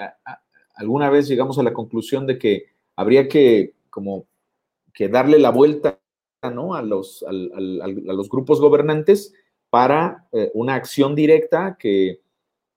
alguna 0.76 1.10
vez 1.10 1.26
llegamos 1.26 1.58
a 1.58 1.64
la 1.64 1.72
conclusión 1.72 2.24
de 2.28 2.38
que 2.38 2.66
habría 2.94 3.26
que 3.28 3.74
como 3.90 4.26
que 4.94 5.08
darle 5.08 5.40
la 5.40 5.50
vuelta 5.50 5.99
¿no? 6.48 6.74
a, 6.74 6.82
los, 6.82 7.22
a, 7.24 7.32
los 7.32 8.30
grupos 8.30 8.60
gobernantes 8.60 9.34
para 9.68 10.26
eh, 10.32 10.50
una 10.54 10.74
acción 10.74 11.14
directa 11.14 11.76
que, 11.78 12.20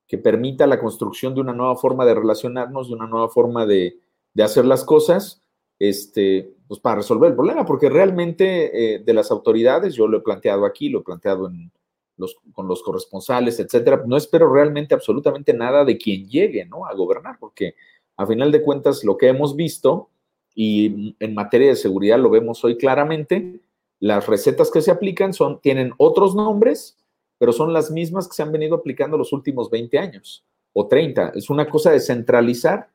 que, 0.08 0.18
permita 0.18 0.68
la 0.68 0.80
construcción 0.80 1.34
de 1.34 1.42
una 1.42 1.54
nueva 1.54 1.76
forma 1.78 2.06
de 2.06 2.14
relacionarnos, 2.14 2.90
de 2.90 2.96
una 2.96 3.08
nueva 3.08 3.30
forma 3.30 3.66
de, 3.66 4.00
de 4.34 4.44
hacer 4.44 4.66
las 4.66 4.84
cosas, 4.84 5.42
este, 5.80 6.54
pues 6.68 6.80
para 6.80 6.98
resolver 6.98 7.30
el 7.30 7.36
problema, 7.36 7.66
porque 7.66 7.90
realmente 7.90 8.96
eh, 8.96 9.00
de 9.00 9.14
las 9.14 9.32
autoridades, 9.32 9.96
yo 9.96 10.08
lo 10.08 10.18
he 10.18 10.22
planteado 10.22 10.66
aquí, 10.66 10.90
lo 10.90 11.00
he 11.00 11.04
planteado 11.04 11.48
en, 11.48 11.72
con 12.52 12.68
los 12.68 12.84
corresponsales, 12.84 13.60
etcétera, 13.60 14.04
no 14.06 14.18
espero 14.18 14.54
realmente 14.54 14.94
absolutamente 14.94 15.54
nada 15.54 15.84
de 15.84 15.98
quien 15.98 16.28
llegue, 16.28 16.66
¿no? 16.66 16.86
A 16.86 16.94
gobernar, 16.94 17.38
porque 17.40 17.76
a 18.18 18.28
final 18.28 18.52
de 18.52 18.62
cuentas 18.62 19.04
lo 19.04 19.18
que 19.18 19.30
hemos 19.30 19.56
visto, 19.56 20.10
y 20.56 21.16
en 21.20 21.34
materia 21.34 21.70
de 21.70 21.76
seguridad 21.76 22.20
lo 22.20 22.30
vemos 22.30 22.64
hoy 22.64 22.78
claramente, 22.78 23.60
las 24.00 24.28
recetas 24.28 24.70
que 24.70 24.82
se 24.82 24.92
aplican 24.92 25.34
son, 25.34 25.62
tienen 25.62 25.94
otros 25.98 26.36
nombres, 26.36 26.98
pero 27.38 27.54
son 27.54 27.74
las 27.74 27.90
mismas 27.90 28.28
que 28.28 28.34
se 28.34 28.44
han 28.44 28.52
venido 28.52 28.76
aplicando 28.76 29.18
los 29.18 29.34
últimos 29.34 29.70
20 29.70 29.98
años 29.98 30.46
o 30.74 30.88
30. 30.88 31.34
Es 31.36 31.50
una 31.50 31.70
cosa 31.70 31.92
de 31.92 32.00
centralizar 32.00 32.90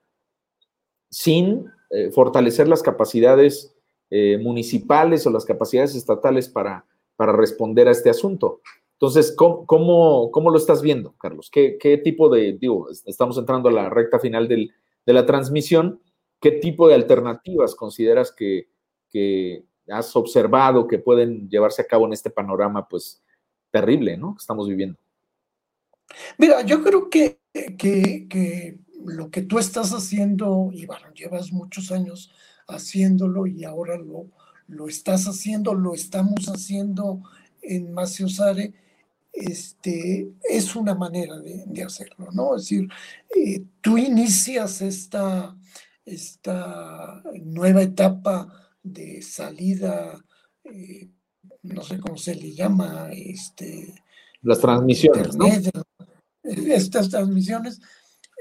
sin 1.11 1.67
eh, 1.91 2.11
fortalecer 2.11 2.69
las 2.69 2.83
capacidades 2.83 3.75
eh, 4.11 4.39
municipales 4.39 5.27
o 5.27 5.31
las 5.31 5.45
capacidades 5.45 5.95
estatales 5.95 6.49
para, 6.49 6.85
para 7.17 7.33
responder 7.33 7.89
a 7.89 7.93
este 7.93 8.11
asunto. 8.11 8.61
Entonces, 8.93 9.35
¿cómo, 9.37 9.65
cómo, 9.67 10.51
lo 10.51 10.59
estás 10.59 10.83
viendo, 10.83 11.15
Carlos? 11.19 11.51
¿Qué, 11.53 11.79
¿Qué, 11.79 11.99
tipo 11.99 12.29
de, 12.29 12.55
digo, 12.55 12.89
estamos 13.07 13.39
entrando 13.39 13.69
a 13.69 13.73
la 13.73 13.91
recta 13.91 14.19
final 14.19 14.49
del, 14.49 14.73
de 15.07 15.13
la 15.13 15.25
transmisión, 15.25 16.01
¿qué 16.41 16.53
tipo 16.53 16.89
de 16.89 16.95
alternativas 16.95 17.75
consideras 17.75 18.33
que, 18.33 18.69
que, 19.11 19.65
has 19.91 20.15
observado 20.17 20.87
que 20.87 20.99
pueden 20.99 21.49
llevarse 21.49 21.81
a 21.81 21.87
cabo 21.87 22.05
en 22.07 22.13
este 22.13 22.29
panorama, 22.29 22.87
pues, 22.87 23.23
terrible, 23.71 24.19
¿no? 24.19 24.35
Que 24.35 24.41
estamos 24.41 24.69
viviendo. 24.69 24.99
Mira, 26.37 26.61
yo 26.61 26.83
creo 26.85 27.09
que, 27.09 27.41
que, 27.79 28.27
que 28.29 28.79
lo 29.07 29.31
que 29.31 29.43
tú 29.43 29.59
estás 29.59 29.93
haciendo, 29.93 30.69
y 30.75 30.85
bueno, 30.85 31.11
llevas 31.15 31.53
muchos 31.53 31.91
años 31.91 32.31
haciéndolo 32.67 33.47
y 33.47 33.65
ahora 33.65 33.97
lo, 33.97 34.27
lo 34.67 34.89
estás 34.89 35.27
haciendo, 35.27 35.75
lo 35.75 35.95
estamos 35.95 36.47
haciendo 36.49 37.23
en 37.63 37.93
Maciosare, 37.93 38.75
este, 39.33 40.31
es 40.49 40.75
una 40.75 40.95
manera 40.95 41.39
de, 41.39 41.83
hacerlo, 41.83 42.29
¿no? 42.33 42.57
Es 42.57 42.63
decir, 42.63 42.89
eh, 43.35 43.63
tú 43.81 43.97
inicias 43.97 44.83
esta, 44.83 45.57
esta 46.09 47.23
nueva 47.45 47.83
etapa 47.83 48.73
de 48.83 49.23
salida, 49.23 50.19
eh, 50.65 51.09
no 51.63 51.83
sé 51.83 51.99
cómo 51.99 52.17
se 52.17 52.35
le 52.35 52.55
llama, 52.55 53.11
este, 53.13 53.95
las 54.43 54.61
transmisiones, 54.61 55.37
¿no? 55.37 55.47
Estas 56.43 57.11
transmisiones, 57.11 57.81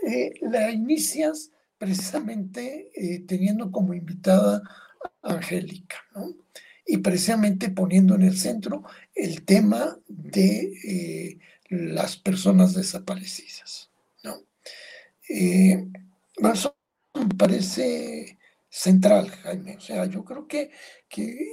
eh, 0.07 0.34
la 0.41 0.72
inicias 0.72 1.51
precisamente 1.78 2.89
teniendo 3.28 3.72
como 3.72 3.93
invitada 3.93 4.61
a 5.22 5.34
Angélica, 5.34 5.97
¿no? 6.15 6.34
y 6.88 6.97
precisamente 6.97 7.70
poniendo 7.70 8.15
en 8.15 8.22
el 8.24 8.38
centro 8.38 8.84
el 9.13 9.43
tema 9.43 9.99
de 10.07 10.74
eh, 10.84 11.39
las 11.70 12.15
personas 12.15 12.74
desaparecidas. 12.74 13.91
¿no? 14.24 14.38
Eh, 15.30 15.86
eso 16.53 16.76
me 17.28 17.36
parece 17.36 18.38
central, 18.69 19.30
Jaime. 19.30 19.78
O 19.78 19.82
sea, 19.82 20.05
yo 20.05 20.23
creo 20.23 20.47
que, 20.47 20.71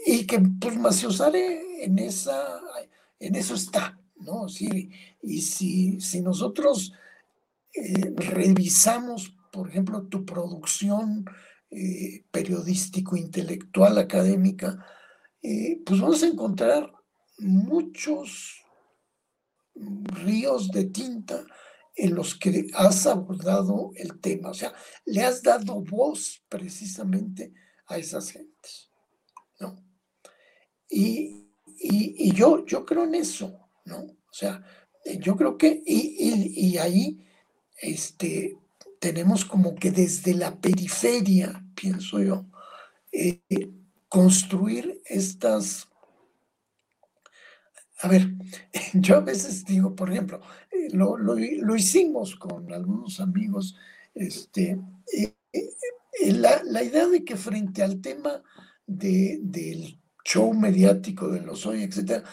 y 0.07 0.27
que 0.27 0.41
pues 0.61 0.77
Maciosare 0.77 1.85
en, 1.85 1.99
esa, 1.99 2.61
en 3.19 3.35
eso 3.35 3.55
está, 3.55 3.99
¿no? 4.17 4.49
Sí, 4.49 4.91
y 5.23 5.43
si, 5.43 6.01
si 6.01 6.21
nosotros 6.21 6.93
eh, 7.75 8.13
revisamos, 8.17 9.35
por 9.51 9.69
ejemplo, 9.69 10.03
tu 10.07 10.25
producción 10.25 11.25
periodístico, 12.31 13.17
intelectual, 13.17 13.99
académica, 13.99 14.87
eh, 15.43 15.83
pues 15.85 16.01
vamos 16.01 16.23
a 16.23 16.29
encontrar 16.29 16.91
muchos 17.39 18.63
ríos 19.75 20.71
de 20.71 20.85
tinta 20.85 21.45
en 21.97 22.15
los 22.15 22.35
que 22.35 22.67
has 22.75 23.07
abordado 23.07 23.93
el 23.97 24.21
tema. 24.21 24.51
O 24.51 24.55
sea, 24.55 24.75
le 25.05 25.23
has 25.23 25.43
dado 25.43 25.81
voz 25.81 26.43
precisamente 26.49 27.53
a 27.87 27.99
esas 27.99 28.31
gentes. 28.31 28.91
¿no? 29.61 29.77
Y, 30.89 31.41
yo, 32.33 32.65
yo 32.65 32.85
creo 32.85 33.05
en 33.05 33.15
eso, 33.15 33.69
¿no? 33.85 33.99
O 33.99 34.33
sea, 34.33 34.65
yo 35.21 35.37
creo 35.37 35.57
que, 35.57 35.83
y, 35.85 36.77
ahí 36.79 37.25
este, 37.79 38.59
tenemos 38.99 39.45
como 39.45 39.75
que 39.75 39.91
desde 39.91 40.35
la 40.35 40.59
periferia, 40.61 41.65
pienso 41.75 42.21
yo, 42.21 42.47
eh, 43.13 43.41
construir 44.09 45.01
estas... 45.05 45.89
A 48.05 48.09
ver, 48.09 48.35
yo 48.93 49.17
a 49.17 49.21
veces 49.21 49.65
digo, 49.65 49.97
por 49.97 50.13
ejemplo, 50.13 50.43
eh, 50.71 50.89
lo, 50.93 51.17
lo, 51.17 51.75
hicimos 51.75 52.37
con 52.37 52.71
algunos 52.71 53.19
amigos, 53.19 53.77
este, 54.15 54.79
eh, 55.11 55.35
eh, 55.53 56.33
la, 56.33 56.63
la, 56.65 56.83
idea 56.83 57.07
de 57.07 57.25
que 57.25 57.35
frente 57.37 57.83
al 57.83 58.03
tema 58.03 58.43
de, 58.87 59.39
del 59.41 59.99
show 60.23 60.53
mediático 60.53 61.29
de 61.29 61.41
los 61.41 61.65
hoy, 61.65 61.85
etcétera, 61.85 62.25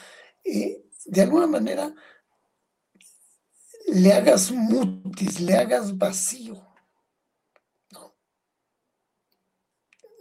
de 0.43 1.21
alguna 1.21 1.47
manera 1.47 1.95
le 3.93 4.11
hagas 4.11 4.51
mutis, 4.51 5.39
le 5.39 5.55
hagas 5.55 5.97
vacío 5.97 6.67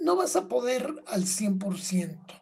no 0.01 0.17
vas 0.17 0.35
a 0.35 0.49
poder 0.49 1.05
al 1.07 1.25
100%, 1.25 2.17
¿no? 2.27 2.40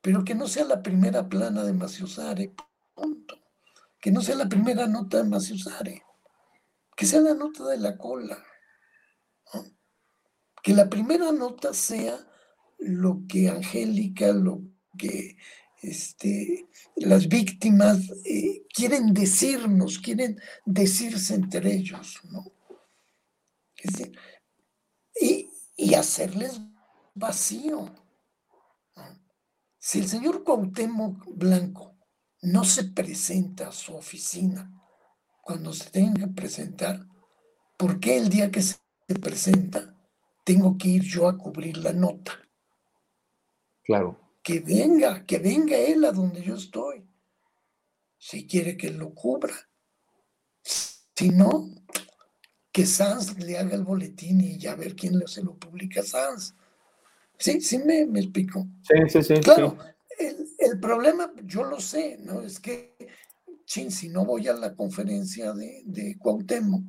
Pero 0.00 0.24
que 0.24 0.34
no 0.34 0.48
sea 0.48 0.64
la 0.64 0.82
primera 0.82 1.28
plana 1.28 1.64
de 1.64 1.72
Maciosare, 1.72 2.54
punto. 2.94 3.38
Que 4.00 4.10
no 4.10 4.22
sea 4.22 4.34
la 4.34 4.48
primera 4.48 4.86
nota 4.86 5.18
de 5.18 5.28
Maciosare, 5.28 6.02
que 6.96 7.06
sea 7.06 7.20
la 7.20 7.34
nota 7.34 7.68
de 7.68 7.78
la 7.78 7.98
cola. 7.98 8.42
Que 10.62 10.74
la 10.74 10.88
primera 10.88 11.32
nota 11.32 11.72
sea 11.72 12.18
lo 12.78 13.22
que 13.28 13.48
Angélica, 13.48 14.32
lo 14.32 14.62
que 14.96 15.36
este, 15.82 16.68
las 16.96 17.28
víctimas 17.28 18.10
eh, 18.24 18.66
quieren 18.72 19.14
decirnos, 19.14 19.98
quieren 19.98 20.38
decirse 20.66 21.34
entre 21.34 21.72
ellos, 21.72 22.20
¿no? 22.30 22.44
y, 25.18 25.50
y 25.76 25.94
hacerles 25.94 26.60
vacío. 27.14 27.90
Si 29.90 29.98
el 29.98 30.06
señor 30.06 30.44
Cuauhtémoc 30.44 31.26
Blanco 31.34 31.96
no 32.42 32.62
se 32.62 32.84
presenta 32.84 33.70
a 33.70 33.72
su 33.72 33.96
oficina 33.96 34.70
cuando 35.42 35.72
se 35.72 35.90
tenga 35.90 36.28
que 36.28 36.32
presentar, 36.32 37.08
¿por 37.76 37.98
qué 37.98 38.16
el 38.16 38.28
día 38.28 38.52
que 38.52 38.62
se 38.62 38.78
presenta 39.20 39.96
tengo 40.44 40.78
que 40.78 40.86
ir 40.86 41.02
yo 41.02 41.28
a 41.28 41.36
cubrir 41.36 41.78
la 41.78 41.92
nota. 41.92 42.32
Claro. 43.82 44.16
Que 44.44 44.60
venga, 44.60 45.26
que 45.26 45.38
venga 45.38 45.76
él 45.76 46.04
a 46.04 46.12
donde 46.12 46.40
yo 46.40 46.54
estoy. 46.54 47.04
Si 48.16 48.46
quiere 48.46 48.76
que 48.76 48.90
lo 48.90 49.12
cubra. 49.12 49.54
Si 50.62 51.30
no, 51.30 51.68
que 52.70 52.86
Sanz 52.86 53.36
le 53.38 53.58
haga 53.58 53.74
el 53.74 53.82
boletín 53.82 54.40
y 54.40 54.56
ya 54.56 54.76
ver 54.76 54.94
quién 54.94 55.26
se 55.26 55.42
lo 55.42 55.56
publica 55.56 56.00
a 56.00 56.04
Sanz. 56.04 56.54
Sí, 57.40 57.60
sí 57.62 57.78
me, 57.78 58.02
explico. 58.02 58.68
Sí, 58.82 58.94
sí, 59.08 59.22
sí. 59.22 59.40
Claro, 59.40 59.76
El, 60.58 60.78
problema, 60.78 61.32
yo 61.44 61.64
lo 61.64 61.80
sé, 61.80 62.18
¿no? 62.22 62.42
Es 62.42 62.60
que, 62.60 62.94
chin, 63.64 63.90
si 63.90 64.10
no 64.10 64.26
voy 64.26 64.46
a 64.46 64.52
la 64.52 64.74
conferencia 64.76 65.52
de, 65.54 65.82
de 65.86 66.18
Cuauhtémoc, 66.18 66.84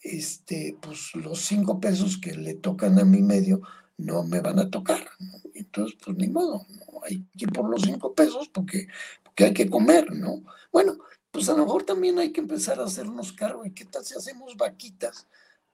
este, 0.00 0.78
pues 0.80 1.14
los 1.16 1.40
cinco 1.40 1.80
pesos 1.80 2.18
que 2.18 2.34
le 2.34 2.54
tocan 2.54 2.98
a 3.00 3.04
mi 3.04 3.20
medio 3.20 3.60
no 3.98 4.22
me 4.22 4.40
van 4.40 4.60
a 4.60 4.70
tocar. 4.70 5.06
Entonces, 5.54 5.98
pues 6.02 6.16
ni 6.16 6.28
modo, 6.28 6.66
¿no? 6.68 7.02
hay 7.04 7.24
que 7.36 7.44
ir 7.44 7.52
por 7.52 7.68
los 7.68 7.82
cinco 7.82 8.14
pesos 8.14 8.48
porque, 8.48 8.86
porque 9.24 9.44
hay 9.44 9.52
que 9.52 9.68
comer, 9.68 10.12
¿no? 10.14 10.42
Bueno, 10.72 10.98
pues 11.30 11.48
a 11.48 11.52
lo 11.52 11.64
mejor 11.64 11.82
también 11.82 12.18
hay 12.18 12.32
que 12.32 12.40
empezar 12.40 12.80
a 12.80 12.84
hacernos 12.84 13.32
cargo. 13.32 13.64
¿Y 13.64 13.72
qué 13.72 13.84
tal 13.84 14.04
si 14.04 14.14
hacemos 14.14 14.56
vaquitas 14.56 15.26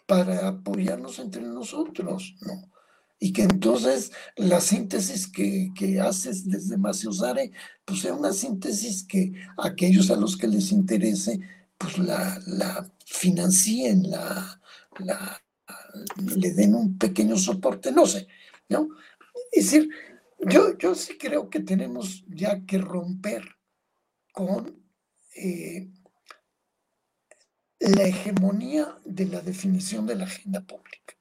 para 0.07 0.49
apoyarnos 0.49 1.19
entre 1.19 1.43
nosotros? 1.43 2.35
¿no? 2.41 2.71
Y 3.19 3.33
que 3.33 3.43
entonces 3.43 4.13
la 4.37 4.61
síntesis 4.61 5.27
que, 5.27 6.01
haces 6.01 6.49
desde 6.49 6.77
Maciosare, 6.77 7.53
pues 7.85 8.01
sea 8.01 8.15
una 8.15 8.33
síntesis 8.33 9.05
que 9.05 9.33
aquellos 9.57 10.11
a 10.11 10.17
los 10.17 10.37
que 10.37 10.49
les 10.49 10.71
interese, 10.71 11.41
pues 11.79 11.99
la, 11.99 12.41
la 12.47 12.91
financien, 13.07 14.11
la, 14.11 14.61
le 16.19 16.53
den 16.53 16.75
un 16.75 16.99
pequeño 16.99 17.37
soporte, 17.37 17.91
no 17.91 18.07
sé, 18.07 18.29
¿no? 18.69 18.89
Es 19.53 19.71
decir, 19.71 19.89
yo, 20.41 20.77
yo 20.79 20.95
sí 20.95 21.17
creo 21.17 21.49
que 21.49 21.61
tenemos 21.61 22.25
ya 22.29 22.65
que 22.67 22.79
romper 22.79 23.57
con 24.33 24.85
eh, 25.35 25.91
la 27.81 28.03
hegemonía 28.03 28.99
de 29.05 29.27
la 29.27 29.41
definición 29.41 30.07
de 30.07 30.17
la 30.17 30.25
agenda 30.25 30.61
pública. 30.61 31.16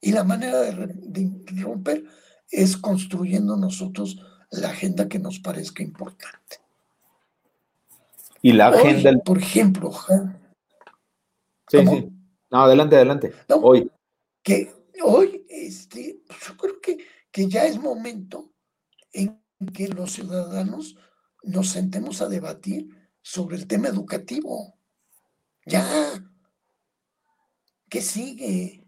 Y 0.00 0.12
la 0.12 0.24
manera 0.24 0.60
de, 0.60 1.62
romper 1.62 2.04
es 2.50 2.76
construyendo 2.76 3.56
nosotros 3.56 4.18
la 4.50 4.70
agenda 4.70 5.08
que 5.08 5.18
nos 5.18 5.38
parezca 5.38 5.82
importante. 5.82 6.58
Y 8.42 8.52
la 8.52 8.68
agenda. 8.68 9.12
por 9.24 9.38
ejemplo, 9.38 9.92
sí, 11.68 11.78
sí. 11.86 12.12
No, 12.50 12.62
adelante, 12.62 12.96
adelante. 12.96 13.32
hoy. 13.48 13.90
Que 14.42 14.72
hoy, 15.04 15.44
este, 15.48 16.22
yo 16.28 16.56
creo 16.56 16.80
que, 16.80 16.98
que 17.30 17.48
ya 17.48 17.66
es 17.66 17.78
momento 17.78 18.50
en 19.12 19.40
que 19.74 19.88
los 19.88 20.12
ciudadanos 20.12 20.96
nos 21.42 21.68
sentemos 21.68 22.22
a 22.22 22.28
debatir 22.28 22.88
sobre 23.22 23.56
el 23.56 23.66
tema 23.66 23.88
educativo. 23.88 24.74
Ya. 25.66 25.86
¿Qué 27.88 28.00
sigue? 28.00 28.79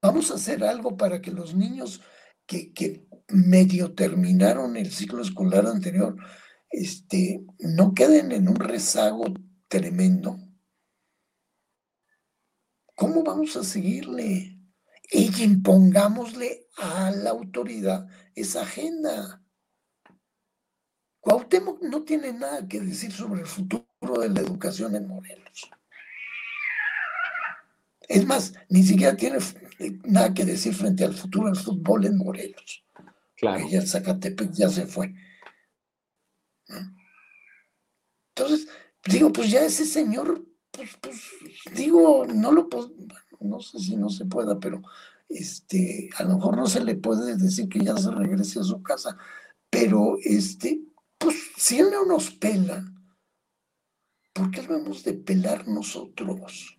Vamos 0.00 0.30
a 0.30 0.34
hacer 0.34 0.64
algo 0.64 0.96
para 0.96 1.20
que 1.20 1.30
los 1.30 1.54
niños 1.54 2.00
que, 2.46 3.06
medio 3.28 3.94
terminaron 3.94 4.76
el 4.76 4.92
ciclo 4.92 5.20
escolar 5.20 5.66
anterior 5.66 6.16
este, 6.70 7.44
no 7.58 7.92
queden 7.92 8.30
en 8.32 8.48
un 8.48 8.56
rezago 8.56 9.24
tremendo. 9.68 10.38
¿Cómo 12.94 13.24
vamos 13.24 13.56
a 13.56 13.64
seguirle? 13.64 14.58
Y 15.10 15.42
impongámosle 15.42 16.68
a 16.76 17.10
la 17.10 17.30
autoridad 17.30 18.06
esa 18.34 18.62
agenda. 18.62 19.42
Cuauhtémoc 21.20 21.82
no 21.82 22.04
tiene 22.04 22.32
nada 22.32 22.66
que 22.68 22.80
decir 22.80 23.12
sobre 23.12 23.40
el 23.40 23.46
futuro 23.46 24.20
de 24.20 24.28
la 24.28 24.40
educación 24.40 24.94
en 24.94 25.08
Morelos. 25.08 25.70
Es 28.08 28.24
más, 28.24 28.54
ni 28.68 28.82
siquiera 28.84 29.16
tiene 29.16 29.38
nada 30.04 30.34
que 30.34 30.44
decir 30.44 30.74
frente 30.74 31.04
al 31.04 31.14
futuro 31.14 31.46
del 31.46 31.56
fútbol 31.56 32.06
en 32.06 32.16
Morelos. 32.16 32.84
Claro. 33.36 33.68
ya 33.68 33.80
el 33.80 33.86
Zacatepec 33.86 34.52
ya 34.52 34.68
se 34.70 34.86
fue. 34.86 35.14
Entonces, 38.34 38.68
digo, 39.06 39.32
pues 39.32 39.50
ya 39.50 39.64
ese 39.64 39.84
señor, 39.84 40.44
pues, 40.70 40.90
pues 41.00 41.22
digo, 41.74 42.26
no 42.26 42.52
lo 42.52 42.68
puedo, 42.68 42.92
no 43.40 43.60
sé 43.60 43.78
si 43.78 43.96
no 43.96 44.08
se 44.08 44.24
pueda, 44.24 44.58
pero 44.58 44.82
este, 45.28 46.08
a 46.16 46.24
lo 46.24 46.36
mejor 46.36 46.56
no 46.56 46.66
se 46.66 46.84
le 46.84 46.96
puede 46.96 47.36
decir 47.36 47.68
que 47.68 47.80
ya 47.80 47.96
se 47.96 48.10
regrese 48.10 48.60
a 48.60 48.64
su 48.64 48.82
casa, 48.82 49.16
pero 49.70 50.16
este, 50.22 50.80
pues 51.18 51.36
si 51.56 51.78
él 51.78 51.88
no 51.90 52.04
nos 52.04 52.30
pela, 52.30 52.84
¿por 54.32 54.50
qué 54.50 54.62
lo 54.62 54.76
hemos 54.76 55.02
de 55.02 55.14
pelar 55.14 55.66
nosotros? 55.66 56.75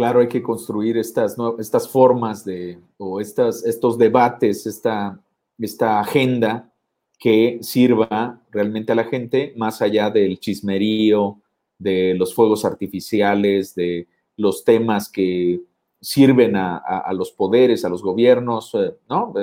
Claro, 0.00 0.20
hay 0.20 0.28
que 0.28 0.42
construir 0.42 0.96
estas, 0.96 1.36
estas 1.58 1.86
formas 1.86 2.42
de, 2.42 2.78
o 2.96 3.20
estas, 3.20 3.66
estos 3.66 3.98
debates, 3.98 4.66
esta, 4.66 5.20
esta 5.58 6.00
agenda 6.00 6.72
que 7.18 7.58
sirva 7.60 8.40
realmente 8.50 8.92
a 8.92 8.94
la 8.94 9.04
gente, 9.04 9.52
más 9.58 9.82
allá 9.82 10.08
del 10.08 10.40
chismerío, 10.40 11.42
de 11.76 12.14
los 12.14 12.34
fuegos 12.34 12.64
artificiales, 12.64 13.74
de 13.74 14.08
los 14.38 14.64
temas 14.64 15.10
que 15.10 15.60
sirven 16.00 16.56
a, 16.56 17.12
los 17.12 17.30
poderes, 17.32 17.84
a 17.84 17.90
los 17.90 18.02
gobiernos, 18.02 18.74
eh, 18.76 18.94
¿no? 19.06 19.34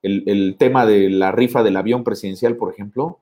el, 0.00 0.56
tema 0.58 0.86
de 0.86 1.10
la 1.10 1.32
rifa 1.32 1.62
del 1.62 1.76
avión 1.76 2.02
presidencial, 2.02 2.56
por 2.56 2.72
ejemplo, 2.72 3.20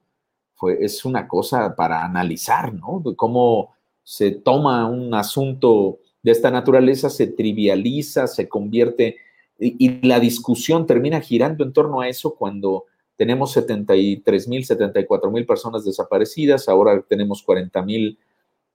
fue, 0.54 0.84
es 0.84 1.04
una 1.04 1.26
cosa 1.26 1.74
para 1.74 2.04
analizar, 2.04 2.72
¿no? 2.72 3.02
Cómo 3.16 3.74
se 4.04 4.30
toma 4.30 4.86
un 4.88 5.12
asunto 5.14 5.98
de 6.26 6.32
esta 6.32 6.50
naturaleza, 6.50 7.08
se 7.08 7.28
trivializa, 7.28 8.26
se 8.26 8.48
convierte, 8.48 9.14
y, 9.60 10.04
la 10.04 10.18
discusión 10.18 10.84
termina 10.84 11.20
girando 11.20 11.62
en 11.62 11.72
torno 11.72 12.00
a 12.00 12.08
eso 12.08 12.34
cuando 12.34 12.86
tenemos 13.14 13.52
73 13.52 14.48
mil, 14.48 14.64
74 14.64 15.30
mil 15.30 15.46
personas 15.46 15.84
desaparecidas, 15.84 16.68
ahora 16.68 17.00
tenemos 17.08 17.44
40 17.44 17.80
mil 17.82 18.18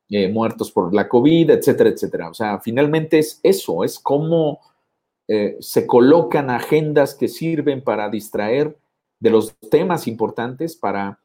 eh, 0.10 0.30
muertos 0.30 0.72
por 0.72 0.94
la 0.94 1.10
COVID, 1.10 1.50
etcétera, 1.50 1.90
etcétera. 1.90 2.30
O 2.30 2.34
sea, 2.34 2.58
finalmente 2.62 3.20
es 3.20 3.42
eso, 3.44 3.84
es 3.84 4.00
cómo 4.00 4.62
eh, 5.28 5.58
se 5.60 5.86
colocan 5.86 6.50
agendas 6.50 7.16
que 7.16 7.28
sirven 7.28 7.84
para 7.84 8.08
distraer 8.10 8.78
de 9.20 9.30
los 9.30 9.58
temas 9.70 10.08
importantes, 10.08 10.78
para 10.78 11.20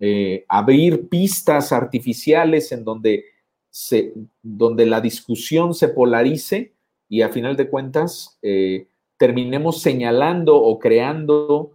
eh, 0.00 0.44
abrir 0.48 1.08
pistas 1.08 1.70
artificiales 1.70 2.72
en 2.72 2.82
donde, 2.82 3.26
se, 3.70 4.12
donde 4.42 4.86
la 4.86 5.00
discusión 5.00 5.74
se 5.74 5.88
polarice 5.88 6.72
y 7.08 7.22
a 7.22 7.28
final 7.28 7.56
de 7.56 7.68
cuentas 7.68 8.38
eh, 8.42 8.88
terminemos 9.16 9.80
señalando 9.80 10.56
o 10.56 10.78
creando 10.78 11.72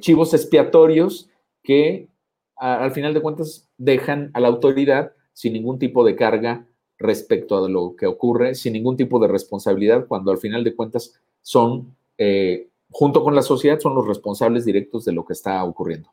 chivos 0.00 0.34
expiatorios 0.34 1.30
que 1.62 2.08
al 2.56 2.90
final 2.90 3.14
de 3.14 3.20
cuentas 3.20 3.68
dejan 3.78 4.30
a 4.34 4.40
la 4.40 4.48
autoridad 4.48 5.12
sin 5.32 5.52
ningún 5.52 5.78
tipo 5.78 6.04
de 6.04 6.16
carga 6.16 6.66
respecto 6.98 7.62
a 7.62 7.68
lo 7.68 7.96
que 7.96 8.06
ocurre 8.06 8.54
sin 8.54 8.72
ningún 8.72 8.96
tipo 8.96 9.18
de 9.18 9.28
responsabilidad 9.28 10.06
cuando 10.06 10.30
al 10.30 10.38
final 10.38 10.64
de 10.64 10.74
cuentas 10.74 11.20
son, 11.42 11.94
eh, 12.16 12.68
junto 12.90 13.22
con 13.22 13.34
la 13.34 13.42
sociedad, 13.42 13.78
son 13.78 13.94
los 13.94 14.06
responsables 14.06 14.64
directos 14.64 15.04
de 15.04 15.12
lo 15.12 15.24
que 15.24 15.32
está 15.32 15.62
ocurriendo. 15.64 16.10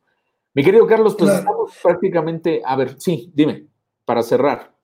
Mi 0.54 0.64
querido 0.64 0.86
Carlos, 0.86 1.16
pues 1.18 1.32
estamos 1.32 1.72
prácticamente, 1.82 2.62
a 2.66 2.76
ver, 2.76 3.00
sí, 3.00 3.32
dime, 3.34 3.68
para 4.12 4.24
cerrar. 4.24 4.78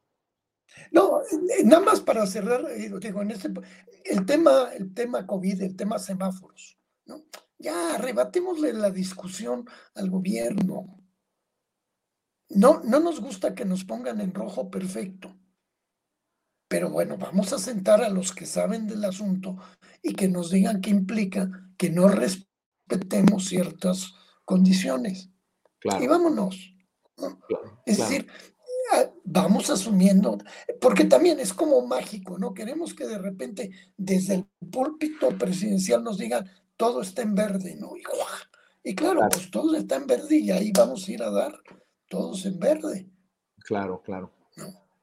No, 0.89 1.19
eh, 1.19 1.63
nada 1.65 1.83
más 1.83 1.99
para 1.99 2.25
cerrar, 2.25 2.63
eh, 2.71 2.89
digo, 2.97 3.21
en 3.21 3.31
este, 3.31 3.51
el 4.05 4.25
tema, 4.25 4.69
el 4.73 4.93
tema 4.93 5.27
COVID, 5.27 5.63
el 5.63 5.75
tema 5.75 5.99
semáforos, 5.99 6.79
¿no? 7.05 7.25
Ya 7.57 7.95
arrebatémosle 7.95 8.71
la 8.71 8.89
discusión 8.89 9.67
al 9.95 10.09
gobierno. 10.09 10.97
No, 12.51 12.81
no 12.85 13.01
nos 13.01 13.19
gusta 13.19 13.53
que 13.53 13.65
nos 13.65 13.83
pongan 13.83 14.21
en 14.21 14.33
rojo 14.33 14.71
perfecto. 14.71 15.37
Pero 16.69 16.89
bueno, 16.89 17.17
vamos 17.17 17.51
a 17.51 17.59
sentar 17.59 18.01
a 18.01 18.09
los 18.09 18.31
que 18.33 18.45
saben 18.45 18.87
del 18.87 19.03
asunto 19.03 19.57
y 20.01 20.13
que 20.13 20.29
nos 20.29 20.51
digan 20.51 20.79
qué 20.79 20.91
implica 20.91 21.49
que 21.77 21.89
no 21.89 22.07
respetemos 22.07 23.43
ciertas 23.43 24.13
condiciones. 24.45 25.31
Y 25.99 26.07
vámonos. 26.07 26.73
es 27.85 27.97
decir, 27.97 28.27
vamos 29.23 29.69
asumiendo, 29.69 30.37
porque 30.79 31.05
también 31.05 31.39
es 31.39 31.53
como 31.53 31.85
mágico, 31.85 32.37
¿no? 32.37 32.53
Queremos 32.53 32.93
que 32.93 33.07
de 33.07 33.17
repente 33.17 33.71
desde 33.97 34.35
el 34.35 34.45
púlpito 34.71 35.29
presidencial 35.37 36.03
nos 36.03 36.17
digan 36.17 36.49
todo 36.77 37.01
está 37.01 37.23
en 37.23 37.35
verde, 37.35 37.75
¿no? 37.75 37.91
Y, 38.83 38.95
claro, 38.95 39.21
pues 39.29 39.51
todo 39.51 39.75
está 39.75 39.95
en 39.97 40.07
verde 40.07 40.37
y 40.37 40.51
ahí 40.51 40.71
vamos 40.71 41.07
a 41.07 41.11
ir 41.11 41.23
a 41.23 41.31
dar 41.31 41.59
todos 42.07 42.45
en 42.45 42.59
verde. 42.59 43.07
Claro, 43.57 44.01
claro. 44.05 44.31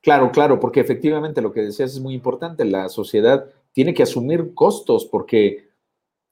Claro, 0.01 0.30
claro, 0.32 0.61
porque 0.61 0.80
efectivamente 0.80 1.43
lo 1.43 1.53
que 1.53 1.62
decías 1.62 1.93
es 1.93 2.01
muy 2.01 2.14
importante. 2.14 2.64
La 2.64 2.89
sociedad 2.89 3.47
tiene 3.72 3.93
que 3.93 4.03
asumir 4.03 4.55
costos 4.55 5.05
porque, 5.07 5.70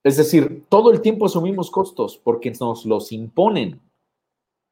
es 0.05 0.17
decir, 0.17 0.65
todo 0.69 0.91
el 0.91 1.01
tiempo 1.01 1.27
asumimos 1.27 1.71
costos 1.71 2.19
porque 2.23 2.53
nos 2.59 2.87
los 2.87 3.13
imponen. 3.13 3.81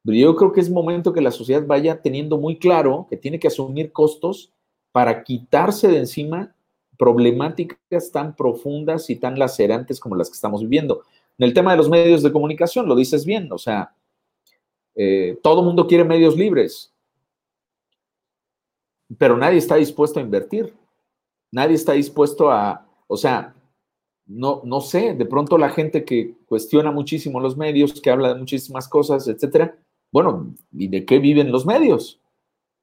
Yo 0.03 0.35
creo 0.35 0.51
que 0.51 0.61
es 0.61 0.69
momento 0.69 1.13
que 1.13 1.21
la 1.21 1.31
sociedad 1.31 1.65
vaya 1.65 2.01
teniendo 2.01 2.37
muy 2.37 2.57
claro 2.57 3.07
que 3.09 3.17
tiene 3.17 3.39
que 3.39 3.47
asumir 3.47 3.91
costos 3.91 4.51
para 4.91 5.23
quitarse 5.23 5.87
de 5.87 5.99
encima 5.99 6.55
problemáticas 6.97 8.11
tan 8.11 8.35
profundas 8.35 9.09
y 9.09 9.15
tan 9.15 9.37
lacerantes 9.37 9.99
como 9.99 10.15
las 10.15 10.29
que 10.29 10.35
estamos 10.35 10.61
viviendo. 10.61 11.03
En 11.37 11.47
el 11.47 11.53
tema 11.53 11.71
de 11.71 11.77
los 11.77 11.89
medios 11.89 12.21
de 12.21 12.31
comunicación, 12.31 12.87
lo 12.87 12.95
dices 12.95 13.25
bien, 13.25 13.51
o 13.51 13.57
sea, 13.57 13.95
eh, 14.95 15.39
todo 15.41 15.63
mundo 15.63 15.87
quiere 15.87 16.03
medios 16.03 16.35
libres, 16.35 16.93
pero 19.17 19.37
nadie 19.37 19.57
está 19.57 19.75
dispuesto 19.75 20.19
a 20.19 20.23
invertir, 20.23 20.73
nadie 21.51 21.75
está 21.75 21.93
dispuesto 21.93 22.51
a, 22.51 22.87
o 23.07 23.17
sea, 23.17 23.55
no, 24.25 24.61
no 24.63 24.81
sé, 24.81 25.13
de 25.13 25.25
pronto 25.25 25.57
la 25.57 25.69
gente 25.69 26.05
que 26.05 26.35
cuestiona 26.45 26.91
muchísimo 26.91 27.39
los 27.39 27.57
medios, 27.57 27.99
que 27.99 28.11
habla 28.11 28.33
de 28.33 28.39
muchísimas 28.39 28.87
cosas, 28.87 29.27
etcétera, 29.27 29.75
bueno, 30.11 30.53
¿y 30.73 30.87
de 30.87 31.05
qué 31.05 31.19
viven 31.19 31.51
los 31.51 31.65
medios? 31.65 32.19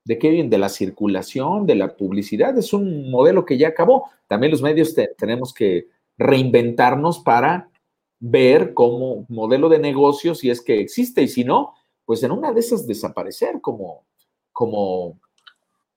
¿De 0.04 0.18
qué 0.18 0.30
viven? 0.30 0.50
De 0.50 0.58
la 0.58 0.68
circulación, 0.68 1.66
de 1.66 1.74
la 1.74 1.96
publicidad. 1.96 2.56
Es 2.56 2.72
un 2.72 3.10
modelo 3.10 3.44
que 3.44 3.58
ya 3.58 3.68
acabó. 3.68 4.10
También 4.26 4.50
los 4.50 4.62
medios 4.62 4.94
tenemos 5.18 5.52
que 5.52 5.88
reinventarnos 6.16 7.18
para 7.20 7.70
ver 8.18 8.74
cómo 8.74 9.26
modelo 9.28 9.68
de 9.68 9.78
negocio, 9.78 10.34
si 10.34 10.50
es 10.50 10.60
que 10.60 10.80
existe, 10.80 11.22
y 11.22 11.28
si 11.28 11.44
no, 11.44 11.74
pues 12.04 12.22
en 12.22 12.32
una 12.32 12.52
de 12.52 12.60
esas 12.60 12.86
desaparecer 12.86 13.60
como, 13.60 14.06
como, 14.52 15.20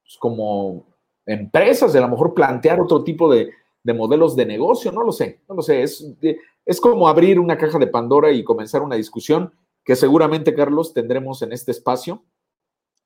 pues 0.04 0.18
como 0.20 0.86
empresas, 1.26 1.96
a 1.96 2.02
lo 2.02 2.10
mejor 2.10 2.34
plantear 2.34 2.80
otro 2.80 3.04
tipo 3.04 3.32
de, 3.32 3.50
de 3.84 3.94
modelos 3.94 4.36
de 4.36 4.46
negocio, 4.46 4.92
no 4.92 5.04
lo 5.04 5.12
sé, 5.12 5.42
no 5.50 5.56
lo 5.56 5.62
sé, 5.62 5.82
es, 5.82 6.06
es 6.66 6.80
como 6.80 7.08
abrir 7.08 7.40
una 7.40 7.58
caja 7.58 7.80
de 7.80 7.88
Pandora 7.88 8.32
y 8.32 8.44
comenzar 8.44 8.84
una 8.84 8.96
discusión 8.96 9.52
que 9.84 9.96
seguramente, 9.96 10.54
Carlos, 10.54 10.94
tendremos 10.94 11.42
en 11.42 11.54
este 11.54 11.72
espacio. 11.72 12.24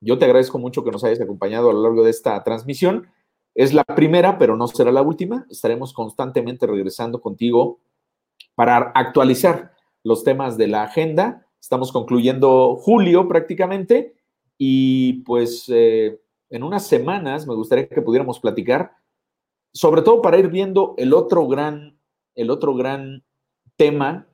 Yo 0.00 0.18
te 0.18 0.26
agradezco 0.26 0.58
mucho 0.58 0.84
que 0.84 0.90
nos 0.90 1.04
hayas 1.04 1.20
acompañado 1.20 1.70
a 1.70 1.72
lo 1.72 1.82
largo 1.82 2.04
de 2.04 2.10
esta 2.10 2.42
transmisión. 2.44 3.08
Es 3.54 3.72
la 3.72 3.84
primera, 3.84 4.38
pero 4.38 4.56
no 4.56 4.68
será 4.68 4.92
la 4.92 5.02
última. 5.02 5.46
Estaremos 5.50 5.94
constantemente 5.94 6.66
regresando 6.66 7.20
contigo 7.20 7.80
para 8.54 8.92
actualizar 8.94 9.72
los 10.04 10.22
temas 10.24 10.56
de 10.58 10.68
la 10.68 10.82
agenda. 10.82 11.46
Estamos 11.60 11.90
concluyendo 11.90 12.76
julio 12.76 13.26
prácticamente 13.28 14.14
y 14.58 15.24
pues 15.24 15.64
eh, 15.68 16.20
en 16.50 16.62
unas 16.62 16.86
semanas 16.86 17.46
me 17.46 17.54
gustaría 17.54 17.88
que 17.88 18.02
pudiéramos 18.02 18.38
platicar, 18.40 18.92
sobre 19.72 20.02
todo 20.02 20.22
para 20.22 20.38
ir 20.38 20.48
viendo 20.48 20.94
el 20.96 21.12
otro 21.12 21.46
gran, 21.48 21.98
el 22.34 22.50
otro 22.50 22.74
gran 22.74 23.24
tema 23.76 24.28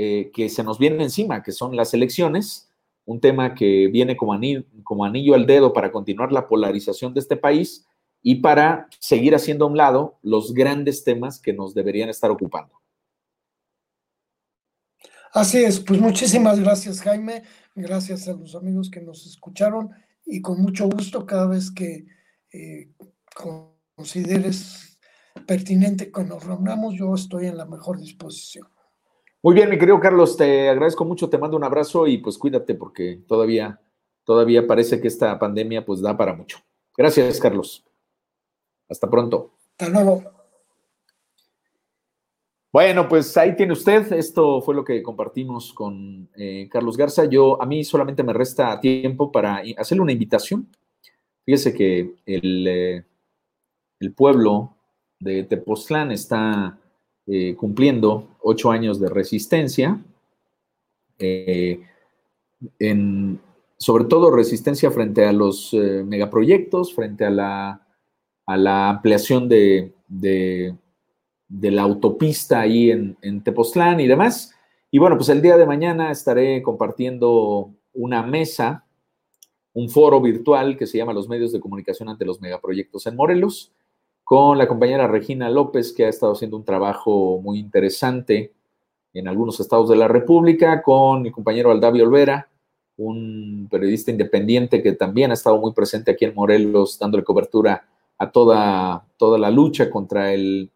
eh, 0.00 0.30
que 0.32 0.48
se 0.48 0.62
nos 0.62 0.78
viene 0.78 1.02
encima, 1.02 1.42
que 1.42 1.50
son 1.50 1.74
las 1.74 1.92
elecciones, 1.92 2.70
un 3.04 3.18
tema 3.18 3.56
que 3.56 3.88
viene 3.88 4.16
como 4.16 4.32
anillo, 4.32 4.62
como 4.84 5.04
anillo 5.04 5.34
al 5.34 5.44
dedo 5.44 5.72
para 5.72 5.90
continuar 5.90 6.30
la 6.30 6.46
polarización 6.46 7.14
de 7.14 7.18
este 7.18 7.36
país 7.36 7.84
y 8.22 8.36
para 8.36 8.86
seguir 9.00 9.34
haciendo 9.34 9.64
a 9.64 9.68
un 9.68 9.76
lado 9.76 10.16
los 10.22 10.54
grandes 10.54 11.02
temas 11.02 11.40
que 11.40 11.52
nos 11.52 11.74
deberían 11.74 12.08
estar 12.10 12.30
ocupando. 12.30 12.80
Así 15.32 15.64
es, 15.64 15.80
pues 15.80 16.00
muchísimas 16.00 16.60
gracias 16.60 17.00
Jaime, 17.00 17.42
gracias 17.74 18.28
a 18.28 18.34
los 18.34 18.54
amigos 18.54 18.90
que 18.92 19.00
nos 19.00 19.26
escucharon 19.26 19.90
y 20.24 20.40
con 20.40 20.62
mucho 20.62 20.88
gusto 20.88 21.26
cada 21.26 21.48
vez 21.48 21.72
que 21.72 22.06
eh, 22.52 22.92
consideres 23.96 24.96
pertinente 25.44 26.12
que 26.12 26.22
nos 26.22 26.44
reunamos, 26.44 26.94
yo 26.94 27.12
estoy 27.16 27.46
en 27.46 27.56
la 27.56 27.66
mejor 27.66 27.98
disposición. 27.98 28.68
Muy 29.40 29.54
bien, 29.54 29.70
mi 29.70 29.78
querido 29.78 30.00
Carlos, 30.00 30.36
te 30.36 30.68
agradezco 30.68 31.04
mucho, 31.04 31.30
te 31.30 31.38
mando 31.38 31.56
un 31.56 31.62
abrazo 31.62 32.08
y 32.08 32.18
pues 32.18 32.36
cuídate 32.36 32.74
porque 32.74 33.22
todavía, 33.28 33.80
todavía 34.24 34.66
parece 34.66 35.00
que 35.00 35.06
esta 35.06 35.38
pandemia 35.38 35.84
pues 35.84 36.00
da 36.00 36.16
para 36.16 36.34
mucho. 36.34 36.58
Gracias, 36.96 37.38
Carlos. 37.38 37.84
Hasta 38.88 39.08
pronto. 39.08 39.52
Hasta 39.78 39.88
luego. 39.90 40.24
Bueno, 42.72 43.08
pues 43.08 43.36
ahí 43.36 43.54
tiene 43.54 43.74
usted. 43.74 44.12
Esto 44.12 44.60
fue 44.60 44.74
lo 44.74 44.84
que 44.84 45.02
compartimos 45.04 45.72
con 45.72 46.28
eh, 46.34 46.68
Carlos 46.70 46.96
Garza. 46.96 47.24
Yo, 47.26 47.62
a 47.62 47.66
mí 47.66 47.84
solamente 47.84 48.24
me 48.24 48.32
resta 48.32 48.80
tiempo 48.80 49.30
para 49.30 49.62
hacerle 49.76 50.02
una 50.02 50.12
invitación. 50.12 50.68
Fíjese 51.44 51.72
que 51.72 52.16
el, 52.26 52.66
eh, 52.66 53.04
el 54.00 54.12
pueblo 54.12 54.74
de 55.20 55.44
Tepoztlán 55.44 56.10
está 56.10 56.78
eh, 57.30 57.54
cumpliendo 57.56 58.36
ocho 58.40 58.70
años 58.70 58.98
de 58.98 59.10
resistencia, 59.10 60.02
eh, 61.18 61.82
sobre 63.76 64.04
todo 64.04 64.30
resistencia 64.30 64.90
frente 64.90 65.26
a 65.26 65.32
los 65.34 65.74
eh, 65.74 66.04
megaproyectos, 66.06 66.94
frente 66.94 67.26
a 67.26 67.30
la, 67.30 67.86
a 68.46 68.56
la 68.56 68.88
ampliación 68.88 69.46
de, 69.46 69.92
la 71.50 71.82
autopista 71.82 72.60
ahí 72.60 72.90
en, 72.90 73.18
en 73.20 73.44
Tepoztlán 73.44 74.00
y 74.00 74.06
demás. 74.06 74.54
Y 74.90 74.98
bueno, 74.98 75.16
pues 75.16 75.28
el 75.28 75.42
día 75.42 75.58
de 75.58 75.66
mañana 75.66 76.10
estaré 76.10 76.62
compartiendo 76.62 77.74
una 77.92 78.22
mesa, 78.22 78.86
un 79.74 79.90
foro 79.90 80.22
virtual 80.22 80.78
que 80.78 80.86
se 80.86 80.96
llama 80.96 81.12
Los 81.12 81.28
medios 81.28 81.52
de 81.52 81.60
comunicación 81.60 82.08
ante 82.08 82.24
los 82.24 82.40
megaproyectos 82.40 83.06
en 83.06 83.16
Morelos 83.16 83.74
con 84.28 84.58
la 84.58 84.68
compañera 84.68 85.06
Regina 85.06 85.48
López, 85.48 85.90
que 85.94 86.04
ha 86.04 86.10
estado 86.10 86.32
haciendo 86.32 86.58
un 86.58 86.64
trabajo 86.64 87.40
muy 87.40 87.58
interesante 87.58 88.52
en 89.14 89.26
algunos 89.26 89.58
estados 89.58 89.88
de 89.88 89.96
la 89.96 90.06
República, 90.06 90.82
con 90.82 91.22
mi 91.22 91.30
compañero 91.30 91.70
Aldavio 91.70 92.04
Olvera, 92.04 92.46
un 92.98 93.68
periodista 93.70 94.10
independiente 94.10 94.82
que 94.82 94.92
también 94.92 95.30
ha 95.30 95.34
estado 95.34 95.56
muy 95.56 95.72
presente 95.72 96.10
aquí 96.10 96.26
en 96.26 96.34
Morelos, 96.34 96.98
dándole 96.98 97.24
cobertura 97.24 97.88
a 98.18 98.30
toda, 98.30 99.06
toda 99.16 99.38
la 99.38 99.50
lucha 99.50 99.88
contra 99.88 100.34
el 100.34 100.70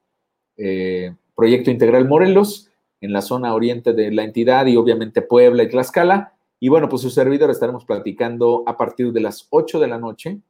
eh, 0.57 1.15
proyecto 1.37 1.71
integral 1.71 2.09
Morelos 2.09 2.71
en 3.03 3.13
la 3.13 3.21
zona 3.21 3.55
oriente 3.55 3.93
de 3.93 4.13
la 4.13 4.25
entidad 4.25 4.65
y 4.65 4.79
obviamente 4.79 5.21
Puebla 5.21 5.65
y 5.65 5.69
Tlaxcala. 5.69 6.33
Y 6.59 6.71
bueno, 6.71 6.89
pues 6.89 7.03
su 7.03 7.11
servidor 7.11 7.51
estaremos 7.51 7.85
platicando 7.85 8.63
a 8.65 8.79
partir 8.79 9.13
de 9.13 9.21
las 9.21 9.47
8 9.51 9.79
de 9.79 9.89
la 9.89 9.99
noche, 9.99 10.41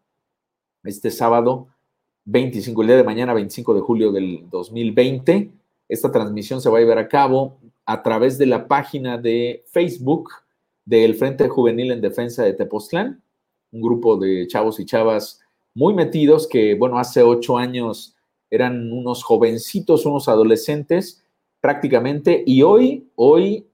este 0.85 1.11
sábado, 1.11 1.67
25, 2.25 2.83
el 2.83 2.89
día 2.89 2.97
de 2.97 3.05
mañana, 3.05 3.35
25 3.35 3.75
de 3.75 3.81
julio 3.81 4.13
del 4.13 4.49
2020. 4.51 5.51
Esta 5.89 6.11
transmisión 6.13 6.61
se 6.61 6.71
va 6.71 6.79
a 6.79 6.81
llevar 6.81 6.99
a 6.99 7.09
cabo 7.09 7.59
a 7.85 8.03
través 8.03 8.39
de 8.39 8.47
la 8.47 8.69
página 8.69 9.19
de 9.19 9.65
Facebook 9.67 10.31
del 10.85 11.15
Frente 11.15 11.49
Juvenil 11.49 11.91
en 11.91 12.01
Defensa 12.01 12.45
de 12.45 12.55
Tepoztlán, 12.55 13.23
un 13.73 13.81
grupo 13.81 14.17
de 14.17 14.47
chavos 14.47 14.79
y 14.79 14.85
chavas 14.85 15.41
muy 15.75 15.95
metidos 15.95 16.47
que, 16.47 16.75
bueno, 16.75 16.99
hace 16.99 17.23
ocho 17.23 17.57
años 17.57 18.17
eran 18.51 18.93
unos 18.93 19.25
jovencitos, 19.25 20.07
unos 20.07 20.29
adolescentes 20.29 21.25
prácticamente, 21.61 22.43
y 22.45 22.63
hoy, 22.63 23.09
hoy, 23.15 23.67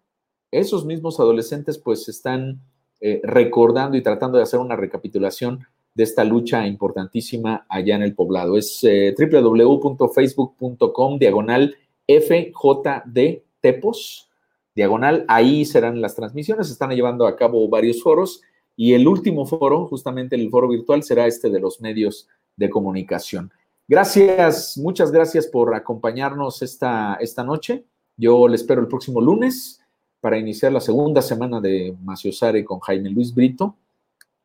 esos 0.51 0.84
mismos 0.84 1.18
adolescentes 1.20 1.78
pues 1.78 2.09
están 2.09 2.61
eh, 3.01 3.20
recordando 3.24 3.96
y 3.96 4.03
tratando 4.03 4.36
de 4.36 4.44
hacer 4.44 4.61
una 4.61 4.76
recapitulación 4.76 5.66
de 5.99 6.05
esta 6.05 6.22
lucha 6.22 6.64
importantísima 6.64 7.66
allá 7.68 7.96
en 7.96 8.03
el 8.03 8.14
poblado. 8.14 8.57
Es 8.57 8.84
eh, 8.84 9.12
www.facebook.com 9.18 11.18
diagonal 11.18 11.76
FJD 12.07 13.42
Tepos, 13.61 14.30
diagonal, 14.76 15.24
ahí 15.26 15.64
serán 15.64 16.01
las 16.01 16.14
transmisiones, 16.14 16.70
están 16.70 16.90
llevando 16.90 17.26
a 17.26 17.34
cabo 17.34 17.68
varios 17.68 18.01
foros 18.01 18.42
y 18.76 18.94
el 18.94 19.09
último 19.09 19.44
foro, 19.44 19.88
justamente 19.88 20.36
el 20.36 20.49
foro 20.51 20.68
virtual, 20.68 21.03
será 21.03 21.26
este 21.26 21.51
de 21.51 21.59
los 21.59 21.80
medios 21.80 22.28
de 22.57 22.70
comunicación. 22.70 23.51
Gracias, 23.88 24.78
muchas 24.78 25.11
gracias 25.11 25.49
por 25.49 25.74
acompañarnos 25.74 26.62
esta, 26.62 27.18
esta 27.20 27.42
noche. 27.42 27.82
Yo 28.16 28.46
le 28.46 28.55
espero 28.55 28.80
el 28.80 28.86
próximo 28.86 29.20
lunes 29.20 29.80
para 30.20 30.38
iniciar 30.38 30.70
la 30.70 30.80
segunda 30.80 31.22
semana 31.22 31.61
de 31.61 31.96
Maciosare 32.05 32.64
con 32.64 32.78
Jaime 32.78 33.11
Luis 33.11 33.34
Brito, 33.34 33.74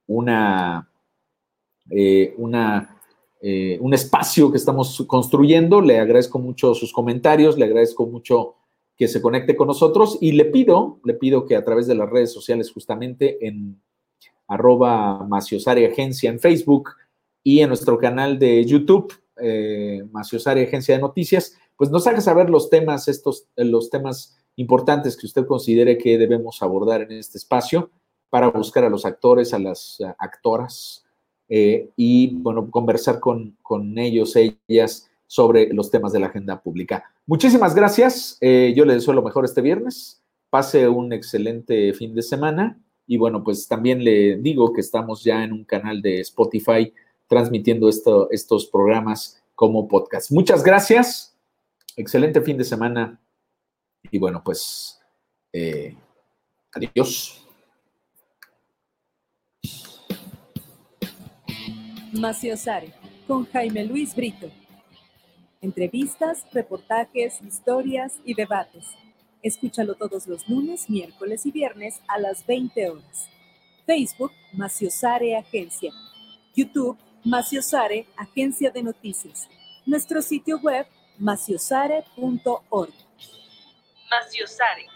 una 0.08 0.90
eh, 1.90 2.36
eh, 3.42 3.78
un 3.82 3.94
espacio 3.94 4.52
que 4.52 4.58
estamos 4.58 5.04
construyendo. 5.08 5.82
Le 5.82 6.00
agradezco 6.00 6.40
mucho 6.40 6.74
sus 6.74 6.94
comentarios, 6.94 7.58
le 7.58 7.66
agradezco 7.66 8.06
mucho 8.06 8.56
que 8.96 9.08
se 9.08 9.22
conecte 9.22 9.56
con 9.56 9.68
nosotros 9.68 10.18
y 10.22 10.34
le 10.34 10.46
pido, 10.46 11.00
le 11.04 11.14
pido 11.16 11.46
que 11.46 11.56
a 11.56 11.64
través 11.64 11.88
de 11.88 11.96
las 11.96 12.10
redes 12.10 12.32
sociales, 12.32 12.72
justamente 12.72 13.46
en 13.46 13.82
arroba 14.48 15.26
Maciosari 15.28 15.86
Agencia 15.86 16.30
en 16.30 16.40
Facebook 16.40 16.92
y 17.44 17.60
en 17.60 17.70
nuestro 17.70 17.98
canal 17.98 18.38
de 18.38 18.64
YouTube, 18.66 19.14
eh, 19.42 20.04
Agencia 20.14 20.96
de 20.96 21.02
Noticias, 21.02 21.58
pues 21.76 21.90
nos 21.90 22.06
haga 22.08 22.22
saber 22.22 22.50
los 22.50 22.70
temas, 22.70 23.08
estos, 23.08 23.48
los 23.56 23.90
temas 23.90 24.38
importantes 24.56 25.18
que 25.18 25.26
usted 25.26 25.46
considere 25.48 25.98
que 25.98 26.18
debemos 26.18 26.62
abordar 26.62 27.02
en 27.02 27.14
este 27.14 27.40
espacio 27.40 27.90
para 28.30 28.50
buscar 28.50 28.84
a 28.84 28.90
los 28.90 29.06
actores, 29.06 29.54
a 29.54 29.60
las 29.60 29.98
actoras, 30.20 31.03
eh, 31.56 31.92
y, 31.96 32.34
bueno, 32.38 32.72
conversar 32.72 33.20
con, 33.20 33.56
con, 33.62 34.00
ellos, 34.00 34.36
ellas, 34.36 35.08
sobre 35.28 35.72
los 35.72 35.92
temas 35.92 36.12
de 36.12 36.20
la 36.20 36.26
agenda 36.26 36.60
pública. 36.60 37.14
Muchísimas 37.28 37.76
gracias. 37.76 38.40
Eh, 38.42 38.74
yo 38.76 38.86
les 38.86 38.96
deseo 38.96 39.14
lo 39.14 39.22
mejor 39.22 39.46
este 39.46 39.62
viernes. 39.62 40.24
Pase 40.50 40.88
un 40.88 41.14
excelente 41.14 41.94
fin 41.94 42.16
de 42.16 42.24
semana. 42.24 42.82
Y 43.06 43.18
bueno, 43.18 43.44
pues 43.44 43.68
también 43.68 44.04
le 44.04 44.38
digo 44.38 44.74
que 44.74 44.82
estamos 44.82 45.24
ya 45.24 45.44
en 45.44 45.54
un 45.54 45.64
canal 45.64 46.02
de 46.02 46.22
Spotify 46.22 46.92
transmitiendo 47.28 47.88
esto, 47.88 48.32
estos 48.32 48.66
programas 48.66 49.40
como 49.54 49.88
podcast. 49.88 50.32
Muchas 50.32 50.64
gracias. 50.64 51.38
Excelente 51.96 52.42
fin 52.42 52.58
de 52.58 52.64
semana. 52.64 53.22
Y 54.10 54.18
bueno, 54.18 54.42
pues 54.44 55.00
eh, 55.52 55.96
adiós. 56.74 57.43
Maciosare, 62.14 62.94
con 63.28 63.46
Jaime 63.46 63.84
Luis 63.86 64.16
Brito. 64.16 64.52
Entrevistas, 65.62 66.46
reportajes, 66.52 67.42
historias 67.42 68.20
y 68.24 68.36
debates. 68.36 68.86
Escúchalo 69.42 69.96
todos 69.96 70.28
los 70.28 70.48
lunes, 70.48 70.90
miércoles 70.90 71.46
y 71.48 71.52
viernes 71.52 72.02
a 72.08 72.20
las 72.20 72.46
20 72.46 72.90
horas. 72.92 73.30
Facebook, 73.88 74.32
Maciosare 74.54 75.36
Agencia. 75.36 75.92
YouTube, 76.56 76.98
Maciosare 77.24 78.06
Agencia 78.16 78.70
de 78.70 78.84
Noticias. 78.84 79.50
Nuestro 79.86 80.22
sitio 80.22 80.60
web, 80.60 80.86
maciosare.org. 81.18 82.94
Maciosare. 84.12 84.88